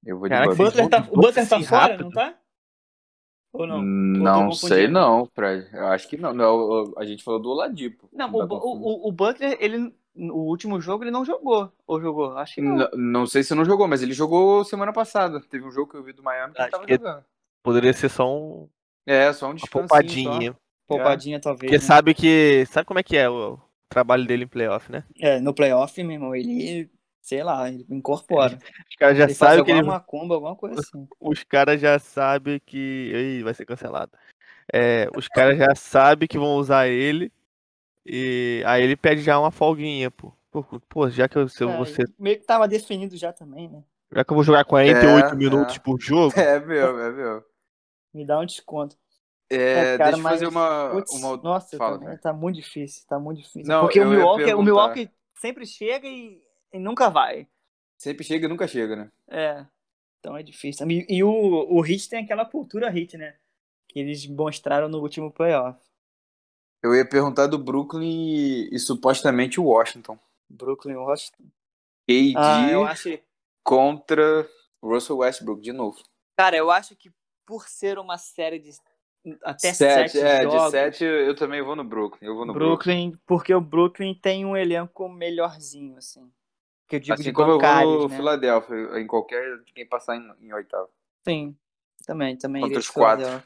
Eu 0.07 0.19
vou 0.19 0.29
de 0.29 0.35
Caraca, 0.35 0.55
Butler 0.55 0.89
tá, 0.89 1.09
o 1.11 1.17
Butler 1.21 1.49
tá 1.49 1.61
fora, 1.63 1.81
rápido? 1.83 2.05
não 2.05 2.11
tá? 2.13 2.35
Ou 3.53 3.67
não? 3.67 3.83
Não 3.83 4.49
tô 4.51 4.55
sei 4.55 4.87
não, 4.87 5.27
Fred. 5.35 5.67
Eu 5.73 5.87
acho 5.89 6.09
que 6.09 6.17
não. 6.17 6.33
não 6.33 6.93
a 6.97 7.05
gente 7.05 7.25
falou 7.25 7.41
do 7.41 7.51
Oladipo. 7.51 8.09
Não, 8.13 8.31
o, 8.31 8.45
o, 8.45 9.09
o 9.09 9.13
Butler, 9.13 9.57
ele. 9.61 9.95
O 10.19 10.49
último 10.49 10.81
jogo 10.81 11.05
ele 11.05 11.11
não 11.11 11.25
jogou. 11.25 11.71
Ou 11.87 12.01
jogou? 12.01 12.37
Acho 12.39 12.55
que 12.55 12.61
não. 12.63 12.77
N- 12.79 12.89
Não 12.95 13.27
sei 13.27 13.43
se 13.43 13.55
não 13.55 13.65
jogou, 13.65 13.87
mas 13.89 14.03
ele 14.03 14.13
jogou 14.15 14.65
semana 14.65 14.93
passada. 14.93 15.41
Teve 15.41 15.65
um 15.67 15.71
jogo 15.71 15.91
que 15.91 15.97
eu 15.97 16.03
vi 16.03 16.13
do 16.15 16.23
Miami 16.23 16.53
que 16.55 16.59
ele 16.59 16.63
Acho 16.65 16.71
tava 16.73 16.87
que- 16.87 16.95
jogando. 16.95 17.25
Poderia 17.63 17.93
ser 17.93 18.09
só 18.09 18.33
um, 18.33 18.69
É, 19.07 19.31
só 19.33 19.51
um 19.51 19.55
descansinho. 19.55 19.89
poupadinha. 19.89 20.57
Poupadinha, 20.87 21.41
talvez. 21.41 21.61
Porque 21.71 21.77
né? 21.77 21.81
sabe 21.85 22.15
que. 22.15 22.65
Sabe 22.67 22.87
como 22.87 23.01
é 23.01 23.03
que 23.03 23.17
é 23.17 23.29
o 23.29 23.59
trabalho 23.91 24.25
dele 24.27 24.45
em 24.45 24.49
playoff, 24.49 24.91
né? 24.93 25.05
É, 25.21 25.41
no 25.41 25.53
playoff, 25.53 26.01
meu 26.03 26.13
irmão, 26.15 26.35
ele. 26.35 26.89
Sei 27.27 27.43
lá, 27.43 27.69
ele 27.69 27.85
incorpora. 27.91 28.57
Os 28.89 28.95
caras 28.97 29.19
já 29.19 29.29
sabem 29.29 29.65
que 29.65 29.73
alguma 29.73 29.79
ele, 29.81 29.87
macumba, 29.89 30.35
alguma 30.37 30.55
coisa 30.55 30.79
assim. 30.81 31.09
os 31.19 31.43
caras 31.43 31.81
já 31.81 31.99
sabem 31.99 32.61
que. 32.65 33.11
Ih, 33.13 33.43
vai 33.43 33.53
ser 33.53 33.67
cancelado. 33.67 34.13
É, 34.73 35.09
os 35.17 35.27
caras 35.27 35.59
já 35.59 35.75
sabem 35.75 36.29
que 36.29 36.39
vão 36.39 36.55
usar 36.55 36.87
ele. 36.87 37.33
E 38.07 38.63
aí 38.65 38.81
ele 38.85 38.95
pede 38.97 39.23
já 39.23 39.41
uma 39.41 39.51
folguinha, 39.51 40.09
pô. 40.09 40.33
Pô, 40.53 40.63
pô, 40.89 41.11
já 41.11 41.29
que 41.29 41.37
eu, 41.37 41.49
se 41.49 41.65
É, 41.65 41.67
vou 41.67 41.85
ser- 41.85 42.09
Meio 42.17 42.39
que 42.39 42.47
tava 42.47 42.69
definido 42.69 43.17
já 43.17 43.33
também, 43.33 43.69
né? 43.69 43.83
já 44.13 44.25
que 44.25 44.31
eu 44.31 44.37
vou 44.37 44.45
jogar 44.45 44.65
48 44.65 45.33
É, 45.33 45.35
minutos 45.35 45.75
é. 45.75 45.79
por 45.81 46.01
jogo, 46.01 46.33
É 46.39 46.61
meu, 46.61 47.01
é 47.01 47.11
meu. 47.11 47.45
Me 48.15 48.25
dá 48.25 48.39
um 48.39 48.47
desconto. 48.47 48.97
É, 49.51 49.95
É, 49.95 49.99
cara, 49.99 50.11
deixa 50.13 50.19
eu 50.19 50.23
mas- 50.23 50.33
fazer 50.35 50.47
uma. 50.47 50.91
Putz, 50.93 51.13
uma... 51.13 51.37
nossa, 51.39 51.77
Fala, 51.77 51.99
tá, 51.99 52.05
cara. 52.05 52.19
tá 52.19 52.33
muito 52.33 52.55
difícil, 52.55 53.05
tá 53.09 53.19
muito 53.19 53.39
difícil. 53.39 53.65
Não, 53.67 53.81
Porque 53.83 54.01
o 54.01 54.09
Milwaukee, 54.09 54.43
o 54.43 54.47
perguntar. 54.47 54.65
Milwaukee 54.65 55.11
sempre 55.35 55.67
chega 55.67 56.07
e, 56.07 56.41
e 56.73 56.79
nunca 56.79 57.09
vai. 57.09 57.49
Sempre 57.97 58.25
chega 58.25 58.47
e 58.47 58.49
nunca 58.49 58.67
chega, 58.69 58.97
né? 58.97 59.11
É. 59.29 59.67
Então 60.21 60.37
é 60.37 60.43
difícil. 60.43 60.91
E, 60.91 61.07
e 61.09 61.25
o, 61.25 61.31
o 61.31 61.87
Heat 61.87 62.09
tem 62.09 62.25
aquela 62.25 62.45
cultura 62.45 62.89
Heat, 62.89 63.17
né? 63.17 63.37
Que 63.89 64.01
eles 64.01 64.27
mostraram 64.27 64.89
no 64.89 64.99
último 64.99 65.31
playoff. 65.31 65.79
Eu 66.83 66.95
ia 66.95 67.09
perguntar 67.09 67.47
do 67.47 67.59
Brooklyn 67.59 68.05
e, 68.05 68.75
e 68.75 68.79
supostamente 68.79 69.59
o 69.61 69.65
Washington. 69.65 70.19
Brooklyn 70.49 70.97
Washington. 70.97 71.45
KD 72.07 72.35
Ah, 72.37 72.71
eu 72.71 72.85
acho. 72.85 73.19
contra 73.65 74.49
Russell 74.83 75.19
Westbrook 75.19 75.61
de 75.61 75.73
novo. 75.73 76.01
Cara, 76.37 76.57
eu 76.57 76.71
acho 76.71 76.95
que 76.95 77.11
por 77.45 77.69
ser 77.69 77.99
uma 77.99 78.19
série 78.19 78.59
de 78.59 78.71
até 79.43 79.73
sete, 79.73 80.13
sete, 80.13 80.25
é, 80.25 80.43
jogos, 80.45 80.65
de 80.65 80.71
sete 80.71 81.05
eu 81.05 81.35
também 81.35 81.63
vou 81.63 81.75
no 81.75 81.83
Brooklyn. 81.83 82.29
Eu 82.29 82.37
vou 82.37 82.47
no 82.47 82.53
Brooklyn, 82.53 83.19
porque 83.27 83.53
o 83.53 83.61
Brooklyn 83.61 84.15
tem 84.15 84.45
um 84.45 84.57
elenco 84.57 85.09
melhorzinho, 85.09 85.97
assim. 85.97 86.31
Que 86.89 86.97
eu 86.97 87.01
digo 87.01 87.15
Assim 87.15 87.33
como 87.33 87.53
eu 87.53 87.59
vou 87.59 87.59
bancários, 87.59 88.03
no 88.03 88.09
né? 88.09 88.17
Philadelphia, 88.17 89.01
em 89.01 89.07
qualquer 89.07 89.63
de 89.65 89.73
quem 89.73 89.87
passar 89.89 90.17
em, 90.17 90.33
em 90.41 90.53
oitavo. 90.53 90.89
Sim, 91.27 91.57
também, 92.07 92.37
também 92.37 92.63
Contra 92.63 92.79
iria. 92.79 92.81
os 92.81 92.91
quatro. 92.91 93.43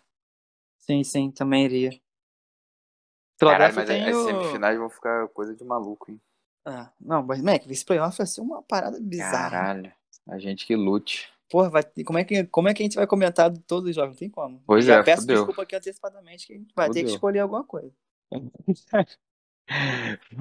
Sim, 0.79 1.05
sim, 1.05 1.31
também 1.31 1.65
iria. 1.65 1.91
Caralho, 3.39 3.75
mas 3.75 3.87
tem 3.87 4.05
as 4.05 4.15
o... 4.17 4.25
semifinais 4.27 4.79
vão 4.79 4.91
ficar 4.91 5.29
coisa 5.29 5.55
de 5.55 5.65
maluco, 5.65 6.11
hein? 6.11 6.21
Ah, 6.65 6.93
não, 7.01 7.23
mas, 7.23 7.41
Mac, 7.43 7.67
esse 7.67 7.85
playoff 7.85 8.19
vai 8.19 8.27
ser 8.27 8.41
uma 8.43 8.63
parada 8.63 8.99
bizarra. 9.01 9.51
Caralho. 9.51 9.93
A 10.29 10.39
gente 10.39 10.67
que 10.67 10.77
lute. 10.77 11.33
Porra, 11.49 11.71
vai, 11.71 11.83
como, 12.05 12.19
é 12.19 12.25
que, 12.25 12.45
como 12.47 12.69
é 12.69 12.75
que 12.75 12.83
a 12.83 12.85
gente 12.85 12.97
vai 12.97 13.07
comentar 13.07 13.51
todos 13.67 13.89
os 13.89 13.95
jogos? 13.97 14.11
Não 14.13 14.19
tem 14.19 14.31
como. 14.31 14.63
Pois 14.67 14.85
Já 14.85 14.97
é, 14.97 15.03
peço 15.03 15.23
fudeu. 15.23 15.37
desculpa 15.37 15.63
aqui 15.63 15.75
antecipadamente 15.77 16.47
que 16.47 16.53
a 16.55 16.57
gente 16.57 16.75
vai 16.75 16.91
ter 16.91 17.03
que 17.05 17.11
Fudeu. 17.11 17.15
escolher 17.15 17.41
alguma 17.41 17.65
coisa. 17.65 17.93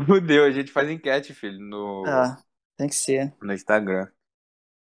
Fudeu, 0.06 0.45
a 0.45 0.52
gente 0.52 0.72
faz 0.72 0.89
enquete, 0.89 1.34
filho, 1.34 1.60
no, 1.60 2.04
Ah, 2.06 2.38
tem 2.80 2.88
que 2.88 2.95
ser. 2.95 3.34
no 3.41 3.53
Instagram. 3.53 4.07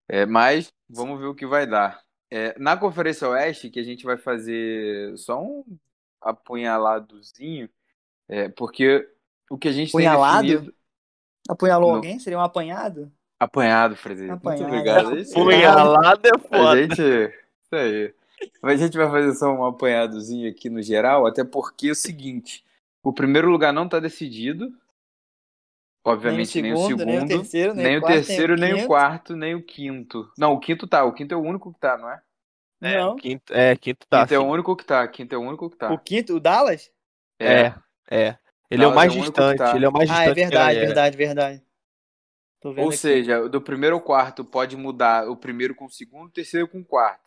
É, 0.09 0.25
mas 0.25 0.73
vamos 0.89 1.19
ver 1.19 1.27
o 1.27 1.35
que 1.35 1.47
vai 1.47 1.67
dar. 1.67 2.01
É, 2.31 2.59
na 2.59 2.77
Conferência 2.77 3.29
Oeste, 3.29 3.69
que 3.69 3.81
a 3.81 3.83
gente 3.83 4.05
vai 4.05 4.17
fazer 4.17 5.17
só 5.19 5.43
um 5.43 5.65
apunhaladozinho, 6.21 7.69
é, 8.29 8.49
porque 8.49 9.09
o 9.51 9.59
que 9.59 9.69
a 9.69 9.73
gente 9.73 9.91
Apunhalado? 9.91 10.41
tem 10.47 10.51
definido... 10.53 10.75
Apunhalou 11.49 11.91
No- 11.91 11.97
alguém? 11.97 12.19
Seria 12.19 12.39
um 12.39 12.43
apanhado? 12.43 13.11
Apanhado, 13.41 13.97
Frederico. 13.97 14.33
Muito 14.45 14.63
Apanhado. 14.63 14.69
obrigado. 14.69 15.19
Isso 15.19 15.37
aí. 15.39 15.45
punhalada 15.45 16.29
é 16.29 16.37
A 16.37 16.39
foda. 16.39 16.81
gente. 16.81 17.03
Isso 17.03 17.75
aí. 17.75 18.15
Mas 18.63 18.81
a 18.81 18.85
gente 18.87 18.97
vai 18.97 19.11
fazer 19.11 19.35
só 19.35 19.53
um 19.53 19.65
apanhadozinho 19.65 20.49
aqui 20.49 20.71
no 20.71 20.81
geral, 20.83 21.27
até 21.27 21.43
porque 21.43 21.89
é 21.89 21.93
o 21.93 21.95
seguinte: 21.97 22.65
o 23.03 23.13
primeiro 23.13 23.51
lugar 23.51 23.73
não 23.73 23.89
tá 23.89 23.99
decidido. 23.99 24.73
Obviamente, 26.05 26.61
nem 26.61 26.73
o 26.73 26.77
segundo, 26.79 27.05
nem 27.05 27.19
o 27.21 27.27
terceiro, 27.27 27.75
nem, 27.75 27.85
nem 27.85 27.97
o 27.97 27.99
o 27.99 28.01
quarto, 28.01 28.15
terceiro, 28.27 28.57
nem 28.57 28.75
o 28.75 28.77
quinto. 28.77 28.87
quarto, 28.89 29.37
nem 29.37 29.55
o 29.55 29.63
quinto. 29.63 30.31
Não, 30.37 30.53
o 30.53 30.59
quinto 30.61 30.87
tá. 30.87 31.05
O 31.05 31.13
quinto 31.13 31.33
é 31.33 31.37
o 31.37 31.41
único 31.43 31.73
que 31.73 31.79
tá, 31.79 31.97
não 31.97 32.11
é? 32.11 32.21
Não. 32.81 33.17
Quinto, 33.17 33.53
é, 33.55 33.77
quinto 33.77 34.07
tá. 34.09 34.23
quinto 34.23 34.35
é 34.35 34.39
o 34.39 34.45
único 34.47 34.75
que 34.77 34.85
tá. 34.85 35.07
Quinto 35.07 35.35
é 35.35 35.39
o 35.39 35.43
único 35.43 35.71
que 35.71 35.77
tá. 35.77 35.93
O 35.93 35.99
quinto, 35.99 36.35
o 36.37 36.41
Dallas? 36.41 36.91
É, 37.39 37.73
é. 38.11 38.37
Ele 38.71 38.83
é 38.83 38.87
o 38.87 38.91
Dallas 38.91 38.95
mais 38.95 39.13
é 39.13 39.17
o 39.17 39.21
único 39.21 39.33
que 39.33 39.41
distante. 39.41 39.59
tá. 39.59 39.77
Ele 39.77 39.85
é 39.85 39.89
o 39.89 39.93
mais 39.93 40.11
Ah, 40.11 40.15
distante. 40.15 40.41
é 40.41 40.51
da 40.51 40.51
verdade, 40.51 40.75
galera. 40.75 40.87
verdade, 40.87 41.17
verdade. 41.17 41.63
Tô 42.61 42.73
vendo 42.73 42.85
Ou 42.85 42.89
aqui. 42.89 42.97
seja, 42.99 43.49
do 43.49 43.61
primeiro 43.61 43.97
ao 43.97 44.03
quarto 44.03 44.45
pode 44.45 44.77
mudar 44.77 45.29
o 45.29 45.37
primeiro 45.37 45.75
com 45.75 45.85
o 45.85 45.91
segundo, 45.91 46.27
o 46.29 46.33
terceiro 46.33 46.67
com 46.69 46.81
o 46.81 46.85
quarto. 46.85 47.23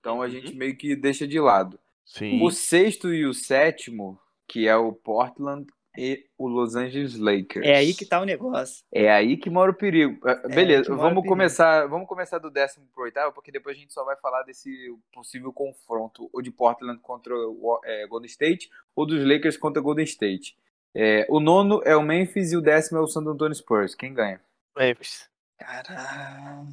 Então 0.00 0.22
a 0.22 0.26
Uhum. 0.26 0.30
gente 0.30 0.54
meio 0.54 0.76
que 0.76 0.96
deixa 0.96 1.26
de 1.26 1.38
lado. 1.40 1.78
Sim. 2.04 2.42
O 2.42 2.50
sexto 2.50 3.12
e 3.12 3.26
o 3.26 3.34
sétimo, 3.34 4.18
que 4.46 4.68
é 4.68 4.76
o 4.76 4.92
Portland 4.92 5.66
e 5.96 6.26
o 6.36 6.46
Los 6.46 6.74
Angeles 6.76 7.16
Lakers. 7.16 7.66
É 7.66 7.76
aí 7.76 7.94
que 7.94 8.04
tá 8.04 8.20
o 8.20 8.24
negócio. 8.24 8.84
É 8.92 9.10
aí 9.10 9.36
que 9.36 9.48
mora 9.50 9.70
o 9.70 9.74
perigo. 9.74 10.18
Ah, 10.28 10.40
aí 10.44 10.54
Beleza, 10.54 10.92
o 10.92 10.96
vamos 10.96 11.14
perigo. 11.14 11.28
começar, 11.28 11.86
vamos 11.86 12.08
começar 12.08 12.38
do 12.38 12.50
décimo 12.50 12.86
pro 12.92 13.04
oitavo, 13.04 13.32
porque 13.32 13.50
depois 13.50 13.76
a 13.76 13.80
gente 13.80 13.92
só 13.92 14.04
vai 14.04 14.16
falar 14.16 14.42
desse 14.42 14.70
possível 15.12 15.52
confronto, 15.52 16.28
ou 16.32 16.42
de 16.42 16.50
Portland 16.50 17.00
contra 17.00 17.34
o 17.34 17.80
é, 17.84 18.06
Golden 18.06 18.26
State, 18.26 18.70
ou 18.94 19.06
dos 19.06 19.24
Lakers 19.24 19.56
contra 19.56 19.82
Golden 19.82 20.04
State. 20.04 20.56
É, 20.94 21.26
o 21.28 21.40
nono 21.40 21.82
é 21.84 21.94
o 21.94 22.02
Memphis 22.02 22.52
e 22.52 22.56
o 22.56 22.60
décimo 22.62 22.98
é 22.98 23.00
o 23.02 23.06
San 23.06 23.20
Antonio 23.20 23.54
Spurs. 23.54 23.94
Quem 23.94 24.14
ganha? 24.14 24.40
Memphis. 24.76 25.28
Caralho. 25.58 26.66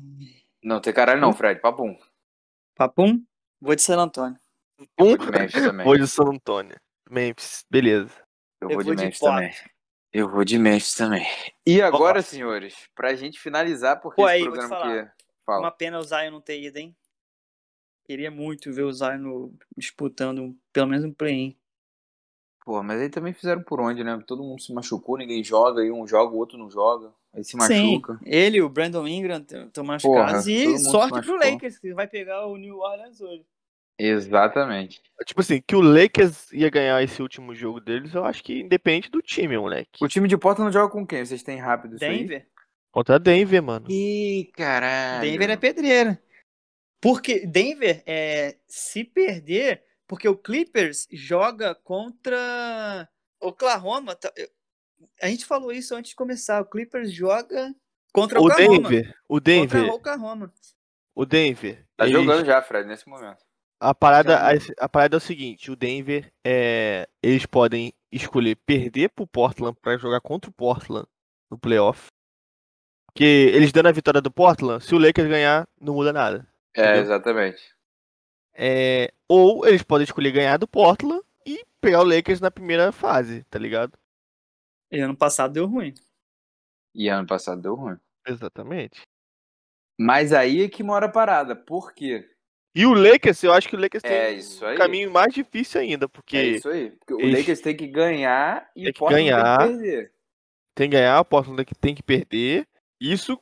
Não, 0.64 0.80
tem 0.80 0.94
caralho 0.94 1.20
não, 1.20 1.34
Fred. 1.34 1.60
Papum. 1.60 1.98
Papum? 2.76 3.22
Vou 3.60 3.76
de 3.76 3.82
San 3.82 3.98
Antônio. 3.98 4.40
Vou 4.98 5.18
de 5.18 5.30
Memphis 5.30 5.64
também. 5.64 5.86
vou 5.86 5.98
de 5.98 6.08
San 6.08 6.24
Antônio. 6.24 6.76
Memphis, 7.10 7.66
beleza. 7.70 8.23
Eu 8.64 8.70
Eu 8.70 8.76
vou 8.76 8.84
de 8.84 8.88
vou 8.90 8.96
de 8.96 9.04
Memphis 9.04 9.20
Pop. 9.20 9.32
também. 9.32 9.54
Eu 10.12 10.30
vou 10.30 10.46
de 10.46 10.60
Memphis 10.60 10.94
também. 10.94 11.26
E 11.66 11.82
agora, 11.82 12.14
Vamos 12.22 12.28
senhores, 12.28 12.76
pra 12.96 13.16
gente 13.16 13.40
finalizar, 13.40 14.00
porque 14.00 14.22
Pô, 14.22 14.28
esse 14.28 14.36
aí, 14.38 14.44
programa 14.44 14.70
falar. 14.70 15.00
aqui... 15.00 15.12
Fala. 15.46 15.60
Uma 15.60 15.72
pena 15.72 16.00
o 16.00 16.04
Zion 16.04 16.32
não 16.32 16.40
ter 16.42 16.62
ido, 16.62 16.78
hein? 16.78 16.96
Queria 18.06 18.30
muito 18.32 18.72
ver 18.72 18.84
o 18.84 18.94
Zion 18.94 19.18
no- 19.18 19.54
disputando 19.78 20.56
pelo 20.72 20.88
menos 20.88 21.04
um 21.06 21.12
play-in. 21.14 21.58
Pô, 22.66 22.82
mas 22.82 23.02
aí 23.02 23.10
também 23.10 23.34
fizeram 23.34 23.62
por 23.62 23.82
onde, 23.82 24.04
né? 24.06 24.18
Todo 24.26 24.42
mundo 24.44 24.62
se 24.62 24.74
machucou, 24.74 25.18
ninguém 25.18 25.44
joga, 25.44 25.82
aí 25.82 25.92
um 25.92 26.08
joga, 26.08 26.34
o 26.34 26.38
outro 26.38 26.58
não 26.58 26.70
joga. 26.70 27.14
Aí 27.34 27.44
se 27.44 27.52
Sim, 27.52 27.58
machuca. 27.58 28.20
ele 28.26 28.58
e 28.58 28.62
o 28.62 28.70
Brandon 28.70 29.06
Ingram 29.08 29.40
estão 29.42 29.68
Porra, 29.74 29.88
machucados. 29.88 30.46
todo 30.46 30.50
E 30.50 30.80
sorte 30.80 31.22
pro. 31.22 31.36
Lakers, 31.36 31.78
que 31.78 31.94
vai 31.94 32.08
pegar 32.08 32.46
o 32.46 32.56
New 32.56 32.78
Orleans 32.78 33.20
hoje. 33.20 33.46
Exatamente. 34.06 35.02
Tipo 35.26 35.42
assim, 35.42 35.62
que 35.66 35.76
o 35.76 35.82
Lakers 35.82 36.52
ia 36.52 36.70
ganhar 36.70 37.02
esse 37.02 37.22
último 37.22 37.56
jogo 37.56 37.80
deles, 37.80 38.14
eu 38.14 38.26
acho 38.26 38.44
que 38.44 38.60
independe 38.60 39.10
do 39.10 39.22
time, 39.22 39.58
moleque. 39.58 40.04
O 40.04 40.08
time 40.08 40.28
de 40.28 40.38
Portland 40.38 40.74
joga 40.74 40.92
com 40.92 41.06
quem? 41.08 41.24
Vocês 41.26 41.42
têm 41.44 41.58
rápido 41.58 41.96
isso 41.96 42.04
aí? 42.04 42.20
Denver? 42.20 42.48
Contra 42.92 43.18
Denver, 43.18 43.64
mano. 43.64 43.88
Ih, 43.90 44.52
caralho. 44.54 45.22
Denver 45.22 45.50
é 45.50 45.56
pedreira. 45.58 46.22
Porque 47.02 47.46
Denver, 47.46 48.04
é, 48.06 48.58
se 48.68 49.04
perder, 49.04 49.84
porque 50.08 50.28
o 50.28 50.38
Clippers 50.38 51.08
joga 51.12 51.74
contra 51.76 53.08
Oklahoma. 53.42 54.16
tá- 54.16 54.32
A 55.22 55.28
gente 55.28 55.46
falou 55.46 55.72
isso 55.72 55.96
antes 55.96 56.10
de 56.10 56.16
começar. 56.16 56.62
O 56.62 56.66
Clippers 56.66 57.12
joga 57.12 57.74
contra 58.14 58.40
O 58.42 58.46
Oklahoma. 58.48 58.90
Denver, 58.90 59.16
o 59.28 59.40
Denver, 59.40 59.82
Contra 59.82 59.96
Oklahoma. 59.96 60.54
o 61.16 61.26
Denver. 61.26 61.86
Tá 61.98 62.08
jogando 62.08 62.46
já, 62.46 62.62
Fred, 62.62 62.88
nesse 62.88 63.08
momento. 63.08 63.44
A 63.84 63.94
parada, 63.94 64.38
a, 64.40 64.52
a 64.80 64.88
parada 64.88 65.18
é 65.18 65.20
o 65.20 65.20
seguinte, 65.20 65.70
o 65.70 65.76
Denver, 65.76 66.32
é, 66.42 67.06
eles 67.22 67.46
podem 67.46 67.94
escolher 68.10 68.56
perder 68.66 69.10
pro 69.10 69.28
Portland 69.28 69.78
pra 69.82 69.98
jogar 69.98 70.22
contra 70.22 70.50
o 70.50 70.54
Portland 70.54 71.06
no 71.52 71.60
playoff. 71.60 72.08
Porque 73.08 73.26
eles 73.26 73.74
dando 73.74 73.90
a 73.90 73.92
vitória 73.92 74.22
do 74.22 74.32
Portland, 74.32 74.82
se 74.82 74.96
o 74.96 74.98
Lakers 74.98 75.28
ganhar, 75.28 75.68
não 75.82 75.96
muda 75.96 76.14
nada. 76.14 76.48
É, 76.74 76.82
Entendeu? 76.82 77.02
exatamente. 77.02 77.76
É, 78.54 79.14
ou 79.28 79.68
eles 79.68 79.84
podem 79.84 80.06
escolher 80.06 80.32
ganhar 80.32 80.56
do 80.56 80.68
Portland 80.68 81.22
e 81.46 81.66
pegar 81.82 82.00
o 82.00 82.08
Lakers 82.08 82.40
na 82.40 82.50
primeira 82.50 82.90
fase, 82.94 83.44
tá 83.50 83.60
ligado? 83.60 84.00
E 84.90 85.02
ano 85.02 85.18
passado 85.18 85.52
deu 85.52 85.66
ruim. 85.66 85.94
E 86.96 87.10
ano 87.10 87.28
passado 87.28 87.62
deu 87.62 87.76
ruim. 87.76 87.98
Exatamente. 88.26 89.02
Mas 90.00 90.32
aí 90.32 90.64
é 90.64 90.70
que 90.70 90.84
mora 90.84 91.08
a 91.08 91.12
parada. 91.12 91.54
Por 91.54 91.94
quê? 91.94 92.33
E 92.76 92.86
o 92.86 92.94
Lakers, 92.94 93.44
eu 93.44 93.54
acho 93.54 93.70
que 93.70 93.76
o 93.76 93.80
Lakers 93.80 94.04
É 94.04 94.28
tem 94.30 94.38
isso 94.40 94.66
um 94.68 94.76
caminho 94.76 95.12
mais 95.12 95.34
difícil 95.34 95.80
ainda, 95.82 96.10
porque 96.10 96.38
É 96.38 96.44
isso 96.46 96.70
aí. 96.70 96.90
Porque 96.92 97.14
o 97.14 97.20
eles- 97.22 97.40
Lakers 97.40 97.62
tem 97.62 97.76
que 97.78 97.88
ganhar 97.88 98.68
e 98.76 98.84
Tem 98.84 98.92
o 98.92 98.94
Portland 98.96 99.24
ganhar. 99.30 99.58
tem 99.60 99.68
que 99.68 99.74
perder. 99.84 100.12
tem 100.76 100.90
que 100.90 100.96
ganhar, 100.98 101.20
o 101.20 101.26
Portland 101.26 101.66
que 101.66 101.76
tem 101.76 101.94
que 101.96 102.04
perder. 102.04 102.68
Isso 103.00 103.40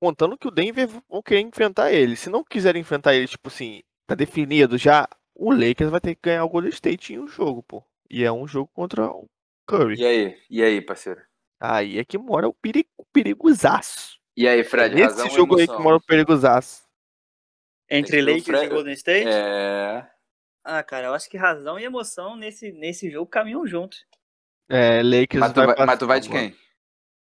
contando 0.00 0.36
que 0.36 0.48
o 0.48 0.50
Denver 0.50 0.88
vão 1.08 1.22
querer 1.22 1.40
enfrentar 1.42 1.92
ele. 1.92 2.16
Se 2.16 2.28
não 2.28 2.42
quiserem 2.42 2.80
enfrentar 2.80 3.14
ele, 3.14 3.28
tipo 3.28 3.48
assim, 3.48 3.82
tá 4.06 4.16
definido 4.16 4.76
já, 4.76 5.06
o 5.34 5.52
Lakers 5.52 5.90
vai 5.90 6.00
ter 6.00 6.16
que 6.16 6.22
ganhar 6.24 6.44
o 6.44 6.48
Golden 6.48 6.70
State 6.70 7.12
em 7.14 7.20
um 7.20 7.28
jogo, 7.28 7.62
pô. 7.62 7.84
E 8.10 8.24
é 8.24 8.32
um 8.32 8.48
jogo 8.48 8.68
contra 8.74 9.06
o 9.06 9.26
Curry. 9.66 10.00
E 10.00 10.04
aí? 10.04 10.36
E 10.50 10.60
aí, 10.62 10.80
parceiro? 10.80 11.20
Aí 11.60 12.00
é 12.00 12.04
que 12.04 12.18
mora 12.18 12.48
o 12.48 12.52
perigo, 12.52 12.88
perigosaço. 13.12 14.18
E 14.36 14.48
aí, 14.48 14.64
Fred? 14.64 14.94
Nesse 14.94 15.06
razão 15.18 15.30
jogo 15.30 15.58
aí 15.58 15.68
que 15.68 15.78
mora 15.78 15.96
o 15.98 16.02
perigosaço. 16.02 16.81
Entre 17.98 18.20
Lakers 18.22 18.62
e 18.62 18.68
Golden 18.68 18.92
State? 18.94 19.28
É. 19.28 20.08
Ah, 20.64 20.82
cara, 20.82 21.08
eu 21.08 21.14
acho 21.14 21.28
que 21.28 21.36
razão 21.36 21.78
e 21.78 21.84
emoção 21.84 22.36
nesse, 22.36 22.72
nesse 22.72 23.10
jogo 23.10 23.26
caminham 23.30 23.66
juntos. 23.66 24.06
É, 24.68 25.02
Lakers 25.02 25.40
Mas 25.40 25.52
tu 25.52 25.56
vai, 25.56 25.66
passar, 25.66 25.86
mas 25.86 25.98
tu 25.98 26.06
vai 26.06 26.20
de 26.20 26.28
quem? 26.30 26.56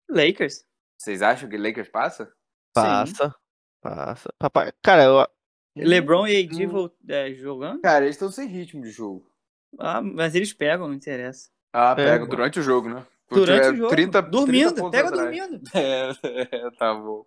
Lakers. 0.09 0.66
Vocês 0.97 1.22
acham 1.22 1.49
que 1.49 1.57
Lakers 1.57 1.89
passa? 1.89 2.32
Passa. 2.74 3.36
Passa. 3.82 4.34
Papai, 4.39 4.72
cara, 4.82 5.03
eu, 5.03 5.28
LeBron 5.76 6.26
e 6.28 6.43
AD 6.45 6.68
Hum. 6.68 6.89
é, 7.09 7.34
jogando. 7.34 7.82
Cara, 7.82 8.05
eles 8.05 8.16
estão 8.16 8.32
sem 8.32 8.47
ritmo 8.47 8.82
de 8.82 8.89
jogo. 8.89 9.30
Ah, 9.78 10.01
mas 10.01 10.34
eles 10.34 10.53
pegam, 10.53 10.88
não 10.88 10.95
interessa. 10.95 11.49
Ah, 11.74 11.93
pega 11.93 12.26
durante 12.26 12.59
o 12.59 12.63
jogo, 12.63 12.88
né? 12.89 13.05
Quando 13.28 13.45
Durante 13.45 13.68
o 13.68 13.76
jogo. 13.76 13.89
30, 13.89 14.22
dormindo, 14.22 14.74
30 14.74 14.82
pontos 14.82 14.91
pega 14.91 15.09
atrás. 15.09 15.24
dormindo. 15.38 15.61
É, 15.74 16.09
é, 16.55 16.72
tá 16.72 16.93
bom. 16.93 17.26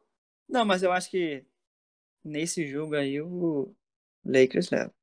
Não, 0.48 0.64
mas 0.64 0.82
eu 0.82 0.90
acho 0.90 1.10
que 1.10 1.44
nesse 2.28 2.66
jogo 2.66 2.94
aí 2.96 3.20
o 3.20 3.74
Lakers 4.24 4.70
leva. 4.70 4.94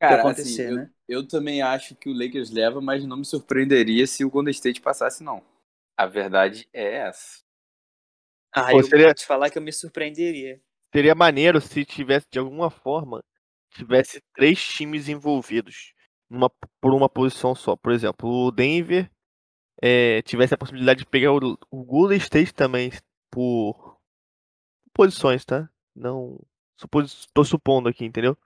Cara, 0.00 0.24
acontecer, 0.24 0.30
assim, 0.30 0.70
eu, 0.70 0.78
né? 0.78 0.90
eu 1.08 1.26
também 1.28 1.62
acho 1.62 1.96
que 1.96 2.08
o 2.08 2.12
Lakers 2.14 2.50
leva, 2.50 2.80
mas 2.80 3.04
não 3.06 3.16
me 3.18 3.24
surpreenderia 3.24 4.06
se 4.06 4.24
o 4.24 4.30
Golden 4.30 4.52
State 4.52 4.80
passasse, 4.80 5.22
não. 5.24 5.44
A 5.96 6.06
verdade 6.06 6.68
é 6.72 6.96
essa. 7.08 7.42
Ah, 8.52 8.72
Pô, 8.72 8.82
eu 8.82 8.88
seria- 8.88 9.12
vou 9.12 9.14
te 9.14 9.24
falar 9.26 9.50
que 9.50 9.58
eu 9.58 9.62
me 9.62 9.72
surpreenderia. 9.72 10.60
seria 10.94 11.14
maneiro 11.14 11.60
se 11.60 11.84
tivesse, 11.84 12.26
de 12.30 12.38
alguma 12.38 12.70
forma, 12.70 13.22
tivesse 13.70 14.20
três 14.34 14.62
times 14.66 15.08
envolvidos 15.08 15.92
numa, 16.30 16.50
por 16.80 16.94
uma 16.94 17.08
posição 17.08 17.54
só. 17.54 17.76
Por 17.76 17.92
exemplo, 17.92 18.28
o 18.28 18.50
Denver 18.50 19.10
é, 19.82 20.22
tivesse 20.22 20.54
a 20.54 20.58
possibilidade 20.58 21.00
de 21.00 21.06
pegar 21.06 21.32
o, 21.34 21.58
o 21.70 21.84
Golden 21.84 22.18
State 22.18 22.54
também 22.54 22.92
por 23.30 23.98
posições, 24.94 25.44
tá? 25.44 25.70
Não. 25.96 26.38
Supos, 26.78 27.26
tô 27.32 27.42
supondo 27.42 27.88
aqui, 27.88 28.04
entendeu? 28.04 28.36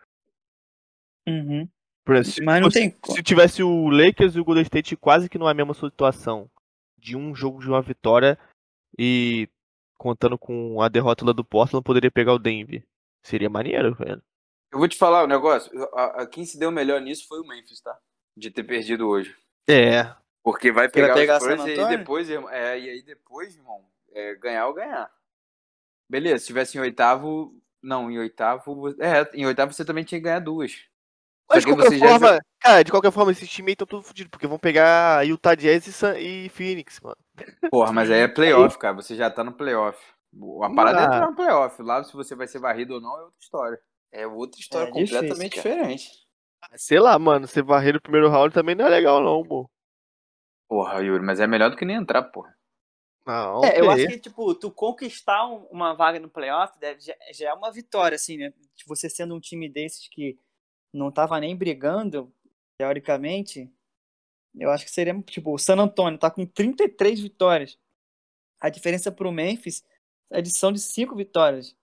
Uhum. 1.28 1.68
Por 2.04 2.16
exemplo, 2.16 2.32
se, 2.32 2.42
Mas 2.42 2.60
não 2.60 2.68
fosse- 2.68 2.78
tem 2.80 2.90
como. 2.90 3.16
se 3.16 3.22
tivesse 3.22 3.62
o 3.62 3.88
Lakers 3.88 4.34
e 4.34 4.40
o 4.40 4.44
Golden 4.44 4.62
State 4.62 4.96
quase 4.96 5.28
que 5.28 5.38
numa 5.38 5.52
mesma 5.52 5.74
situação 5.74 6.50
de 6.98 7.16
um 7.16 7.34
jogo 7.34 7.60
de 7.60 7.68
uma 7.68 7.82
vitória 7.82 8.38
e 8.98 9.48
contando 9.98 10.38
com 10.38 10.80
a 10.80 10.88
derrota 10.88 11.24
lá 11.24 11.32
do 11.32 11.44
Portland, 11.44 11.84
poderia 11.84 12.10
pegar 12.10 12.32
o 12.32 12.38
Denver. 12.38 12.84
Seria 13.22 13.50
maneiro, 13.50 13.94
velho. 13.94 14.22
Eu 14.72 14.78
vou 14.78 14.88
te 14.88 14.96
falar 14.96 15.24
o 15.24 15.26
negócio. 15.26 15.70
A, 15.94 16.22
a- 16.22 16.26
quem 16.26 16.44
se 16.44 16.58
deu 16.58 16.70
melhor 16.70 17.00
nisso 17.00 17.26
foi 17.28 17.40
o 17.40 17.46
Memphis, 17.46 17.80
tá? 17.80 17.98
De 18.36 18.50
ter 18.50 18.64
perdido 18.64 19.06
hoje. 19.08 19.36
É, 19.68 20.04
Porque 20.42 20.72
vai 20.72 20.88
Porque 20.88 21.00
vai 21.02 21.12
pegar, 21.12 21.14
pegar 21.14 21.36
os 21.36 21.42
Spurs 21.44 21.66
e 21.66 21.80
aí 21.80 21.98
depois, 21.98 22.30
irmão, 22.30 22.50
é, 22.50 22.78
e 22.80 22.88
aí 22.88 23.02
depois, 23.02 23.54
irmão, 23.56 23.84
é, 24.12 24.34
ganhar 24.36 24.66
ou 24.68 24.74
ganhar. 24.74 25.10
Beleza, 26.10 26.38
se 26.40 26.46
tivesse 26.48 26.76
em 26.76 26.80
oitavo. 26.80 27.54
Não, 27.80 28.10
em 28.10 28.18
oitavo. 28.18 28.88
É, 29.00 29.30
em 29.32 29.46
oitavo 29.46 29.72
você 29.72 29.84
também 29.84 30.02
tinha 30.02 30.18
que 30.20 30.24
ganhar 30.24 30.40
duas. 30.40 30.72
Mas 31.48 31.60
de 31.60 31.66
que 31.66 31.72
qualquer 31.72 31.88
você 31.90 31.98
já 31.98 32.08
forma, 32.08 32.40
cara, 32.60 32.82
de 32.84 32.90
qualquer 32.90 33.12
forma, 33.12 33.32
esses 33.32 33.48
times 33.48 33.68
aí 33.68 33.72
estão 33.72 33.86
todos 33.86 34.06
fodidos, 34.06 34.30
porque 34.30 34.46
vão 34.46 34.58
pegar 34.58 35.24
Utah 35.26 35.54
Jazz 35.54 35.86
e, 35.86 35.92
San- 35.92 36.18
e 36.18 36.48
Phoenix, 36.48 37.00
mano. 37.00 37.16
Porra, 37.70 37.92
mas 37.92 38.10
aí 38.10 38.20
é 38.20 38.28
playoff, 38.28 38.76
cara. 38.78 38.94
Você 38.94 39.14
já 39.14 39.30
tá 39.30 39.42
no 39.44 39.52
playoff. 39.52 39.98
A 40.62 40.70
parada 40.74 40.98
é 40.98 41.02
Ah. 41.02 41.04
entrar 41.06 41.30
no 41.30 41.36
playoff. 41.36 41.80
Lá, 41.82 42.02
se 42.04 42.12
você 42.12 42.34
vai 42.34 42.46
ser 42.46 42.58
varrido 42.58 42.94
ou 42.94 43.00
não, 43.00 43.16
é 43.16 43.22
outra 43.22 43.38
história. 43.40 43.80
É 44.12 44.26
outra 44.26 44.60
história 44.60 44.88
É 44.88 44.92
difícil, 44.92 45.16
completamente 45.16 45.56
cara. 45.56 45.68
diferente. 45.70 46.10
Sei 46.76 47.00
lá, 47.00 47.18
mano, 47.18 47.46
você 47.48 47.62
varrer 47.62 47.94
no 47.94 48.00
primeiro 48.02 48.28
round 48.28 48.52
também 48.52 48.74
não 48.74 48.84
é 48.86 48.88
legal, 48.88 49.22
não, 49.22 49.42
pô. 49.42 49.68
Porra, 50.68 51.00
Yuri, 51.02 51.24
mas 51.24 51.40
é 51.40 51.46
melhor 51.46 51.70
do 51.70 51.76
que 51.76 51.84
nem 51.84 51.96
entrar, 51.96 52.22
porra. 52.24 52.54
Não, 53.26 53.64
É, 53.64 53.80
eu 53.80 53.90
acho 53.90 54.06
que, 54.06 54.18
tipo, 54.18 54.54
tu 54.54 54.70
conquistar 54.70 55.46
um- 55.46 55.64
uma 55.70 55.92
vaga 55.94 56.18
no 56.18 56.28
playoff 56.28 56.78
deve, 56.78 57.00
já, 57.00 57.14
já 57.32 57.48
é 57.50 57.52
uma 57.52 57.70
vitória, 57.70 58.16
assim, 58.16 58.36
né? 58.38 58.52
De 58.74 58.84
Você 58.86 59.08
sendo 59.10 59.34
um 59.34 59.40
time 59.40 59.68
desses 59.68 60.08
que 60.08 60.38
não 60.92 61.10
tava 61.12 61.38
nem 61.38 61.54
brigando, 61.54 62.32
teoricamente, 62.78 63.70
eu 64.58 64.70
acho 64.70 64.84
que 64.84 64.90
seria, 64.90 65.14
tipo, 65.22 65.52
o 65.54 65.58
San 65.58 65.76
Antonio 65.78 66.18
tá 66.18 66.30
com 66.30 66.46
33 66.46 67.20
vitórias. 67.20 67.78
A 68.58 68.68
diferença 68.68 69.12
pro 69.12 69.30
Memphis 69.32 69.84
é 70.30 70.40
de 70.42 70.50
são 70.50 70.72
de 70.72 70.80
5 70.80 71.14
vitórias. 71.14 71.76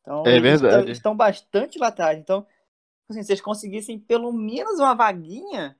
Então, 0.00 0.22
É 0.26 0.36
eles 0.36 0.60
verdade. 0.60 0.76
Estão, 0.76 0.92
estão 0.92 1.16
bastante 1.16 1.78
lá 1.78 1.88
atrás. 1.88 2.18
Então, 2.18 2.46
assim, 3.08 3.22
se 3.22 3.32
eles 3.32 3.40
conseguissem 3.42 3.98
pelo 3.98 4.32
menos 4.32 4.78
uma 4.78 4.94
vaguinha, 4.94 5.78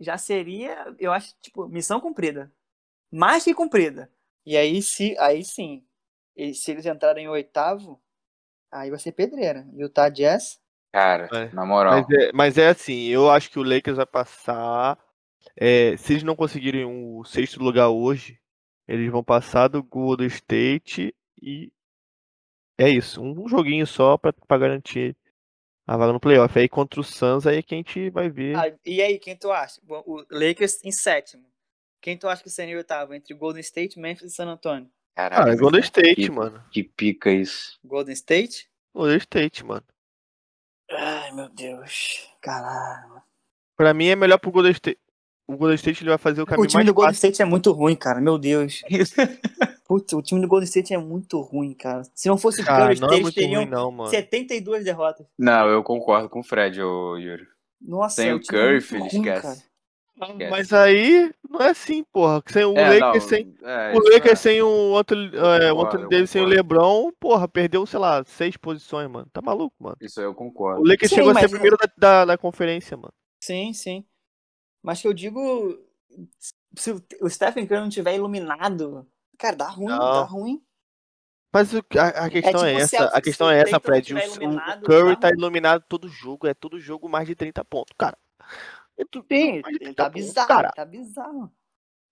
já 0.00 0.16
seria, 0.18 0.94
eu 0.98 1.12
acho, 1.12 1.34
tipo, 1.40 1.68
missão 1.68 2.00
cumprida. 2.00 2.52
Mais 3.12 3.44
que 3.44 3.54
cumprida. 3.54 4.10
E 4.44 4.56
aí, 4.56 4.82
se, 4.82 5.16
aí 5.18 5.44
sim, 5.44 5.84
e 6.36 6.54
se 6.54 6.70
eles 6.72 6.86
entrarem 6.86 7.26
em 7.26 7.28
oitavo, 7.28 8.00
aí 8.70 8.90
vai 8.90 8.98
ser 8.98 9.12
pedreira. 9.12 9.66
Utah 9.74 10.08
Jazz. 10.08 10.60
Cara, 10.92 11.28
É. 11.32 11.54
na 11.54 11.64
moral. 11.64 11.94
Mas 11.94 12.10
é, 12.10 12.32
mas 12.32 12.58
é 12.58 12.68
assim, 12.68 13.06
eu 13.08 13.30
acho 13.30 13.50
que 13.50 13.58
o 13.58 13.62
Lakers 13.62 13.96
vai 13.96 14.06
passar. 14.06 14.98
é, 15.56 15.96
se 15.96 16.12
eles 16.14 16.22
não 16.22 16.36
conseguirem 16.36 16.84
o 16.84 17.24
sexto 17.24 17.62
lugar 17.62 17.88
hoje, 17.90 18.38
eles 18.88 19.10
vão 19.10 19.22
passar 19.24 19.68
do 19.68 19.82
Golden 19.82 20.26
State 20.28 21.14
e 21.40 21.72
é 22.78 22.88
isso, 22.88 23.22
um 23.22 23.48
joguinho 23.48 23.86
só 23.86 24.16
pra, 24.16 24.32
pra 24.32 24.58
garantir 24.58 25.16
a 25.86 25.96
vaga 25.96 26.12
no 26.12 26.20
playoff. 26.20 26.58
Aí 26.58 26.68
contra 26.68 27.00
o 27.00 27.04
Suns 27.04 27.46
aí 27.46 27.58
é 27.58 27.62
que 27.62 27.74
a 27.74 27.78
gente 27.78 28.10
vai 28.10 28.28
ver. 28.30 28.56
Ah, 28.56 28.72
e 28.84 29.00
aí, 29.02 29.18
quem 29.18 29.36
tu 29.36 29.50
acha? 29.50 29.80
O 29.88 30.16
o 30.20 30.26
Lakers 30.30 30.82
em 30.84 30.92
sétimo. 30.92 31.44
Quem 32.02 32.16
tu 32.18 32.28
acha 32.28 32.42
que 32.42 32.50
seria 32.50 32.74
em 32.74 32.76
oitavo? 32.76 33.14
Entre 33.14 33.32
Golden 33.32 33.60
State, 33.60 33.98
Memphis 33.98 34.32
e 34.32 34.34
San 34.34 34.46
Antonio? 34.48 34.90
Caralho, 35.14 35.50
Ah, 35.50 35.54
é 35.54 35.56
Golden 35.56 35.80
State, 35.80 36.14
que, 36.16 36.30
mano. 36.30 36.62
Que 36.70 36.82
pica 36.82 37.30
isso. 37.30 37.78
Golden 37.84 38.12
State? 38.12 38.68
Golden 38.94 39.18
State, 39.18 39.64
mano. 39.64 39.84
Ai, 40.90 41.32
meu 41.32 41.48
Deus. 41.48 42.28
Caralho. 42.40 43.22
Pra 43.76 43.94
mim 43.94 44.06
é 44.08 44.16
melhor 44.16 44.38
pro 44.38 44.50
Golden 44.50 44.72
State. 44.72 44.98
O 45.46 45.56
Golden 45.56 45.76
State 45.76 46.02
ele 46.02 46.10
vai 46.10 46.18
fazer 46.18 46.40
o 46.40 46.44
O 46.44 46.46
caminho 46.46 46.66
time 46.68 46.78
mais 46.78 46.86
do 46.86 46.94
Golden 46.94 47.14
fácil. 47.14 47.28
State 47.28 47.42
é 47.42 47.44
muito 47.44 47.72
ruim, 47.72 47.94
cara. 47.96 48.20
Meu 48.20 48.36
Deus. 48.38 48.82
Putz, 49.86 50.12
o 50.12 50.22
time 50.22 50.40
do 50.40 50.48
Golden 50.48 50.64
State 50.66 50.94
é 50.94 50.98
muito 50.98 51.40
ruim, 51.40 51.74
cara. 51.74 52.02
Se 52.14 52.28
não 52.28 52.38
fosse 52.38 52.62
o 52.62 52.64
Curry, 52.64 52.98
não 53.00 53.08
é 53.08 53.12
eles 53.12 53.22
muito 53.22 53.34
teriam 53.34 53.62
ruim, 53.62 53.70
não, 53.70 53.90
mano. 53.90 54.10
72 54.10 54.84
derrotas. 54.84 55.26
Não, 55.38 55.68
eu 55.68 55.82
concordo 55.82 56.28
com 56.28 56.40
o 56.40 56.44
Fred, 56.44 56.80
ô 56.82 57.16
Yuri. 57.16 57.46
Nossa, 57.80 58.16
Sem 58.22 58.30
é 58.30 58.34
o 58.34 58.40
time 58.40 58.58
Curry, 58.58 58.80
filho, 58.80 59.06
esquece. 59.06 59.42
cara. 59.42 59.71
Esquece. 60.30 60.50
Mas 60.50 60.72
aí 60.72 61.34
não 61.48 61.60
é 61.60 61.70
assim, 61.70 62.04
porra. 62.04 62.42
Sem 62.46 62.64
o 62.64 62.76
É, 62.76 62.98
Lakers 63.00 63.22
não, 63.22 63.28
sem. 63.28 63.54
é, 63.62 63.92
O 63.94 63.98
Lakers 63.98 64.32
é. 64.32 64.36
sem 64.36 64.62
o 64.62 64.96
Anthony, 64.96 65.30
é, 65.62 65.72
o 65.72 65.80
Anthony 65.82 66.08
Davis 66.08 66.30
sem 66.30 66.42
o. 66.42 66.46
LeBron, 66.46 67.10
porra, 67.18 67.48
perdeu, 67.48 67.84
sei 67.86 67.98
lá, 67.98 68.22
seis 68.24 68.56
posições, 68.56 69.10
mano. 69.10 69.28
Tá 69.32 69.40
maluco, 69.42 69.74
mano. 69.78 69.96
Isso 70.00 70.20
aí 70.20 70.26
eu 70.26 70.30
O 70.30 70.34
concordo. 70.34 70.82
Lakers 70.86 71.10
Sim, 71.10 71.16
chegou 71.16 71.30
a 71.30 71.34
ser 71.34 71.42
mas- 71.42 71.50
primeiro 71.50 71.76
da, 71.76 71.88
da, 71.96 72.24
da 72.24 72.38
conferência, 72.38 72.96
mano. 72.96 73.12
Sim, 73.42 73.72
sim. 73.72 74.04
Mas 74.82 75.00
que 75.00 75.08
eu 75.08 75.12
digo, 75.12 75.78
se 76.76 76.90
o- 76.92 77.02
o 77.20 77.28
Stephen 77.30 77.66
Curry 77.66 77.80
não 77.80 77.88
tiver 77.88 78.14
iluminado, 78.16 79.06
cara, 79.38 79.56
dá 79.56 79.68
ruim, 79.68 79.86
Não. 79.86 79.98
dá 79.98 80.22
ruim. 80.22 80.62
Mas 81.54 81.72
o- 81.74 81.84
a, 81.98 82.24
a 82.24 82.30
questão 82.30 82.64
é, 82.64 82.70
tipo, 82.72 82.82
essa, 82.82 83.04
a- 83.04 83.20
questão 83.20 83.46
o 83.48 83.50
é 83.50 83.60
essa, 83.60 83.78
Fred. 83.78 84.14
O, 84.14 84.16
o 84.16 84.82
Curry 84.82 85.14
tá 85.16 85.28
tá 85.28 85.30
iluminado 85.30 85.84
todo 85.86 86.08
jogo, 86.08 86.46
é 86.46 86.54
todo 86.54 86.80
jogo 86.80 87.08
mais 87.10 87.26
de 87.28 87.34
30 87.34 87.62
pontos, 87.64 87.94
cara. 87.98 88.16
Tu- 89.10 89.24
Sim, 89.30 89.62
mais 89.62 89.72
de 89.74 89.78
ele 89.80 89.84
30 89.84 90.04
tá 90.04 90.10
pontos, 90.10 90.12
bizarro, 90.26 90.48
cara. 90.48 90.72
tá 90.72 90.84
bizarro. 90.84 91.52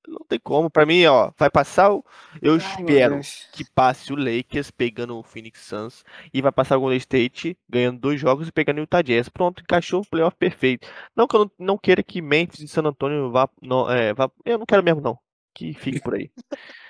Não 0.09 0.24
tem 0.26 0.41
como. 0.41 0.70
Pra 0.70 0.86
mim, 0.86 1.05
ó, 1.07 1.30
vai 1.38 1.51
passar 1.51 1.93
o. 1.93 2.05
Eu 2.41 2.55
Ai, 2.55 2.59
espero 2.59 3.20
que 3.53 3.64
passe 3.64 4.12
o 4.12 4.16
Lakers 4.16 4.70
pegando 4.70 5.16
o 5.18 5.22
Phoenix 5.22 5.61
Suns 5.61 6.05
e 6.32 6.41
vai 6.41 6.51
passar 6.51 6.76
o 6.78 6.80
Golden 6.80 6.97
State 6.99 7.57
ganhando 7.68 8.01
dois 8.01 8.18
jogos 8.18 8.49
e 8.49 8.53
pegando 8.53 8.78
o 8.78 8.80
Utah 8.82 9.03
Jazz. 9.03 9.28
Pronto, 9.28 9.62
encaixou 9.62 10.01
o 10.01 10.07
playoff 10.07 10.36
perfeito. 10.36 10.88
Não 11.14 11.26
que 11.28 11.36
eu 11.36 11.41
não, 11.41 11.51
não 11.66 11.78
queira 11.78 12.03
que 12.03 12.22
Memphis 12.22 12.61
e 12.61 12.68
San 12.68 12.82
Antonio 12.84 13.30
vá, 13.30 13.49
não, 13.62 13.91
é, 13.91 14.14
vá. 14.14 14.30
Eu 14.45 14.59
não 14.59 14.66
quero 14.66 14.82
mesmo, 14.82 15.01
não. 15.03 15.18
Que 15.55 15.74
fique 15.74 16.01
por 16.01 16.14
aí. 16.14 16.30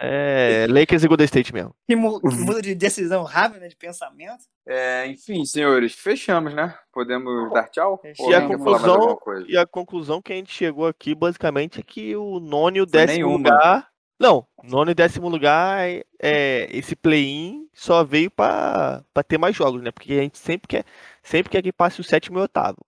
É, 0.00 0.66
Lakers 0.68 1.04
e 1.04 1.08
Golden 1.08 1.24
State 1.26 1.52
mesmo. 1.52 1.74
Que, 1.86 1.94
mu- 1.96 2.20
que 2.20 2.34
muda 2.36 2.62
de 2.62 2.74
decisão 2.74 3.22
rápida, 3.24 3.60
né, 3.60 3.68
de 3.68 3.76
pensamento. 3.76 4.44
É, 4.66 5.06
enfim, 5.06 5.44
senhores, 5.44 5.94
fechamos, 5.94 6.54
né? 6.54 6.74
Podemos 6.92 7.52
dar 7.52 7.68
tchau? 7.68 8.00
E 8.04 8.34
a 8.34 8.46
conclusão-? 8.46 9.18
E 9.48 9.56
a 9.58 9.66
conclusão 9.66 10.22
que 10.22 10.32
a 10.32 10.36
gente 10.36 10.52
chegou 10.52 10.86
aqui, 10.86 11.14
basicamente, 11.14 11.80
é 11.80 11.82
que 11.82 12.16
o 12.16 12.40
nono 12.40 12.76
e 12.76 12.80
o 12.80 12.86
décimo 12.86 13.28
nenhuma. 13.28 13.50
lugar. 13.50 13.88
Não, 14.20 14.44
nono 14.64 14.90
e 14.90 14.94
décimo 14.94 15.28
lugar, 15.28 15.80
é, 15.88 16.02
é, 16.20 16.68
esse 16.72 16.96
play-in 16.96 17.68
só 17.72 18.02
veio 18.02 18.28
pra, 18.30 19.04
pra 19.14 19.22
ter 19.22 19.38
mais 19.38 19.54
jogos, 19.54 19.80
né? 19.80 19.92
Porque 19.92 20.12
a 20.14 20.22
gente 20.22 20.38
sempre 20.38 20.66
quer, 20.66 20.84
sempre 21.22 21.50
quer 21.50 21.62
que 21.62 21.72
passe 21.72 22.00
o 22.00 22.04
sétimo 22.04 22.36
e 22.38 22.40
o 22.40 22.42
oitavo. 22.42 22.78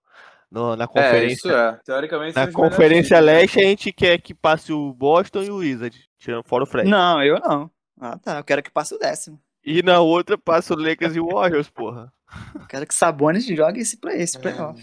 No- 0.51 0.75
na 0.75 0.83
É, 0.83 0.87
conferência, 0.87 1.33
isso 1.33 1.49
é. 1.51 1.79
Teoricamente 1.85 2.35
na 2.35 2.51
conferência 2.51 3.15
times, 3.17 3.25
né? 3.25 3.39
leste, 3.39 3.59
a 3.59 3.63
gente 3.63 3.93
quer 3.93 4.19
que 4.19 4.33
passe 4.33 4.73
o 4.73 4.93
Boston 4.93 5.43
e 5.43 5.49
o 5.49 5.55
Wizard, 5.57 5.97
tirando 6.19 6.43
fora 6.45 6.63
o 6.65 6.67
Fred. 6.67 6.89
Não, 6.89 7.23
eu 7.23 7.39
não. 7.39 7.71
Ah, 7.99 8.17
tá. 8.17 8.37
Eu 8.39 8.43
quero 8.43 8.61
que 8.61 8.69
passe 8.71 8.93
o 8.93 8.99
décimo. 8.99 9.39
E 9.63 9.81
na 9.81 9.99
outra 10.01 10.37
passa 10.37 10.73
o 10.73 10.77
Lakers 10.77 11.15
e 11.15 11.19
o 11.19 11.27
Warriors, 11.33 11.69
porra. 11.69 12.11
Eu 12.55 12.65
quero 12.67 12.85
que 12.87 12.93
Sabonis 12.95 13.45
jogue 13.45 13.79
esse, 13.79 13.95
play, 13.97 14.21
esse 14.21 14.37
playoff. 14.39 14.81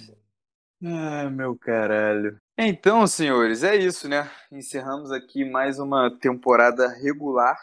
Ai, 0.84 1.28
meu 1.28 1.56
caralho. 1.56 2.36
Então, 2.56 3.06
senhores, 3.06 3.62
é 3.64 3.74
isso, 3.76 4.08
né? 4.08 4.30
Encerramos 4.52 5.10
aqui 5.10 5.44
mais 5.44 5.78
uma 5.78 6.10
temporada 6.20 6.88
regular. 6.88 7.58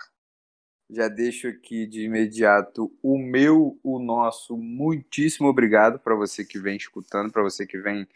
Já 0.90 1.08
deixo 1.08 1.48
aqui 1.48 1.88
de 1.88 2.04
imediato 2.04 2.92
o 3.02 3.18
meu, 3.18 3.80
o 3.84 4.00
nosso 4.00 4.56
muitíssimo 4.56 5.48
obrigado 5.48 6.00
para 6.00 6.16
você 6.16 6.46
que 6.46 6.60
vem 6.60 6.78
escutando, 6.78 7.32
para 7.32 7.42
você 7.42 7.66
que 7.66 7.78
vem 7.78 8.08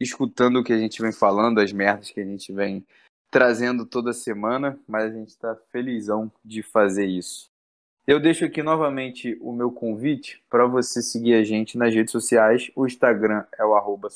escutando 0.00 0.60
o 0.60 0.64
que 0.64 0.72
a 0.72 0.78
gente 0.78 1.00
vem 1.00 1.12
falando, 1.12 1.60
as 1.60 1.72
merdas 1.72 2.10
que 2.10 2.20
a 2.20 2.24
gente 2.24 2.52
vem 2.52 2.86
trazendo 3.30 3.84
toda 3.84 4.12
semana, 4.12 4.78
mas 4.86 5.04
a 5.04 5.14
gente 5.14 5.28
está 5.28 5.56
felizão 5.70 6.30
de 6.44 6.62
fazer 6.62 7.06
isso. 7.06 7.50
Eu 8.06 8.18
deixo 8.18 8.44
aqui 8.44 8.62
novamente 8.62 9.36
o 9.40 9.52
meu 9.52 9.70
convite 9.70 10.42
para 10.48 10.66
você 10.66 11.02
seguir 11.02 11.34
a 11.34 11.44
gente 11.44 11.76
nas 11.76 11.94
redes 11.94 12.10
sociais. 12.10 12.70
O 12.74 12.86
Instagram 12.86 13.44
é 13.58 13.64
o 13.64 13.74
arroba 13.74 14.08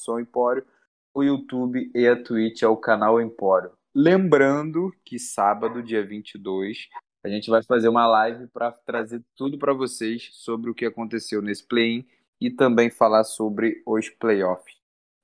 o 1.14 1.22
YouTube 1.22 1.90
e 1.94 2.08
a 2.08 2.16
Twitch 2.16 2.62
é 2.62 2.66
o 2.66 2.76
canal 2.76 3.20
Empório. 3.20 3.72
Lembrando 3.94 4.90
que 5.04 5.18
sábado, 5.18 5.82
dia 5.82 6.02
22, 6.02 6.88
a 7.24 7.28
gente 7.28 7.48
vai 7.48 7.62
fazer 7.62 7.88
uma 7.88 8.06
live 8.06 8.46
para 8.48 8.72
trazer 8.72 9.22
tudo 9.36 9.56
para 9.56 9.72
vocês 9.72 10.30
sobre 10.32 10.70
o 10.70 10.74
que 10.74 10.84
aconteceu 10.84 11.40
nesse 11.40 11.64
play-in 11.64 12.04
e 12.40 12.50
também 12.50 12.90
falar 12.90 13.24
sobre 13.24 13.82
os 13.86 14.08
playoffs. 14.08 14.76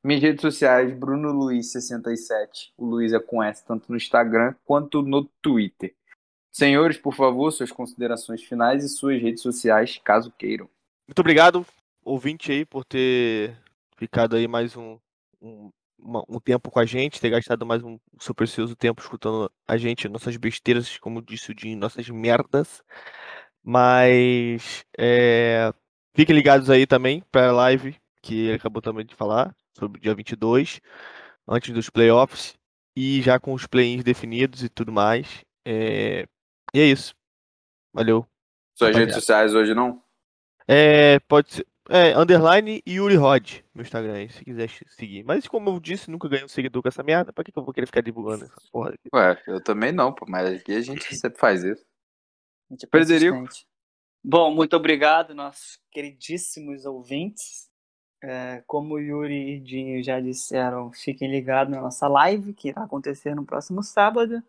Minhas 0.05 0.23
redes 0.23 0.43
sociais, 0.43 0.97
Bruno 0.97 1.33
Luiz 1.33 1.73
67. 1.73 2.73
O 2.77 2.87
Luiz 2.87 3.13
é 3.13 3.19
com 3.19 3.43
S 3.43 3.65
tanto 3.67 3.91
no 3.91 3.97
Instagram 3.97 4.55
quanto 4.65 5.03
no 5.03 5.25
Twitter. 5.43 5.95
Senhores, 6.53 6.97
por 6.97 7.15
favor, 7.15 7.51
suas 7.51 7.73
considerações 7.73 8.43
finais 8.43 8.85
e 8.85 8.89
suas 8.89 9.21
redes 9.21 9.43
sociais, 9.43 10.01
caso 10.03 10.33
queiram. 10.39 10.69
Muito 11.07 11.19
obrigado, 11.19 11.67
ouvinte 12.05 12.53
aí, 12.53 12.65
por 12.65 12.85
ter 12.85 13.57
ficado 13.97 14.37
aí 14.37 14.47
mais 14.47 14.77
um, 14.77 14.99
um, 15.43 15.71
uma- 15.99 16.25
um 16.29 16.39
tempo 16.41 16.71
com 16.71 16.79
a 16.79 16.85
gente, 16.85 17.21
ter 17.21 17.31
gastado 17.31 17.67
mais 17.67 17.83
um 17.83 17.99
seu 18.21 18.35
precioso 18.35 18.77
tempo 18.77 19.01
escutando 19.01 19.51
a 19.67 19.77
gente, 19.77 20.09
nossas 20.09 20.37
besteiras, 20.37 20.97
como 20.99 21.23
disse 21.23 21.51
o 21.51 21.55
Dinho, 21.55 21.79
nossas 21.79 22.09
merdas. 22.09 22.83
Mas 23.63 24.85
é, 24.97 25.73
fiquem 26.15 26.35
ligados 26.35 26.71
aí 26.71 26.87
também 26.87 27.23
para 27.31 27.49
a 27.51 27.53
live, 27.53 27.97
que 28.23 28.47
ele 28.47 28.55
acabou 28.57 28.81
também 28.81 29.05
de 29.05 29.15
falar, 29.15 29.55
sobre 29.77 29.99
o 29.99 30.01
dia 30.01 30.15
22, 30.15 30.81
antes 31.47 31.73
dos 31.75 31.91
playoffs, 31.91 32.57
e 32.97 33.21
já 33.23 33.39
com 33.39 33.53
os 33.53 33.67
play-ins 33.67 34.03
definidos 34.03 34.63
e 34.63 34.69
tudo 34.69 34.93
mais. 34.93 35.45
É, 35.65 36.27
e 36.75 36.81
é 36.81 36.85
isso. 36.85 37.15
Valeu. 37.93 38.27
Suas 38.75 38.97
redes 38.97 39.15
sociais 39.15 39.55
hoje 39.55 39.75
não? 39.75 40.03
É, 40.67 41.19
pode 41.21 41.53
ser. 41.53 41.67
É, 41.91 42.15
underline 42.19 42.83
Yuri 42.87 43.17
Rod, 43.17 43.61
meu 43.75 43.83
Instagram 43.83 44.13
aí, 44.13 44.29
se 44.29 44.45
quiser 44.45 44.69
seguir. 44.89 45.25
Mas 45.25 45.49
como 45.49 45.71
eu 45.71 45.81
disse, 45.81 46.11
nunca 46.11 46.29
ganhei 46.29 46.45
um 46.45 46.49
seguidor 46.49 46.83
com 46.83 46.89
essa 46.89 47.03
merda, 47.03 47.33
pra 47.33 47.43
que, 47.43 47.51
que 47.51 47.59
eu 47.59 47.65
vou 47.65 47.73
querer 47.73 47.87
ficar 47.87 48.03
divulgando 48.03 48.45
essa 48.45 48.61
porra 48.71 48.91
aqui? 48.91 49.09
Ué, 49.15 49.43
eu 49.47 49.63
também 49.63 49.91
não, 49.91 50.13
pô, 50.13 50.27
mas 50.29 50.61
aqui 50.61 50.75
a 50.75 50.81
gente 50.83 51.03
sempre 51.17 51.39
faz 51.39 51.65
isso. 51.65 51.83
A 52.71 52.75
gente 52.75 52.85
é. 52.85 53.69
Bom, 54.23 54.55
muito 54.55 54.77
obrigado, 54.77 55.35
nossos 55.35 55.81
queridíssimos 55.91 56.85
ouvintes. 56.85 57.69
É, 58.23 58.63
como 58.67 58.95
o 58.95 59.01
Yuri 59.01 59.55
e 59.55 59.61
Dinho 59.61 60.03
já 60.03 60.21
disseram, 60.21 60.93
fiquem 60.93 61.31
ligados 61.31 61.73
na 61.73 61.81
nossa 61.81 62.07
live, 62.09 62.53
que 62.53 62.69
irá 62.69 62.83
acontecer 62.83 63.35
no 63.35 63.47
próximo 63.47 63.83
sábado. 63.83 64.43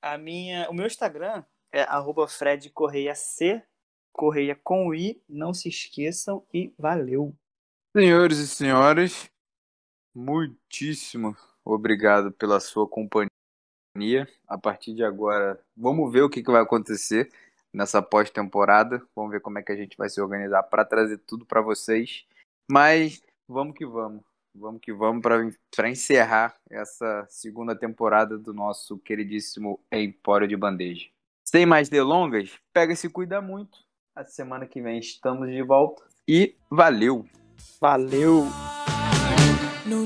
A 0.00 0.16
minha, 0.16 0.70
o 0.70 0.72
meu 0.72 0.86
Instagram 0.86 1.44
é 1.72 1.82
arroba 1.82 2.26
Fred 2.26 2.70
Correia 2.70 3.14
C, 3.14 3.62
Correia 4.12 4.58
com 4.62 4.94
I, 4.94 5.20
não 5.28 5.54
se 5.54 5.68
esqueçam 5.68 6.44
e 6.52 6.72
valeu. 6.78 7.34
Senhores 7.96 8.38
e 8.38 8.46
senhoras, 8.46 9.30
muitíssimo 10.14 11.36
obrigado 11.64 12.30
pela 12.32 12.60
sua 12.60 12.88
companhia. 12.88 13.30
A 14.46 14.56
partir 14.56 14.94
de 14.94 15.02
agora, 15.02 15.60
vamos 15.76 16.12
ver 16.12 16.22
o 16.22 16.30
que, 16.30 16.42
que 16.42 16.50
vai 16.50 16.62
acontecer 16.62 17.30
nessa 17.72 18.02
pós-temporada. 18.02 19.02
Vamos 19.14 19.32
ver 19.32 19.40
como 19.40 19.58
é 19.58 19.62
que 19.62 19.72
a 19.72 19.76
gente 19.76 19.96
vai 19.96 20.08
se 20.08 20.20
organizar 20.20 20.62
para 20.64 20.84
trazer 20.84 21.18
tudo 21.18 21.44
para 21.44 21.60
vocês. 21.60 22.24
Mas 22.70 23.22
vamos 23.48 23.74
que 23.74 23.86
vamos. 23.86 24.22
Vamos 24.54 24.80
que 24.80 24.92
vamos 24.92 25.22
para 25.22 25.88
encerrar 25.88 26.56
essa 26.68 27.24
segunda 27.28 27.76
temporada 27.76 28.36
do 28.36 28.52
nosso 28.52 28.98
queridíssimo 28.98 29.80
Empório 29.92 30.48
de 30.48 30.56
Bandeja. 30.56 31.08
Sem 31.44 31.64
mais 31.64 31.88
delongas, 31.88 32.58
pega 32.72 32.92
e 32.92 32.96
se 32.96 33.08
cuida 33.08 33.40
muito. 33.40 33.78
A 34.20 34.24
semana 34.26 34.66
que 34.66 34.82
vem 34.82 34.98
estamos 34.98 35.48
de 35.48 35.62
volta. 35.62 36.02
E 36.28 36.54
valeu! 36.70 37.24
Valeu! 37.80 38.44
No 39.86 40.04